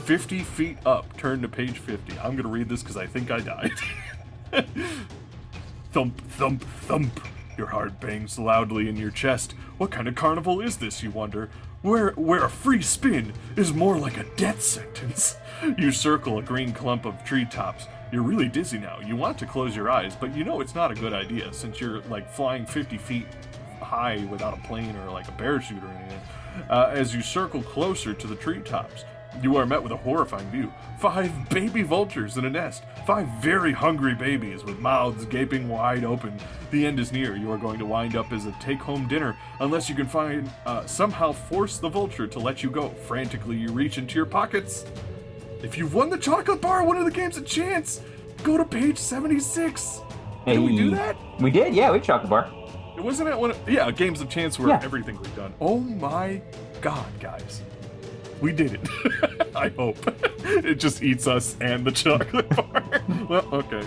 50 0.05 0.41
feet 0.41 0.79
up. 0.87 1.15
Turn 1.19 1.43
to 1.43 1.49
page 1.49 1.79
50. 1.79 2.19
I'm 2.19 2.35
gonna 2.35 2.49
read 2.49 2.69
this 2.69 2.83
because 2.83 2.97
I 2.97 3.07
think 3.07 3.31
I 3.31 3.41
died. 3.41 3.73
thump, 5.93 6.21
thump, 6.31 6.63
thump. 6.63 7.21
Your 7.59 7.69
heart 7.69 8.01
bangs 8.01 8.39
loudly 8.39 8.89
in 8.89 8.97
your 8.97 9.11
chest. 9.11 9.53
What 9.77 9.91
kind 9.91 10.09
of 10.09 10.15
carnival 10.15 10.63
is 10.63 10.79
this, 10.79 11.03
you 11.03 11.11
wonder? 11.11 11.51
Where, 11.83 12.13
where 12.13 12.45
a 12.45 12.51
free 12.51 12.81
spin 12.83 13.35
is 13.55 13.75
more 13.75 13.99
like 13.99 14.17
a 14.17 14.25
death 14.37 14.63
sentence. 14.63 15.37
You 15.77 15.93
circle 15.93 16.39
a 16.39 16.43
green 16.43 16.73
clump 16.73 17.05
of 17.05 17.23
treetops. 17.23 17.85
You're 18.13 18.23
really 18.23 18.49
dizzy 18.49 18.79
now. 18.79 18.99
You 19.01 19.15
want 19.15 19.39
to 19.39 19.47
close 19.47 19.77
your 19.77 19.89
eyes, 19.89 20.17
but 20.17 20.35
you 20.35 20.45
know 20.45 20.61
it's 20.61 20.75
not 20.75 20.91
a 20.91 20.95
good 20.95 21.13
idea 21.13 21.53
since 21.53 21.81
you're 21.81 22.01
like 22.03 22.29
flying 22.29 22.67
50 22.67 22.99
feet 22.99 23.27
high 23.81 24.25
without 24.31 24.57
a 24.57 24.61
plane 24.67 24.97
or 24.97 25.11
like 25.11 25.29
a 25.29 25.33
parachute 25.33 25.83
or 25.83 25.89
anything. 25.89 26.21
Uh, 26.69 26.91
as 26.93 27.15
you 27.15 27.23
circle 27.23 27.63
closer 27.63 28.13
to 28.13 28.27
the 28.27 28.35
treetops, 28.35 29.05
you 29.41 29.57
are 29.57 29.65
met 29.65 29.81
with 29.81 29.93
a 29.93 29.97
horrifying 29.97 30.51
view. 30.51 30.73
Five 30.99 31.49
baby 31.51 31.83
vultures 31.83 32.37
in 32.37 32.45
a 32.45 32.51
nest. 32.51 32.83
Five 33.07 33.29
very 33.41 33.73
hungry 33.73 34.15
babies 34.15 34.65
with 34.65 34.81
mouths 34.81 35.25
gaping 35.27 35.69
wide 35.69 36.05
open. 36.05 36.37
The 36.73 36.85
end 36.85 36.99
is 36.99 37.13
near. 37.13 37.37
You 37.37 37.53
are 37.53 37.59
going 37.59 37.79
to 37.79 37.87
wind 37.87 38.17
up 38.17 38.33
as 38.33 38.47
a 38.47 38.53
take 38.61 38.81
home 38.81 39.07
dinner 39.07 39.37
unless 39.61 39.89
you 39.89 39.95
can 39.95 40.09
find, 40.09 40.51
uh, 40.67 40.85
somehow 40.87 41.31
force 41.31 41.79
the 41.79 41.89
vulture 41.89 42.27
to 42.27 42.39
let 42.41 42.65
you 42.65 42.71
go. 42.71 42.89
Frantically, 42.89 43.57
you 43.57 43.71
reach 43.71 43.99
into 43.99 44.17
your 44.17 44.27
pockets. 44.27 44.85
If 45.63 45.77
you've 45.77 45.95
won 45.95 46.11
the 46.11 46.19
chocolate 46.19 46.61
bar, 46.61 46.85
one 46.85 46.97
of 46.97 47.05
the 47.05 47.11
game's 47.11 47.37
a 47.37 47.43
chance. 47.43 48.01
Go 48.43 48.57
to 48.57 48.65
page 48.65 48.97
76. 48.99 50.01
Did 50.47 50.59
we 50.61 50.77
do 50.77 50.91
that? 50.91 51.17
We 51.41 51.51
did, 51.51 51.75
yeah, 51.75 51.93
we 51.93 52.01
chocolate 52.01 52.31
bar. 52.31 52.51
It 52.97 53.03
wasn't 53.03 53.29
it 53.29 53.39
one. 53.39 53.51
Of, 53.51 53.69
yeah, 53.69 53.91
games 53.91 54.21
of 54.21 54.29
chance 54.29 54.59
where 54.59 54.69
Yeah. 54.71 54.81
everything 54.83 55.19
was 55.19 55.29
done. 55.31 55.53
Oh 55.61 55.79
my 55.81 56.41
god, 56.81 57.07
guys, 57.21 57.63
we 58.41 58.53
did 58.53 58.75
it. 58.75 58.89
I 59.57 59.69
hope 59.69 59.97
it 60.45 60.75
just 60.77 61.03
eats 61.03 61.27
us 61.27 61.57
and 61.61 61.85
the 61.85 61.93
chocolate 61.93 62.49
bar. 62.57 62.83
well, 63.29 63.49
okay. 63.53 63.83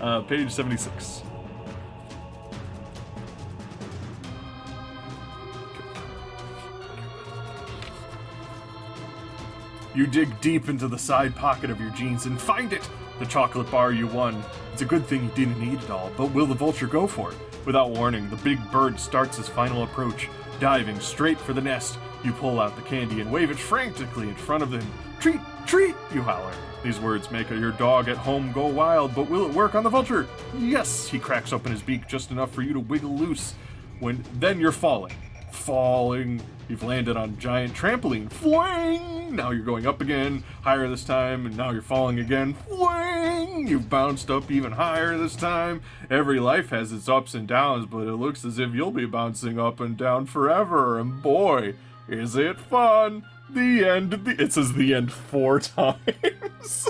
Uh, 0.00 0.20
page 0.22 0.50
seventy-six. 0.50 1.22
You 9.94 10.06
dig 10.06 10.40
deep 10.40 10.68
into 10.68 10.86
the 10.86 10.98
side 10.98 11.34
pocket 11.34 11.70
of 11.70 11.80
your 11.80 11.90
jeans 11.90 12.26
and 12.26 12.40
find 12.40 12.72
it! 12.72 12.88
The 13.18 13.26
chocolate 13.26 13.70
bar 13.70 13.92
you 13.92 14.06
won. 14.06 14.42
It's 14.72 14.82
a 14.82 14.86
good 14.86 15.06
thing 15.06 15.24
you 15.24 15.30
didn't 15.30 15.62
eat 15.62 15.82
it 15.82 15.90
all, 15.90 16.12
but 16.16 16.32
will 16.32 16.46
the 16.46 16.54
vulture 16.54 16.86
go 16.86 17.06
for 17.06 17.32
it? 17.32 17.38
Without 17.64 17.90
warning, 17.90 18.30
the 18.30 18.36
big 18.36 18.58
bird 18.70 19.00
starts 19.00 19.36
his 19.36 19.48
final 19.48 19.82
approach. 19.82 20.28
Diving 20.60 21.00
straight 21.00 21.38
for 21.38 21.52
the 21.52 21.60
nest, 21.60 21.98
you 22.22 22.32
pull 22.32 22.60
out 22.60 22.76
the 22.76 22.82
candy 22.82 23.20
and 23.20 23.32
wave 23.32 23.50
it 23.50 23.58
frantically 23.58 24.28
in 24.28 24.34
front 24.34 24.62
of 24.62 24.72
him. 24.72 24.86
Treat, 25.20 25.40
treat, 25.66 25.94
you 26.14 26.22
holler. 26.22 26.52
These 26.84 27.00
words 27.00 27.30
make 27.30 27.50
your 27.50 27.72
dog 27.72 28.08
at 28.08 28.16
home 28.16 28.52
go 28.52 28.66
wild, 28.66 29.14
but 29.14 29.28
will 29.28 29.48
it 29.48 29.54
work 29.54 29.74
on 29.74 29.82
the 29.82 29.90
vulture? 29.90 30.28
Yes, 30.56 31.08
he 31.08 31.18
cracks 31.18 31.52
open 31.52 31.72
his 31.72 31.82
beak 31.82 32.06
just 32.06 32.30
enough 32.30 32.52
for 32.52 32.62
you 32.62 32.72
to 32.72 32.80
wiggle 32.80 33.16
loose. 33.16 33.54
When 33.98 34.22
then 34.34 34.60
you're 34.60 34.70
falling 34.70 35.12
falling. 35.68 36.40
You've 36.68 36.82
landed 36.82 37.16
on 37.16 37.30
a 37.30 37.32
giant 37.32 37.74
trampoline. 37.74 38.30
Fling! 38.30 39.34
Now 39.34 39.50
you're 39.50 39.64
going 39.64 39.86
up 39.86 40.00
again, 40.00 40.42
higher 40.62 40.88
this 40.88 41.04
time, 41.04 41.46
and 41.46 41.56
now 41.56 41.70
you're 41.70 41.80
falling 41.82 42.18
again. 42.18 42.54
Fling! 42.54 43.66
You've 43.68 43.88
bounced 43.88 44.30
up 44.30 44.50
even 44.50 44.72
higher 44.72 45.16
this 45.16 45.34
time. 45.36 45.80
Every 46.10 46.40
life 46.40 46.70
has 46.70 46.92
its 46.92 47.08
ups 47.08 47.34
and 47.34 47.46
downs, 47.48 47.86
but 47.86 48.06
it 48.06 48.14
looks 48.14 48.44
as 48.44 48.58
if 48.58 48.74
you'll 48.74 48.90
be 48.90 49.06
bouncing 49.06 49.58
up 49.58 49.80
and 49.80 49.96
down 49.96 50.26
forever. 50.26 50.98
And 50.98 51.22
boy, 51.22 51.74
is 52.08 52.36
it 52.36 52.60
fun! 52.60 53.24
The 53.50 53.88
end. 53.88 54.10
The, 54.12 54.42
it 54.42 54.52
says 54.52 54.74
the 54.74 54.92
end 54.94 55.10
four 55.10 55.58
times. 55.60 56.88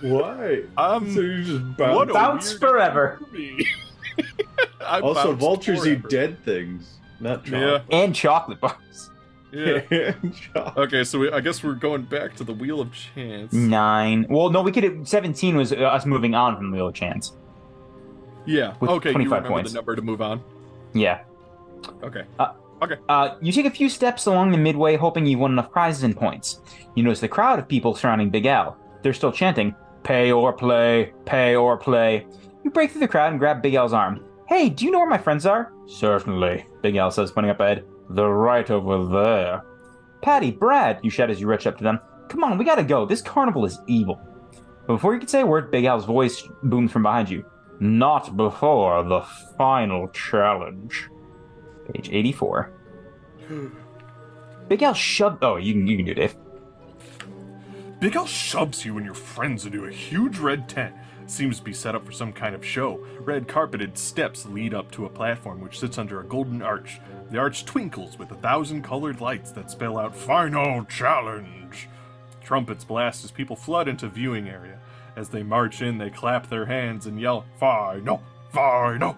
Why? 0.00 0.62
Um, 0.78 1.12
so 1.12 1.20
you 1.20 1.44
just 1.44 1.64
what 1.78 2.08
bounce. 2.08 2.12
Bounce 2.12 2.52
forever. 2.54 3.20
Also, 4.80 5.32
vultures 5.32 5.80
forever. 5.84 6.06
eat 6.06 6.08
dead 6.10 6.44
things, 6.44 6.98
not 7.22 7.46
Yeah. 7.46 7.80
And 7.90 8.14
chocolate 8.14 8.60
bars. 8.60 9.10
Yeah. 9.52 10.14
Okay, 10.76 11.04
so 11.04 11.18
we, 11.18 11.30
I 11.30 11.40
guess 11.40 11.62
we're 11.62 11.74
going 11.74 12.02
back 12.02 12.34
to 12.36 12.44
the 12.44 12.52
Wheel 12.54 12.80
of 12.80 12.90
Chance. 12.92 13.52
Nine. 13.52 14.26
Well, 14.28 14.50
no, 14.50 14.62
we 14.62 14.72
could. 14.72 15.06
Seventeen 15.06 15.56
was 15.56 15.72
uh, 15.72 15.76
us 15.76 16.06
moving 16.06 16.34
on 16.34 16.56
from 16.56 16.70
the 16.70 16.76
Wheel 16.76 16.88
of 16.88 16.94
Chance. 16.94 17.36
Yeah. 18.46 18.74
With 18.80 18.90
okay, 18.90 19.10
you 19.10 19.14
25 19.14 19.30
remember 19.30 19.48
points. 19.48 19.72
the 19.72 19.76
number 19.76 19.94
to 19.94 20.02
move 20.02 20.20
on. 20.22 20.42
Yeah. 20.94 21.20
Okay. 22.02 22.24
Uh, 23.08 23.36
you 23.40 23.52
take 23.52 23.66
a 23.66 23.70
few 23.70 23.88
steps 23.88 24.26
along 24.26 24.50
the 24.50 24.58
midway, 24.58 24.96
hoping 24.96 25.24
you've 25.24 25.38
won 25.38 25.52
enough 25.52 25.70
prizes 25.70 26.02
and 26.02 26.16
points. 26.16 26.60
You 26.96 27.04
notice 27.04 27.20
the 27.20 27.28
crowd 27.28 27.60
of 27.60 27.68
people 27.68 27.94
surrounding 27.94 28.28
Big 28.30 28.46
Al. 28.46 28.76
They're 29.02 29.12
still 29.12 29.30
chanting, 29.30 29.74
"Pay 30.02 30.32
or 30.32 30.52
play, 30.52 31.12
pay 31.24 31.54
or 31.54 31.76
play." 31.76 32.26
You 32.64 32.70
break 32.70 32.90
through 32.90 33.00
the 33.02 33.08
crowd 33.08 33.30
and 33.32 33.38
grab 33.38 33.62
Big 33.62 33.74
Al's 33.74 33.92
arm. 33.92 34.24
Hey, 34.48 34.68
do 34.68 34.84
you 34.84 34.90
know 34.90 34.98
where 34.98 35.08
my 35.08 35.18
friends 35.18 35.46
are? 35.46 35.72
Certainly, 35.86 36.66
Big 36.82 36.96
Al 36.96 37.10
says, 37.10 37.30
pointing 37.30 37.50
up 37.50 37.60
ahead. 37.60 37.84
They're 38.10 38.28
right 38.28 38.68
over 38.70 39.06
there. 39.06 39.62
Patty, 40.20 40.50
Brad, 40.50 41.00
you 41.02 41.10
shout 41.10 41.30
as 41.30 41.40
you 41.40 41.46
rush 41.46 41.66
up 41.66 41.78
to 41.78 41.84
them. 41.84 42.00
Come 42.28 42.44
on, 42.44 42.58
we 42.58 42.64
gotta 42.64 42.84
go. 42.84 43.06
This 43.06 43.22
carnival 43.22 43.64
is 43.64 43.80
evil. 43.86 44.20
But 44.86 44.94
before 44.94 45.14
you 45.14 45.20
can 45.20 45.28
say 45.28 45.40
a 45.42 45.46
word, 45.46 45.70
Big 45.70 45.84
Al's 45.84 46.04
voice 46.04 46.46
booms 46.62 46.92
from 46.92 47.02
behind 47.02 47.30
you. 47.30 47.44
Not 47.80 48.36
before 48.36 49.02
the 49.02 49.22
final 49.56 50.08
challenge. 50.08 51.08
Page 51.92 52.10
84. 52.10 52.72
Big 54.68 54.82
Al 54.82 54.94
shoved. 54.94 55.42
Oh, 55.42 55.56
you 55.56 55.72
can, 55.72 55.86
you 55.86 55.96
can 55.96 56.06
do 56.06 56.12
it, 56.12 56.16
Dave. 56.16 56.36
Big 58.00 58.16
Al 58.16 58.26
shoves 58.26 58.84
you 58.84 58.96
and 58.96 59.06
your 59.06 59.14
friends 59.14 59.64
into 59.64 59.84
a 59.84 59.90
huge 59.90 60.38
red 60.38 60.68
tent. 60.68 60.94
Seems 61.32 61.56
to 61.60 61.64
be 61.64 61.72
set 61.72 61.94
up 61.94 62.04
for 62.04 62.12
some 62.12 62.30
kind 62.30 62.54
of 62.54 62.62
show. 62.62 63.02
Red 63.20 63.48
carpeted 63.48 63.96
steps 63.96 64.44
lead 64.44 64.74
up 64.74 64.90
to 64.90 65.06
a 65.06 65.08
platform 65.08 65.62
which 65.62 65.78
sits 65.78 65.96
under 65.96 66.20
a 66.20 66.24
golden 66.24 66.60
arch. 66.60 67.00
The 67.30 67.38
arch 67.38 67.64
twinkles 67.64 68.18
with 68.18 68.30
a 68.32 68.34
thousand 68.34 68.82
colored 68.82 69.22
lights 69.22 69.50
that 69.52 69.70
spell 69.70 69.98
out 69.98 70.14
Final 70.14 70.84
Challenge. 70.84 71.88
Trumpets 72.44 72.84
blast 72.84 73.24
as 73.24 73.30
people 73.30 73.56
flood 73.56 73.88
into 73.88 74.10
viewing 74.10 74.46
area. 74.46 74.78
As 75.16 75.30
they 75.30 75.42
march 75.42 75.80
in, 75.80 75.96
they 75.96 76.10
clap 76.10 76.50
their 76.50 76.66
hands 76.66 77.06
and 77.06 77.18
yell, 77.18 77.46
Final! 77.58 78.22
Final! 78.50 79.16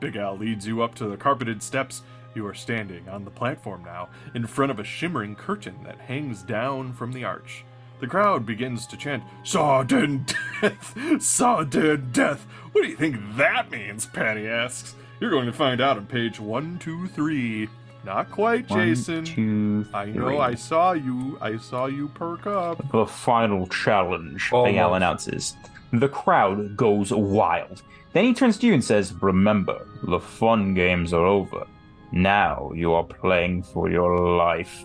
Big 0.00 0.16
Al 0.16 0.36
leads 0.36 0.66
you 0.66 0.82
up 0.82 0.94
to 0.96 1.06
the 1.06 1.16
carpeted 1.16 1.62
steps. 1.62 2.02
You 2.34 2.46
are 2.46 2.52
standing 2.52 3.08
on 3.08 3.24
the 3.24 3.30
platform 3.30 3.82
now, 3.86 4.10
in 4.34 4.46
front 4.46 4.70
of 4.70 4.78
a 4.78 4.84
shimmering 4.84 5.34
curtain 5.34 5.76
that 5.84 5.98
hangs 5.98 6.42
down 6.42 6.92
from 6.92 7.14
the 7.14 7.24
arch. 7.24 7.64
The 8.00 8.06
crowd 8.06 8.44
begins 8.44 8.86
to 8.88 8.96
chant, 8.96 9.24
Sudden 9.42 10.26
death! 10.60 10.94
Sudden 11.22 12.10
death! 12.12 12.46
What 12.72 12.82
do 12.82 12.88
you 12.88 12.96
think 12.96 13.16
that 13.36 13.70
means? 13.70 14.04
Patty 14.06 14.46
asks. 14.48 14.94
You're 15.20 15.30
going 15.30 15.46
to 15.46 15.52
find 15.52 15.80
out 15.80 15.96
on 15.96 16.06
page 16.06 16.38
123. 16.38 17.68
Not 18.04 18.30
quite, 18.30 18.68
One, 18.70 18.78
Jason. 18.78 19.24
two, 19.24 19.86
I 19.94 20.06
know. 20.06 20.38
I 20.38 20.54
saw 20.54 20.92
you. 20.92 21.38
I 21.40 21.56
saw 21.56 21.86
you 21.86 22.08
perk 22.08 22.46
up. 22.46 22.78
The 22.92 23.06
final 23.06 23.66
challenge, 23.66 24.50
Big 24.50 24.76
Al 24.76 24.94
announces. 24.94 25.56
The 25.92 26.08
crowd 26.08 26.76
goes 26.76 27.12
wild. 27.12 27.82
Then 28.12 28.24
he 28.24 28.34
turns 28.34 28.58
to 28.58 28.66
you 28.66 28.74
and 28.74 28.84
says, 28.84 29.12
Remember, 29.22 29.86
the 30.02 30.20
fun 30.20 30.74
games 30.74 31.12
are 31.12 31.24
over. 31.24 31.66
Now 32.12 32.70
you 32.74 32.92
are 32.92 33.02
playing 33.04 33.62
for 33.64 33.90
your 33.90 34.18
life. 34.36 34.84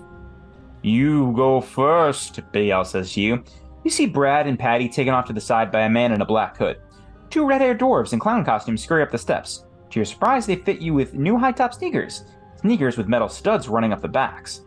You 0.81 1.31
go 1.35 1.61
first, 1.61 2.39
Big 2.51 2.69
Al 2.69 2.85
says 2.85 3.13
to 3.13 3.21
you. 3.21 3.43
You 3.83 3.91
see 3.91 4.05
Brad 4.05 4.47
and 4.47 4.57
Patty 4.57 4.89
taken 4.89 5.13
off 5.13 5.25
to 5.25 5.33
the 5.33 5.41
side 5.41 5.71
by 5.71 5.81
a 5.81 5.89
man 5.89 6.11
in 6.11 6.21
a 6.21 6.25
black 6.25 6.57
hood. 6.57 6.81
Two 7.29 7.45
red 7.45 7.61
haired 7.61 7.79
dwarves 7.79 8.13
in 8.13 8.19
clown 8.19 8.43
costumes 8.43 8.83
scurry 8.83 9.03
up 9.03 9.11
the 9.11 9.17
steps. 9.17 9.65
To 9.89 9.99
your 9.99 10.05
surprise, 10.05 10.45
they 10.45 10.55
fit 10.55 10.79
you 10.79 10.93
with 10.93 11.13
new 11.13 11.37
high 11.37 11.51
top 11.51 11.73
sneakers. 11.73 12.23
Sneakers 12.61 12.97
with 12.97 13.07
metal 13.07 13.29
studs 13.29 13.67
running 13.67 13.93
up 13.93 14.01
the 14.01 14.07
backs. 14.07 14.61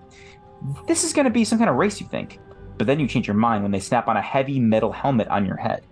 This 0.86 1.04
is 1.04 1.12
going 1.12 1.24
to 1.24 1.30
be 1.30 1.44
some 1.44 1.58
kind 1.58 1.70
of 1.70 1.76
race, 1.76 2.00
you 2.00 2.06
think. 2.06 2.40
But 2.76 2.86
then 2.86 2.98
you 2.98 3.06
change 3.06 3.26
your 3.26 3.36
mind 3.36 3.62
when 3.62 3.72
they 3.72 3.80
snap 3.80 4.08
on 4.08 4.16
a 4.16 4.22
heavy 4.22 4.58
metal 4.58 4.92
helmet 4.92 5.28
on 5.28 5.46
your 5.46 5.56
head. 5.56 5.84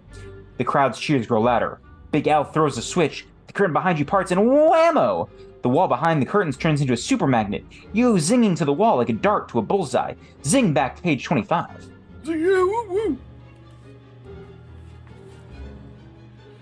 The 0.58 0.64
crowd's 0.64 0.98
cheers 0.98 1.26
grow 1.26 1.40
louder. 1.40 1.80
Big 2.10 2.28
Al 2.28 2.44
throws 2.44 2.78
a 2.78 2.82
switch. 2.82 3.26
The 3.46 3.52
curtain 3.52 3.72
behind 3.72 3.98
you 3.98 4.04
parts, 4.04 4.30
and 4.30 4.40
whammo! 4.40 5.28
The 5.62 5.68
wall 5.68 5.86
behind 5.86 6.20
the 6.20 6.26
curtains 6.26 6.56
turns 6.56 6.80
into 6.80 6.92
a 6.92 6.96
super 6.96 7.26
magnet. 7.26 7.64
You 7.92 8.14
zinging 8.14 8.56
to 8.56 8.64
the 8.64 8.72
wall 8.72 8.96
like 8.96 9.08
a 9.08 9.12
dart 9.14 9.48
to 9.50 9.60
a 9.60 9.62
bullseye. 9.62 10.14
Zing 10.44 10.74
back 10.74 10.96
to 10.96 11.02
page 11.02 11.24
25. 11.24 11.88
Yeah, 12.24 12.34
woo, 12.34 12.86
woo. 12.88 13.18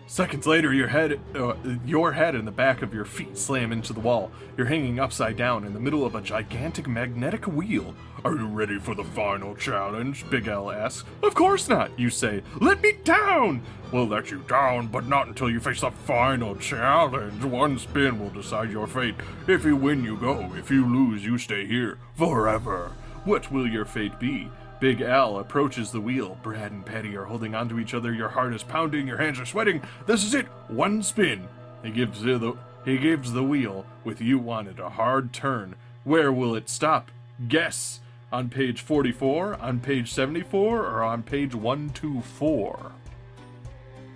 Seconds 0.07 0.47
later, 0.47 0.75
your 0.75 0.89
head, 0.89 1.21
uh, 1.37 1.55
your 1.87 2.13
head 2.13 2.35
and 2.35 2.47
the 2.47 2.53
back 2.53 2.83
of 2.83 2.93
your 2.93 3.05
feet 3.05 3.39
slam 3.39 3.71
into 3.73 3.93
the 3.93 4.01
wall. 4.01 4.33
You're 4.57 4.67
hanging 4.67 4.99
upside 4.99 5.37
down 5.37 5.65
in 5.65 5.73
the 5.73 5.81
middle 5.81 6.05
of 6.05 6.17
a 6.17 6.21
gigantic 6.21 6.89
magnetic 6.89 7.47
wheel. 7.47 7.95
Are 8.23 8.37
you 8.37 8.47
ready 8.47 8.79
for 8.79 8.95
the 8.95 9.05
final 9.05 9.55
challenge? 9.55 10.29
Big 10.29 10.47
Al 10.47 10.71
asks. 10.71 11.09
Of 11.23 11.35
course 11.35 11.71
not, 11.71 11.99
you 11.99 12.11
say. 12.11 12.43
Let 12.61 12.83
me 12.83 12.93
down! 13.03 13.63
We'll 13.91 14.09
let 14.09 14.31
you 14.31 14.41
down, 14.41 14.89
but 14.89 15.07
not 15.07 15.29
until 15.29 15.49
you 15.49 15.59
face 15.59 15.81
the 15.81 15.91
final 15.91 16.55
challenge. 16.57 17.43
One 17.43 17.79
spin 17.79 18.21
will 18.21 18.29
decide 18.29 18.71
your 18.71 18.87
fate. 18.87 19.15
If 19.47 19.65
you 19.65 19.75
win, 19.75 20.05
you 20.05 20.19
go. 20.19 20.53
If 20.55 20.71
you 20.71 20.87
lose, 20.87 21.25
you 21.25 21.39
stay 21.39 21.67
here 21.67 21.97
forever. 22.15 22.93
What 23.25 23.51
will 23.51 23.67
your 23.67 23.87
fate 23.87 24.19
be? 24.21 24.51
Big 24.81 25.01
Al 25.01 25.39
approaches 25.39 25.91
the 25.91 26.01
wheel. 26.03 26.39
Brad 26.43 26.73
and 26.73 26.85
Patty 26.85 27.17
are 27.17 27.25
holding 27.25 27.55
onto 27.55 27.79
each 27.79 27.95
other. 27.95 28.13
Your 28.13 28.29
heart 28.29 28.53
is 28.53 28.63
pounding. 28.63 29.07
Your 29.07 29.19
hands 29.19 29.41
are 29.41 29.47
sweating. 29.47 29.81
This 30.05 30.25
is 30.25 30.35
it. 30.35 30.47
One 30.69 31.03
spin. 31.03 31.49
He 31.83 31.91
gives 31.91 32.21
the 32.21 32.57
he 32.85 32.99
gives 32.99 33.33
the 33.33 33.43
wheel 33.43 33.87
with 34.05 34.21
you 34.21 34.51
on 34.51 34.67
it 34.67 34.79
a 34.79 34.91
hard 34.91 35.33
turn. 35.33 35.75
Where 36.05 36.31
will 36.31 36.55
it 36.55 36.69
stop? 36.69 37.11
Guess 37.49 38.01
on 38.33 38.49
page 38.49 38.81
44, 38.81 39.57
on 39.61 39.81
page 39.81 40.13
74, 40.13 40.87
or 40.87 41.03
on 41.03 41.23
page 41.23 41.55
124? 41.55 42.93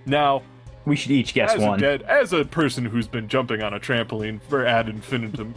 Now, 0.07 0.43
we 0.85 0.97
should 0.97 1.13
each 1.13 1.35
guess 1.35 1.55
as 1.55 1.61
one. 1.61 1.79
A 1.79 1.83
dead, 1.83 2.03
as 2.03 2.33
a 2.33 2.45
person 2.45 2.85
who's 2.85 3.09
been 3.09 3.29
jumping 3.29 3.63
on 3.63 3.75
a 3.75 3.81
trampoline 3.81 4.41
for 4.43 4.67
ad 4.67 4.89
infinitum, 4.89 5.55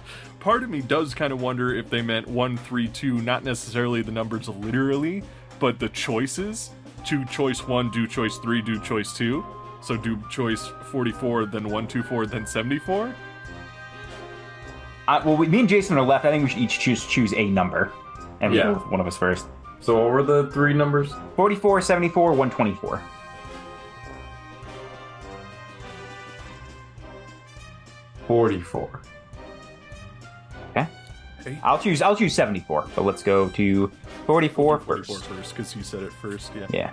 part 0.40 0.62
of 0.62 0.70
me 0.70 0.80
does 0.80 1.14
kind 1.14 1.32
of 1.32 1.40
wonder 1.40 1.74
if 1.74 1.90
they 1.90 2.02
meant 2.02 2.26
132, 2.26 3.20
not 3.20 3.44
necessarily 3.44 4.02
the 4.02 4.12
numbers 4.12 4.48
literally, 4.48 5.22
but 5.58 5.78
the 5.78 5.88
choices. 5.90 6.70
To 7.06 7.24
choice 7.26 7.66
1, 7.66 7.90
do 7.90 8.06
choice 8.06 8.36
3, 8.38 8.62
do 8.62 8.80
choice 8.80 9.12
2. 9.14 9.44
So 9.82 9.96
do 9.96 10.22
choice 10.30 10.66
44, 10.90 11.46
then 11.46 11.64
124, 11.64 12.26
then 12.26 12.46
74. 12.46 13.14
I, 15.10 15.18
well, 15.26 15.36
we, 15.36 15.48
me 15.48 15.58
and 15.60 15.68
Jason 15.68 15.98
are 15.98 16.02
left. 16.06 16.24
I 16.24 16.30
think 16.30 16.44
we 16.44 16.50
should 16.50 16.60
each 16.60 16.78
choose 16.78 17.04
choose 17.04 17.34
a 17.34 17.48
number, 17.50 17.92
and 18.40 18.54
Yeah. 18.54 18.74
one 18.74 19.00
of 19.00 19.06
us 19.08 19.16
first. 19.16 19.46
So 19.80 19.96
what 19.96 20.12
were 20.12 20.22
the 20.22 20.50
three 20.52 20.72
numbers? 20.72 21.12
44, 21.34 21.80
74, 21.80 22.32
124. 22.32 23.02
Forty-four. 28.26 29.00
I'll 31.64 31.78
choose 31.78 32.02
I'll 32.02 32.14
choose 32.14 32.34
74, 32.34 32.86
but 32.94 33.04
let's 33.06 33.22
go 33.22 33.48
to 33.48 33.90
44 34.26 34.78
first. 34.78 35.24
first, 35.24 35.54
because 35.56 35.74
you 35.74 35.82
said 35.82 36.02
it 36.02 36.12
first. 36.12 36.52
Yeah. 36.54 36.66
Yeah. 36.70 36.90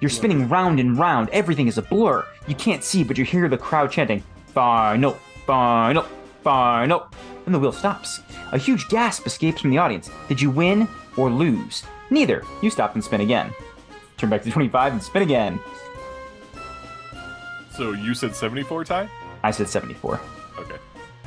You're 0.00 0.08
spinning 0.10 0.48
round 0.48 0.78
and 0.78 0.96
round. 0.96 1.28
Everything 1.30 1.66
is 1.66 1.76
a 1.76 1.82
blur. 1.82 2.24
You 2.46 2.54
can't 2.54 2.84
see, 2.84 3.02
but 3.02 3.18
you 3.18 3.24
hear 3.24 3.48
the 3.48 3.58
crowd 3.58 3.90
chanting, 3.90 4.22
Final, 4.54 5.18
final, 5.44 6.04
final, 6.42 7.08
and 7.46 7.54
the 7.54 7.58
wheel 7.58 7.72
stops. 7.72 8.20
A 8.52 8.58
huge 8.58 8.88
gasp 8.88 9.26
escapes 9.26 9.60
from 9.60 9.70
the 9.70 9.78
audience. 9.78 10.10
Did 10.28 10.40
you 10.40 10.50
win 10.50 10.86
or 11.16 11.30
lose? 11.30 11.82
Neither. 12.10 12.44
You 12.62 12.70
stop 12.70 12.94
and 12.94 13.02
spin 13.04 13.20
again. 13.20 13.52
Turn 14.16 14.30
back 14.30 14.42
to 14.42 14.50
25 14.50 14.92
and 14.92 15.02
spin 15.02 15.22
again. 15.22 15.58
So 17.76 17.92
you 17.92 18.14
said 18.14 18.34
seventy-four, 18.34 18.84
Ty? 18.84 19.08
I 19.42 19.50
said 19.50 19.68
74. 19.68 20.20
Okay. 20.58 20.76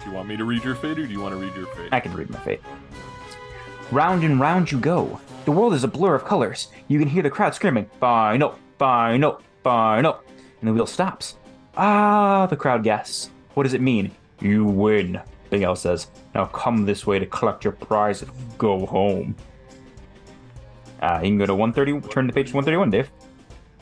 Do 0.03 0.09
you 0.09 0.15
want 0.15 0.27
me 0.27 0.37
to 0.37 0.43
read 0.45 0.63
your 0.63 0.75
fate, 0.75 0.99
or 0.99 1.07
do 1.07 1.11
you 1.11 1.19
want 1.21 1.33
to 1.33 1.37
read 1.41 1.55
your 1.55 1.65
fate? 1.67 1.89
I 1.91 1.99
can 1.99 2.13
read 2.13 2.29
my 2.29 2.39
fate. 2.39 2.61
Round 3.91 4.23
and 4.23 4.39
round 4.39 4.71
you 4.71 4.79
go. 4.79 5.19
The 5.45 5.51
world 5.51 5.73
is 5.73 5.83
a 5.83 5.87
blur 5.87 6.13
of 6.15 6.25
colors. 6.25 6.67
You 6.87 6.99
can 6.99 7.07
hear 7.07 7.23
the 7.23 7.29
crowd 7.29 7.55
screaming, 7.55 7.89
Final, 7.99 8.57
final, 8.77 9.41
final. 9.63 10.19
And 10.61 10.69
the 10.69 10.73
wheel 10.73 10.85
stops. 10.85 11.37
Ah, 11.75 12.45
the 12.45 12.55
crowd 12.55 12.83
gasps. 12.83 13.29
What 13.55 13.63
does 13.63 13.73
it 13.73 13.81
mean? 13.81 14.11
You 14.39 14.65
win, 14.65 15.19
Big 15.53 15.61
Al 15.61 15.75
says. 15.75 16.07
Now 16.33 16.47
come 16.47 16.83
this 16.83 17.05
way 17.05 17.19
to 17.19 17.27
collect 17.27 17.63
your 17.63 17.73
prize 17.73 18.23
and 18.23 18.31
go 18.57 18.87
home. 18.87 19.35
Uh, 20.99 21.19
you 21.21 21.29
can 21.29 21.37
go 21.37 21.45
to 21.45 21.53
130, 21.53 22.09
turn 22.09 22.25
to 22.25 22.33
page 22.33 22.51
131, 22.51 22.89
Dave. 22.89 23.11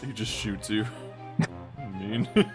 He 0.06 0.12
just 0.12 0.34
shoots 0.34 0.70
you. 0.70 0.86
I 1.80 1.86
mean. 1.98 2.28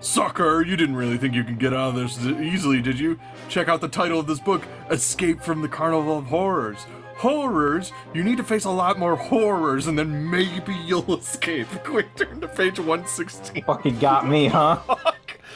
Sucker, 0.00 0.62
you 0.62 0.76
didn't 0.76 0.94
really 0.94 1.18
think 1.18 1.34
you 1.34 1.42
could 1.42 1.58
get 1.58 1.74
out 1.74 1.88
of 1.88 1.94
this 1.96 2.16
easily, 2.40 2.80
did 2.80 2.96
you? 2.96 3.18
Check 3.48 3.66
out 3.66 3.80
the 3.80 3.88
title 3.88 4.20
of 4.20 4.28
this 4.28 4.38
book 4.38 4.62
Escape 4.88 5.40
from 5.40 5.62
the 5.62 5.68
Carnival 5.68 6.18
of 6.18 6.26
Horrors. 6.26 6.78
Horrors? 7.16 7.92
You 8.14 8.22
need 8.22 8.36
to 8.36 8.44
face 8.44 8.66
a 8.66 8.70
lot 8.70 9.00
more 9.00 9.16
horrors 9.16 9.88
and 9.88 9.98
then 9.98 10.30
maybe 10.30 10.76
you'll 10.86 11.12
escape. 11.18 11.66
Quick, 11.82 12.14
turn 12.14 12.40
to 12.40 12.46
page 12.46 12.78
116. 12.78 13.64
Fucking 13.64 13.98
got 13.98 14.28
me, 14.28 14.46
huh? 14.46 14.78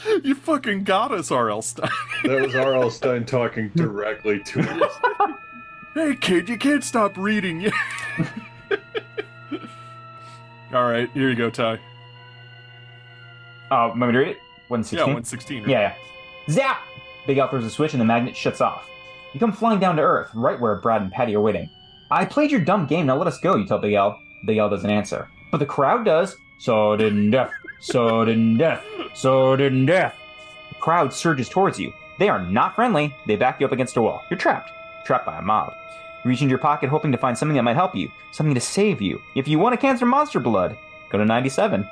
Fuck. 0.05 0.23
You 0.25 0.35
fucking 0.35 0.83
got 0.83 1.11
us, 1.11 1.31
R.L. 1.31 1.61
Stine. 1.61 1.89
That 2.23 2.41
was 2.41 2.55
R.L. 2.55 2.89
Stine 2.89 3.25
talking 3.25 3.69
directly 3.75 4.39
to 4.43 4.59
us. 4.61 4.93
hey, 5.93 6.15
kid, 6.15 6.49
you 6.49 6.57
can't 6.57 6.83
stop 6.83 7.17
reading 7.17 7.61
yet. 7.61 7.73
All 10.73 10.89
right, 10.89 11.09
here 11.11 11.29
you 11.29 11.35
go, 11.35 11.49
Ty. 11.49 11.75
Uh, 13.71 13.87
want 13.89 13.97
me 13.97 14.11
to 14.11 14.17
read 14.17 14.27
it? 14.29 14.37
Yeah, 14.37 14.69
116? 14.69 14.99
116. 14.99 15.63
right? 15.63 15.69
Yeah, 15.69 15.81
yeah. 15.81 16.53
Zap! 16.53 16.81
Big 17.27 17.37
Al 17.37 17.47
throws 17.47 17.65
a 17.65 17.69
switch 17.69 17.93
and 17.93 18.01
the 18.01 18.05
magnet 18.05 18.35
shuts 18.35 18.61
off. 18.61 18.87
You 19.33 19.39
come 19.39 19.51
flying 19.51 19.79
down 19.79 19.95
to 19.97 20.01
Earth, 20.01 20.31
right 20.33 20.59
where 20.59 20.75
Brad 20.75 21.01
and 21.01 21.11
Patty 21.11 21.35
are 21.35 21.41
waiting. 21.41 21.69
I 22.11 22.25
played 22.25 22.51
your 22.51 22.61
dumb 22.61 22.85
game, 22.85 23.05
now 23.05 23.17
let 23.17 23.27
us 23.27 23.39
go, 23.39 23.55
you 23.55 23.65
tell 23.67 23.79
Big 23.79 23.93
Al. 23.93 24.19
Big 24.45 24.57
Al 24.57 24.69
doesn't 24.69 24.89
answer. 24.89 25.27
But 25.51 25.57
the 25.57 25.65
crowd 25.65 26.05
does. 26.05 26.35
Sudden 26.57 27.31
death, 27.31 27.51
sudden 27.79 28.57
death, 28.57 28.83
sudden 29.13 29.85
death. 29.85 30.15
The 30.69 30.75
crowd 30.75 31.13
surges 31.13 31.49
towards 31.49 31.79
you. 31.79 31.93
They 32.17 32.29
are 32.29 32.41
not 32.41 32.75
friendly. 32.75 33.13
They 33.27 33.35
back 33.35 33.59
you 33.59 33.65
up 33.65 33.71
against 33.73 33.97
a 33.97 34.01
wall. 34.01 34.23
You're 34.29 34.39
trapped. 34.39 34.71
Trapped 35.05 35.25
by 35.25 35.37
a 35.37 35.41
mob. 35.41 35.73
Reach 36.23 36.41
into 36.41 36.49
your 36.49 36.59
pocket 36.59 36.89
hoping 36.89 37.11
to 37.11 37.17
find 37.17 37.37
something 37.37 37.55
that 37.55 37.63
might 37.63 37.75
help 37.75 37.93
you, 37.95 38.09
something 38.31 38.55
to 38.55 38.61
save 38.61 39.01
you. 39.01 39.21
If 39.35 39.47
you 39.47 39.59
want 39.59 39.75
a 39.75 39.77
cancer 39.77 40.05
monster 40.05 40.39
blood, 40.39 40.75
go 41.11 41.17
to 41.17 41.25
97. 41.25 41.87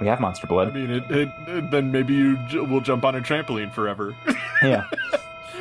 We 0.00 0.06
have 0.06 0.20
monster 0.20 0.46
blood. 0.46 0.68
I 0.68 0.70
mean, 0.70 0.90
it, 0.90 1.10
it, 1.10 1.28
it- 1.48 1.70
then 1.70 1.90
maybe 1.90 2.14
you 2.14 2.36
j- 2.48 2.60
will 2.60 2.80
jump 2.80 3.04
on 3.04 3.16
a 3.16 3.20
trampoline 3.20 3.72
forever. 3.72 4.14
Yeah. 4.62 4.88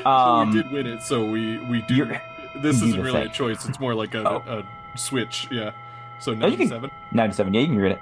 So 0.03 0.09
Um, 0.09 0.49
we 0.51 0.61
did 0.63 0.71
win 0.71 0.87
it, 0.87 1.03
so 1.03 1.23
we 1.23 1.59
we 1.59 1.81
do. 1.83 2.05
This 2.55 2.81
isn't 2.81 2.99
really 2.99 3.21
a 3.23 3.29
choice; 3.29 3.67
it's 3.69 3.79
more 3.79 3.93
like 3.93 4.15
a, 4.15 4.27
Oh. 4.27 4.43
a 4.47 4.97
switch. 4.97 5.47
Yeah. 5.51 5.69
So 6.19 6.31
Oh, 6.31 6.35
you 6.35 6.39
can- 6.39 6.69
ninety-seven. 6.69 6.91
97. 7.11 7.53
Yeah, 7.53 7.61
you 7.61 7.67
can 7.67 7.77
read 7.77 7.91
it. 7.93 7.99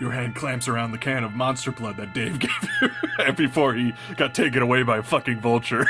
Your 0.00 0.12
hand 0.12 0.34
clamps 0.34 0.66
around 0.66 0.92
the 0.92 0.98
can 0.98 1.24
of 1.24 1.32
monster 1.34 1.70
blood 1.72 1.98
that 1.98 2.14
Dave 2.14 2.38
gave 2.38 2.50
you 2.80 3.32
before 3.36 3.74
he 3.74 3.92
got 4.16 4.34
taken 4.34 4.62
away 4.62 4.82
by 4.82 4.98
a 4.98 5.02
fucking 5.02 5.40
vulture. 5.40 5.86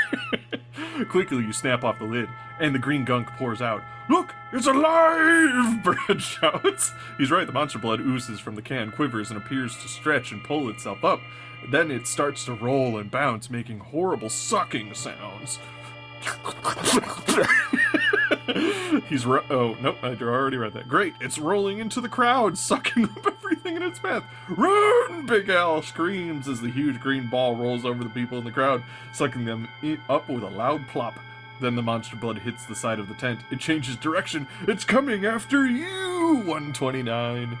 Quickly, 1.09 1.37
you 1.45 1.53
snap 1.53 1.83
off 1.85 1.97
the 1.99 2.03
lid, 2.05 2.27
and 2.59 2.75
the 2.75 2.79
green 2.79 3.05
gunk 3.05 3.27
pours 3.37 3.61
out. 3.61 3.81
Look, 4.09 4.35
it's 4.51 4.67
alive! 4.67 5.81
Brad 5.83 6.21
shouts. 6.21 6.91
He's 7.17 7.31
right, 7.31 7.47
the 7.47 7.53
monster 7.53 7.79
blood 7.79 8.01
oozes 8.01 8.41
from 8.41 8.55
the 8.55 8.61
can, 8.61 8.91
quivers, 8.91 9.29
and 9.31 9.37
appears 9.37 9.77
to 9.77 9.87
stretch 9.87 10.33
and 10.33 10.43
pull 10.43 10.67
itself 10.69 11.05
up. 11.05 11.21
Then 11.71 11.89
it 11.89 12.05
starts 12.07 12.43
to 12.45 12.53
roll 12.53 12.97
and 12.97 13.09
bounce, 13.09 13.49
making 13.49 13.79
horrible 13.79 14.29
sucking 14.29 14.93
sounds. 14.93 15.59
He's 19.09 19.25
ro- 19.25 19.43
oh 19.49 19.77
nope, 19.81 19.97
I 20.03 20.15
already 20.21 20.57
read 20.57 20.73
that. 20.73 20.87
Great, 20.87 21.13
it's 21.21 21.37
rolling 21.37 21.79
into 21.79 22.01
the 22.01 22.09
crowd, 22.09 22.57
sucking 22.57 23.05
up 23.05 23.25
everything 23.25 23.75
in 23.75 23.83
its 23.83 23.99
path. 23.99 24.23
Run! 24.49 25.25
Big 25.25 25.49
Al 25.49 25.81
screams 25.81 26.47
as 26.47 26.61
the 26.61 26.69
huge 26.69 26.99
green 26.99 27.29
ball 27.29 27.55
rolls 27.55 27.85
over 27.85 28.03
the 28.03 28.09
people 28.09 28.37
in 28.37 28.43
the 28.43 28.51
crowd, 28.51 28.83
sucking 29.13 29.45
them 29.45 29.67
up 30.09 30.29
with 30.29 30.43
a 30.43 30.49
loud 30.49 30.87
plop. 30.87 31.19
Then 31.59 31.75
the 31.75 31.83
monster 31.83 32.15
blood 32.15 32.39
hits 32.39 32.65
the 32.65 32.75
side 32.75 32.99
of 32.99 33.07
the 33.07 33.13
tent. 33.13 33.41
It 33.51 33.59
changes 33.59 33.95
direction. 33.95 34.47
It's 34.67 34.83
coming 34.83 35.25
after 35.25 35.67
you, 35.67 36.37
129. 36.45 37.57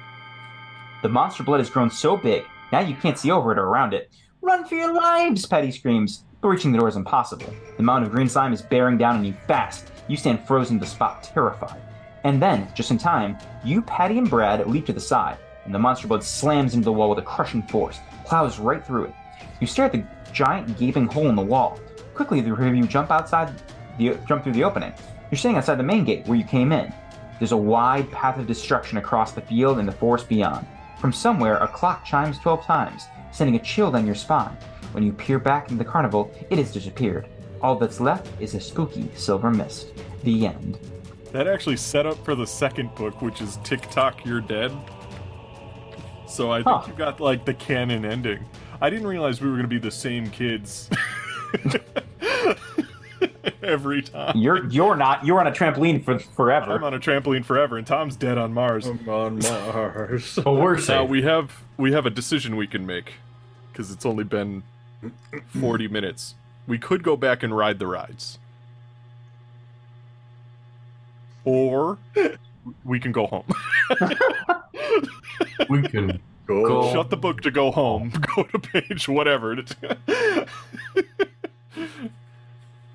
The 1.03 1.09
monster 1.09 1.43
blood 1.43 1.59
has 1.59 1.69
grown 1.69 1.91
so 1.91 2.17
big, 2.17 2.43
now 2.71 2.79
you 2.79 2.95
can't 2.95 3.17
see 3.17 3.31
over 3.31 3.51
it 3.51 3.59
or 3.59 3.65
around 3.65 3.93
it. 3.93 4.11
Run 4.41 4.65
for 4.65 4.75
your 4.75 4.93
lives, 4.93 5.45
Patty 5.45 5.71
screams. 5.71 6.23
But 6.41 6.49
reaching 6.49 6.71
the 6.71 6.79
door 6.79 6.89
is 6.89 6.95
impossible. 6.95 7.53
The 7.77 7.83
mountain 7.83 8.07
of 8.07 8.15
green 8.15 8.27
slime 8.27 8.51
is 8.51 8.63
bearing 8.63 8.97
down 8.97 9.15
on 9.15 9.23
you 9.23 9.35
fast. 9.47 9.91
You 10.07 10.17
stand 10.17 10.45
frozen 10.47 10.79
to 10.79 10.85
the 10.85 10.89
spot, 10.89 11.23
terrified. 11.23 11.79
And 12.23 12.41
then, 12.41 12.67
just 12.73 12.89
in 12.89 12.97
time, 12.97 13.37
you, 13.63 13.83
Patty, 13.83 14.17
and 14.17 14.29
Brad 14.29 14.65
leap 14.67 14.87
to 14.87 14.93
the 14.93 14.99
side, 14.99 15.37
and 15.65 15.73
the 15.73 15.79
monster 15.79 16.07
blood 16.07 16.23
slams 16.23 16.73
into 16.73 16.85
the 16.85 16.91
wall 16.91 17.09
with 17.09 17.19
a 17.19 17.23
crushing 17.23 17.61
force, 17.63 17.99
plows 18.25 18.57
right 18.57 18.83
through 18.83 19.05
it. 19.05 19.13
You 19.59 19.67
stare 19.67 19.85
at 19.85 19.91
the 19.91 20.03
giant 20.33 20.77
gaping 20.79 21.05
hole 21.05 21.29
in 21.29 21.35
the 21.35 21.41
wall. 21.43 21.79
Quickly, 22.15 22.41
the 22.41 22.55
three 22.55 22.69
of 22.69 22.75
you 22.75 22.87
jump 22.87 23.11
outside, 23.11 23.53
the, 23.99 24.17
jump 24.27 24.43
through 24.43 24.53
the 24.53 24.63
opening. 24.63 24.93
You're 25.29 25.37
standing 25.37 25.57
outside 25.57 25.75
the 25.75 25.83
main 25.83 26.05
gate 26.05 26.25
where 26.25 26.37
you 26.37 26.43
came 26.43 26.71
in. 26.71 26.91
There's 27.39 27.51
a 27.51 27.57
wide 27.57 28.11
path 28.11 28.39
of 28.39 28.47
destruction 28.47 28.97
across 28.97 29.31
the 29.31 29.41
field 29.41 29.77
and 29.77 29.87
the 29.87 29.93
forest 29.93 30.27
beyond. 30.27 30.65
From 30.99 31.13
somewhere, 31.13 31.57
a 31.57 31.67
clock 31.67 32.03
chimes 32.03 32.39
12 32.39 32.65
times, 32.65 33.05
sending 33.31 33.55
a 33.55 33.59
chill 33.59 33.91
down 33.91 34.05
your 34.05 34.15
spine. 34.15 34.57
When 34.91 35.03
you 35.03 35.13
peer 35.13 35.39
back 35.39 35.69
into 35.71 35.83
the 35.83 35.89
carnival, 35.89 36.31
it 36.49 36.57
has 36.57 36.71
disappeared. 36.71 37.27
All 37.61 37.75
that's 37.75 37.99
left 37.99 38.27
is 38.41 38.55
a 38.55 38.59
spooky 38.59 39.09
silver 39.15 39.51
mist. 39.51 39.87
The 40.23 40.47
end. 40.47 40.77
That 41.31 41.47
actually 41.47 41.77
set 41.77 42.05
up 42.05 42.23
for 42.25 42.35
the 42.35 42.45
second 42.47 42.93
book, 42.95 43.21
which 43.21 43.41
is 43.41 43.57
Tick 43.63 43.89
Tock, 43.89 44.25
You're 44.25 44.41
Dead. 44.41 44.71
So 46.27 46.51
I 46.51 46.57
think 46.63 46.67
Huh. 46.67 46.83
you 46.87 46.93
got 46.93 47.19
like 47.19 47.45
the 47.45 47.53
canon 47.53 48.03
ending. 48.05 48.43
I 48.81 48.89
didn't 48.89 49.07
realize 49.07 49.41
we 49.41 49.47
were 49.47 49.53
going 49.55 49.63
to 49.63 49.69
be 49.69 49.77
the 49.79 49.91
same 49.91 50.29
kids 50.29 50.89
every 53.63 54.01
time. 54.01 54.35
You're 54.37 54.65
you're 54.67 54.95
not. 54.95 55.25
You're 55.25 55.39
on 55.39 55.47
a 55.47 55.51
trampoline 55.51 56.03
for 56.03 56.19
forever. 56.19 56.71
I'm 56.73 56.83
on 56.83 56.93
a 56.93 56.99
trampoline 56.99 57.45
forever, 57.45 57.77
and 57.77 57.85
Tom's 57.85 58.15
dead 58.15 58.37
on 58.37 58.53
Mars. 58.53 58.85
I'm 58.87 59.07
on 59.07 59.39
Mars. 59.39 60.39
But 60.43 60.53
we're 60.53 60.79
Now 60.87 61.05
we 61.05 61.21
have 61.23 61.51
we 61.77 61.91
have 61.93 62.05
a 62.05 62.09
decision 62.09 62.55
we 62.55 62.67
can 62.67 62.85
make 62.85 63.13
because 63.71 63.91
it's 63.91 64.05
only 64.05 64.23
been 64.23 64.63
40 65.59 65.87
minutes. 65.87 66.35
We 66.67 66.77
could 66.77 67.03
go 67.03 67.17
back 67.17 67.43
and 67.43 67.55
ride 67.55 67.79
the 67.79 67.87
rides. 67.87 68.39
Or 71.43 71.97
we 72.83 72.99
can 72.99 73.11
go 73.11 73.25
home. 73.27 73.45
we 75.69 75.81
can. 75.87 76.19
Go. 76.45 76.67
Go. 76.67 76.93
Shut 76.93 77.09
the 77.09 77.17
book 77.17 77.41
to 77.41 77.51
go 77.51 77.71
home. 77.71 78.11
Go 78.35 78.43
to 78.43 78.59
page 78.59 79.07
whatever. 79.07 79.55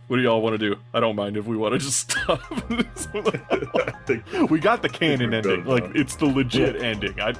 what 0.08 0.16
do 0.16 0.20
y'all 0.20 0.42
want 0.42 0.54
to 0.54 0.58
do? 0.58 0.76
I 0.92 1.00
don't 1.00 1.16
mind 1.16 1.36
if 1.36 1.46
we 1.46 1.56
want 1.56 1.72
to 1.72 1.78
just 1.78 2.10
stop. 2.10 2.40
We 4.50 4.60
got 4.60 4.82
the 4.82 4.90
canon 4.92 5.32
ending. 5.32 5.64
Like 5.64 5.84
it's 5.94 6.16
the 6.16 6.26
legit 6.26 6.82
ending. 6.82 7.18
I 7.20 7.34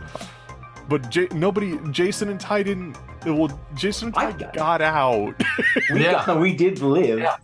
but 0.89 1.11
J- 1.11 1.29
nobody 1.33 1.79
Jason 1.91 2.29
and 2.29 2.39
Ty 2.41 2.63
didn't 2.65 2.97
well 3.27 3.59
Jason 3.75 4.09
and 4.09 4.15
Ty 4.15 4.33
got 4.33 4.55
got, 4.55 4.83
out. 4.83 5.35
We, 5.93 6.05
Yeah. 6.05 6.25
got- 6.27 6.41
we 6.41 6.55
did 6.55 6.81
live. 6.81 7.19
Yeah. 7.21 7.37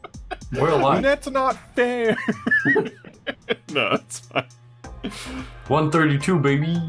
We're 0.52 0.72
And 0.72 0.82
alive. 0.82 1.02
that's 1.02 1.28
not 1.30 1.56
fair. 1.74 2.16
no, 3.72 3.92
it's 3.92 4.20
fine. 4.20 4.44
132, 5.68 6.38
baby. 6.38 6.80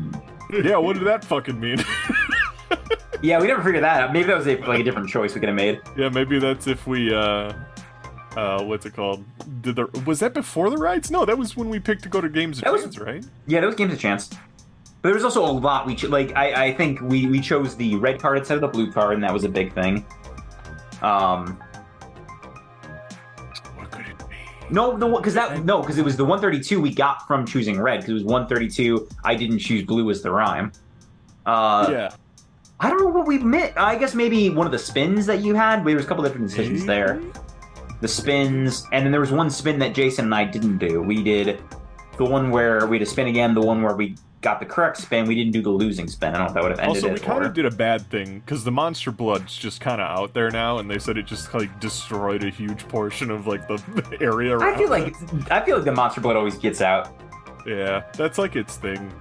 Yeah, 0.64 0.78
what 0.78 0.93
did 0.97 1.06
that 1.08 1.24
fucking 1.26 1.60
mean? 1.60 1.84
Yeah, 3.22 3.39
we 3.39 3.47
never 3.47 3.64
figured 3.64 3.84
that 3.84 4.01
out. 4.01 4.14
Maybe 4.14 4.28
that 4.28 4.38
was 4.38 4.47
a, 4.47 4.58
like 4.58 4.82
a 4.82 4.84
different 4.84 5.10
choice 5.10 5.34
we 5.34 5.39
could 5.39 5.47
have 5.49 5.56
made. 5.56 5.82
yeah, 5.97 6.10
maybe 6.10 6.39
that's 6.39 6.68
if 6.68 6.86
we 6.86 7.14
uh 7.14 7.54
uh 8.36 8.62
what's 8.64 8.86
it 8.86 8.93
called? 8.93 9.24
Did 9.62 9.78
the 9.78 9.86
was 10.06 10.20
that 10.20 10.34
before 10.34 10.70
the 10.70 10.78
rides? 10.78 11.10
No, 11.10 11.24
that 11.26 11.38
was 11.38 11.56
when 11.56 11.70
we 11.70 11.80
picked 11.80 12.04
to 12.04 12.10
go 12.10 12.20
to 12.22 12.28
games 12.30 12.58
of 12.58 12.66
That 12.66 12.74
was- 12.74 12.82
chance, 12.84 12.99
right? 12.99 13.26
Yeah, 13.47 13.62
that 13.62 13.68
was 13.68 13.76
games 13.76 13.93
of 13.93 13.99
chance. 13.99 14.30
But 15.04 15.10
there 15.10 15.16
was 15.16 15.26
also 15.26 15.45
a 15.45 15.51
lot 15.51 15.86
we 15.86 15.95
ch- 15.95 16.06
like. 16.06 16.34
I, 16.34 16.68
I 16.68 16.74
think 16.74 17.01
we 17.01 17.28
we 17.28 17.41
chose 17.41 17.76
the 17.76 17.97
red 17.97 18.22
card 18.22 18.38
instead 18.38 18.56
of 18.56 18.62
the 18.62 18.70
blue 18.70 18.89
card, 18.89 19.16
and 19.16 19.24
that 19.24 19.34
was 19.34 19.43
a 19.43 19.49
big 19.49 19.74
thing. 19.74 20.06
Um, 21.01 21.58
What 23.76 23.91
could 23.91 24.08
it 24.08 24.18
be? 24.30 24.36
no, 24.70 24.97
the 24.97 25.06
because 25.10 25.34
that 25.34 25.66
no, 25.66 25.82
because 25.82 25.97
it 25.97 26.06
was 26.06 26.16
the 26.16 26.24
132 26.24 26.80
we 26.80 26.93
got 26.93 27.28
from 27.28 27.45
choosing 27.45 27.82
red. 27.82 27.97
Because 27.97 28.12
it 28.12 28.14
was 28.14 28.24
132. 28.24 29.10
I 29.26 29.36
didn't 29.36 29.60
choose 29.60 29.84
blue 29.84 30.10
as 30.10 30.22
the 30.22 30.32
rhyme. 30.32 30.72
Uh, 31.45 31.89
yeah. 31.91 32.16
I 32.80 32.89
don't 32.89 32.99
know 33.04 33.10
what 33.10 33.28
we 33.28 33.39
meant. 33.39 33.74
I 33.76 33.97
guess 33.97 34.16
maybe 34.16 34.49
one 34.49 34.66
of 34.66 34.72
the 34.72 34.80
spins 34.80 35.26
that 35.26 35.41
you 35.41 35.54
had. 35.54 35.84
There 35.84 35.97
was 35.97 36.06
a 36.06 36.08
couple 36.08 36.24
different 36.24 36.47
decisions 36.47 36.86
there. 36.86 37.22
The 37.99 38.08
spins, 38.08 38.88
and 38.93 39.04
then 39.06 39.12
there 39.12 39.20
was 39.22 39.34
one 39.34 39.49
spin 39.49 39.80
that 39.80 39.93
Jason 39.93 40.26
and 40.26 40.36
I 40.36 40.45
didn't 40.45 40.78
do. 40.78 41.01
We 41.01 41.22
did 41.22 41.62
the 42.18 42.24
one 42.24 42.51
where 42.51 42.88
we 42.88 42.97
had 42.99 43.06
to 43.06 43.12
spin 43.12 43.28
again. 43.28 43.54
The 43.54 43.62
one 43.62 43.82
where 43.82 43.95
we 43.95 44.16
got 44.44 44.60
the 44.60 44.66
correct 44.66 44.98
spin. 44.98 45.26
We 45.26 45.34
didn't 45.34 45.54
do 45.54 45.62
the 45.64 45.70
losing 45.72 46.08
spin. 46.08 46.36
I 46.36 46.38
don't 46.38 46.41
know 46.41 46.48
if 46.50 46.54
that 46.54 46.62
would 46.64 46.72
have 46.72 46.80
ended 46.80 46.96
Also, 47.04 47.12
we 47.14 47.20
kind 47.20 47.44
or- 47.44 47.48
of 47.48 47.54
did 47.56 47.66
a 47.66 47.72
bad 47.72 48.06
thing 48.12 48.39
because 48.41 48.64
the 48.64 48.72
monster 48.72 49.12
blood's 49.12 49.56
just 49.58 49.82
kind 49.82 50.00
of 50.02 50.08
out 50.08 50.34
there 50.36 50.52
now, 50.52 50.78
and 50.78 50.89
they 50.91 51.00
said 51.00 51.18
it 51.18 51.26
just 51.26 51.52
like 51.54 51.80
destroyed 51.80 52.44
a 52.44 52.50
huge 52.50 52.88
portion 52.88 53.32
of 53.32 53.48
like 53.48 53.68
the 53.68 53.82
area. 54.22 54.58
I 54.60 54.78
feel 54.78 54.89
like 54.89 55.08
it. 55.08 55.16
I 55.52 55.64
feel 55.66 55.78
like 55.78 55.86
the 55.86 55.91
monster 55.94 56.22
blood 56.22 56.36
always 56.36 56.58
gets 56.58 56.82
out. 56.82 57.10
yeah, 57.66 58.04
that's 58.18 58.38
like 58.38 58.56
its 58.56 58.76
thing. 58.78 59.12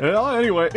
Well, 0.00 0.28
anyway, 0.30 0.70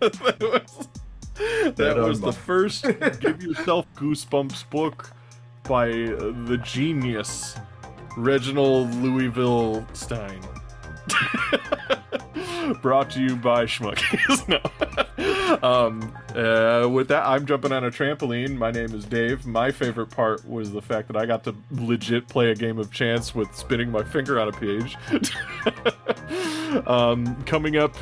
that 0.00 0.36
was, 0.40 0.88
that 1.34 1.76
Dead 1.76 1.96
was 1.96 2.20
the 2.20 2.26
Mars. 2.26 2.36
first 2.36 2.84
"Give 3.20 3.42
Yourself 3.42 3.86
Goosebumps" 3.96 4.68
book 4.70 5.10
by 5.64 5.88
uh, 5.90 6.32
the 6.46 6.60
genius 6.62 7.56
Reginald 8.16 8.94
Louisville 8.96 9.84
Stine. 9.92 10.40
Brought 12.82 13.10
to 13.10 13.20
you 13.20 13.36
by 13.36 13.64
Schmuckies. 13.64 14.48
no. 14.48 14.58
um, 15.62 16.12
uh, 16.34 16.88
with 16.88 17.08
that, 17.08 17.24
I'm 17.26 17.46
jumping 17.46 17.72
on 17.72 17.84
a 17.84 17.90
trampoline. 17.90 18.56
My 18.56 18.70
name 18.70 18.94
is 18.94 19.04
Dave. 19.04 19.46
My 19.46 19.70
favorite 19.70 20.10
part 20.10 20.46
was 20.48 20.72
the 20.72 20.82
fact 20.82 21.08
that 21.08 21.16
I 21.16 21.26
got 21.26 21.44
to 21.44 21.54
legit 21.70 22.28
play 22.28 22.50
a 22.50 22.54
game 22.54 22.78
of 22.78 22.92
chance 22.92 23.34
with 23.34 23.54
spinning 23.54 23.90
my 23.90 24.02
finger 24.02 24.40
on 24.40 24.48
a 24.48 24.52
page. 24.52 24.96
um, 26.86 27.42
coming 27.44 27.76
up 27.76 27.94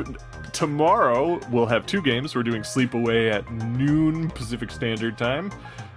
tomorrow, 0.53 1.41
we'll 1.51 1.67
have 1.67 1.87
two 1.87 2.01
games. 2.01 2.35
We're 2.35 2.43
doing 2.43 2.63
Sleepaway 2.63 3.31
at 3.31 3.51
noon 3.53 4.31
Pacific 4.31 4.71
Standard 4.71 5.19
Time. 5.19 5.53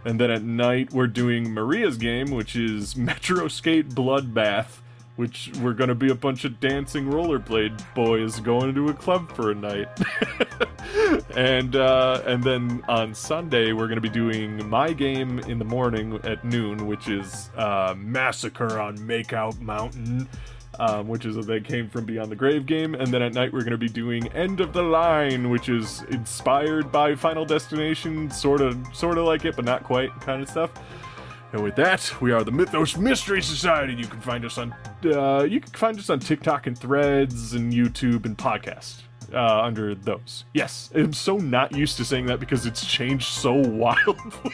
And 0.06 0.20
then 0.20 0.32
at 0.32 0.44
night, 0.44 0.92
we're 0.94 1.08
doing 1.08 1.54
Maria's 1.54 1.98
game, 1.98 2.32
which 2.32 2.56
is 2.56 2.96
Metro 2.96 3.48
Skate 3.48 3.90
Bloodbath, 3.90 4.80
which 5.18 5.52
we're 5.62 5.74
to 5.90 5.96
be 5.96 6.10
a 6.10 6.16
bunch 6.16 6.46
of 6.46 6.60
dancing 6.60 7.08
rollerblade 7.08 7.84
boys 7.94 8.40
going 8.40 8.74
to 8.74 8.88
a 8.88 8.94
club 8.94 9.32
for 9.34 9.52
a 9.52 9.56
night. 9.56 9.90
and 11.36 11.76
uh, 11.76 12.22
and 12.26 12.44
then 12.44 12.84
on 12.88 13.14
Sunday, 13.14 13.74
we're 13.74 13.88
to 13.96 14.02
be 14.02 14.10
doing 14.10 14.68
my 14.70 14.94
game 14.94 15.40
in 15.40 15.60
the 15.60 15.66
morning 15.66 16.20
at 16.24 16.46
noon, 16.46 16.88
which 16.88 17.10
is 17.10 17.50
uh, 17.58 17.96
Massacre 17.98 18.80
on 18.80 18.98
Makeout 19.00 19.60
Mountain. 19.60 20.30
Um, 20.80 21.08
which 21.08 21.26
is 21.26 21.36
a 21.38 21.42
they 21.42 21.60
came 21.60 21.90
from 21.90 22.06
Beyond 22.06 22.32
the 22.32 22.36
Grave 22.36 22.68
game, 22.68 22.94
and 22.94 23.12
then 23.12 23.24
at 23.24 23.34
night 23.34 23.52
we're 23.52 23.62
going 23.62 23.72
to 23.72 23.80
be 23.80 23.90
doing 23.90 24.28
End 24.34 24.60
of 24.60 24.74
the 24.74 24.84
Line, 24.84 25.50
which 25.50 25.70
is 25.70 26.04
inspired 26.12 26.92
by 26.92 27.16
Final 27.16 27.46
Destination, 27.46 28.30
sort 28.30 28.62
of, 28.62 28.78
sort 28.94 29.18
of 29.18 29.26
like 29.26 29.44
it, 29.44 29.56
but 29.56 29.66
not 29.66 29.84
quite, 29.84 30.12
kind 30.22 30.44
of 30.44 30.48
stuff. 30.48 30.72
And 31.54 31.64
with 31.64 31.76
that, 31.78 32.14
we 32.22 32.32
are 32.32 32.44
the 32.44 32.52
Mythos 32.52 32.98
Mystery 32.98 33.42
Society. 33.42 33.94
You 33.94 34.06
can 34.06 34.20
find 34.20 34.44
us 34.44 34.58
on, 34.58 34.76
uh, 35.06 35.44
you 35.50 35.62
can 35.62 35.72
find 35.72 35.98
us 35.98 36.10
on 36.10 36.20
TikTok 36.20 36.68
and 36.68 36.78
Threads 36.78 37.54
and 37.54 37.72
YouTube 37.72 38.26
and 38.26 38.38
podcast 38.38 39.02
uh, 39.34 39.62
under 39.62 39.96
those. 39.96 40.46
Yes, 40.54 40.90
I'm 40.94 41.14
so 41.14 41.38
not 41.38 41.76
used 41.76 41.98
to 41.98 42.06
saying 42.06 42.26
that 42.28 42.40
because 42.40 42.66
it's 42.66 42.86
changed 42.86 43.28
so 43.28 43.54
wildly. 43.54 44.52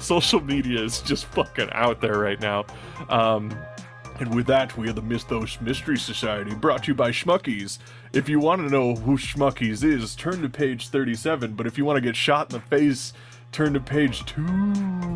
Social 0.00 0.40
media 0.40 0.82
is 0.82 1.00
just 1.00 1.26
fucking 1.26 1.70
out 1.72 2.00
there 2.00 2.18
right 2.18 2.40
now. 2.40 2.66
Um, 3.08 3.56
and 4.20 4.34
with 4.34 4.46
that, 4.46 4.76
we 4.76 4.88
are 4.88 4.92
the 4.92 5.02
Mythos 5.02 5.60
Mystery 5.60 5.96
Society, 5.96 6.52
brought 6.54 6.82
to 6.84 6.88
you 6.88 6.94
by 6.94 7.10
Schmuckies. 7.10 7.78
If 8.12 8.28
you 8.28 8.40
want 8.40 8.62
to 8.62 8.68
know 8.68 8.96
who 8.96 9.16
Schmuckies 9.16 9.84
is, 9.84 10.16
turn 10.16 10.42
to 10.42 10.48
page 10.48 10.88
37. 10.88 11.54
But 11.54 11.66
if 11.66 11.78
you 11.78 11.84
want 11.84 11.98
to 11.98 12.00
get 12.00 12.16
shot 12.16 12.52
in 12.52 12.60
the 12.60 12.66
face, 12.66 13.12
turn 13.52 13.74
to 13.74 13.80
page 13.80 14.24
2. 14.26 15.08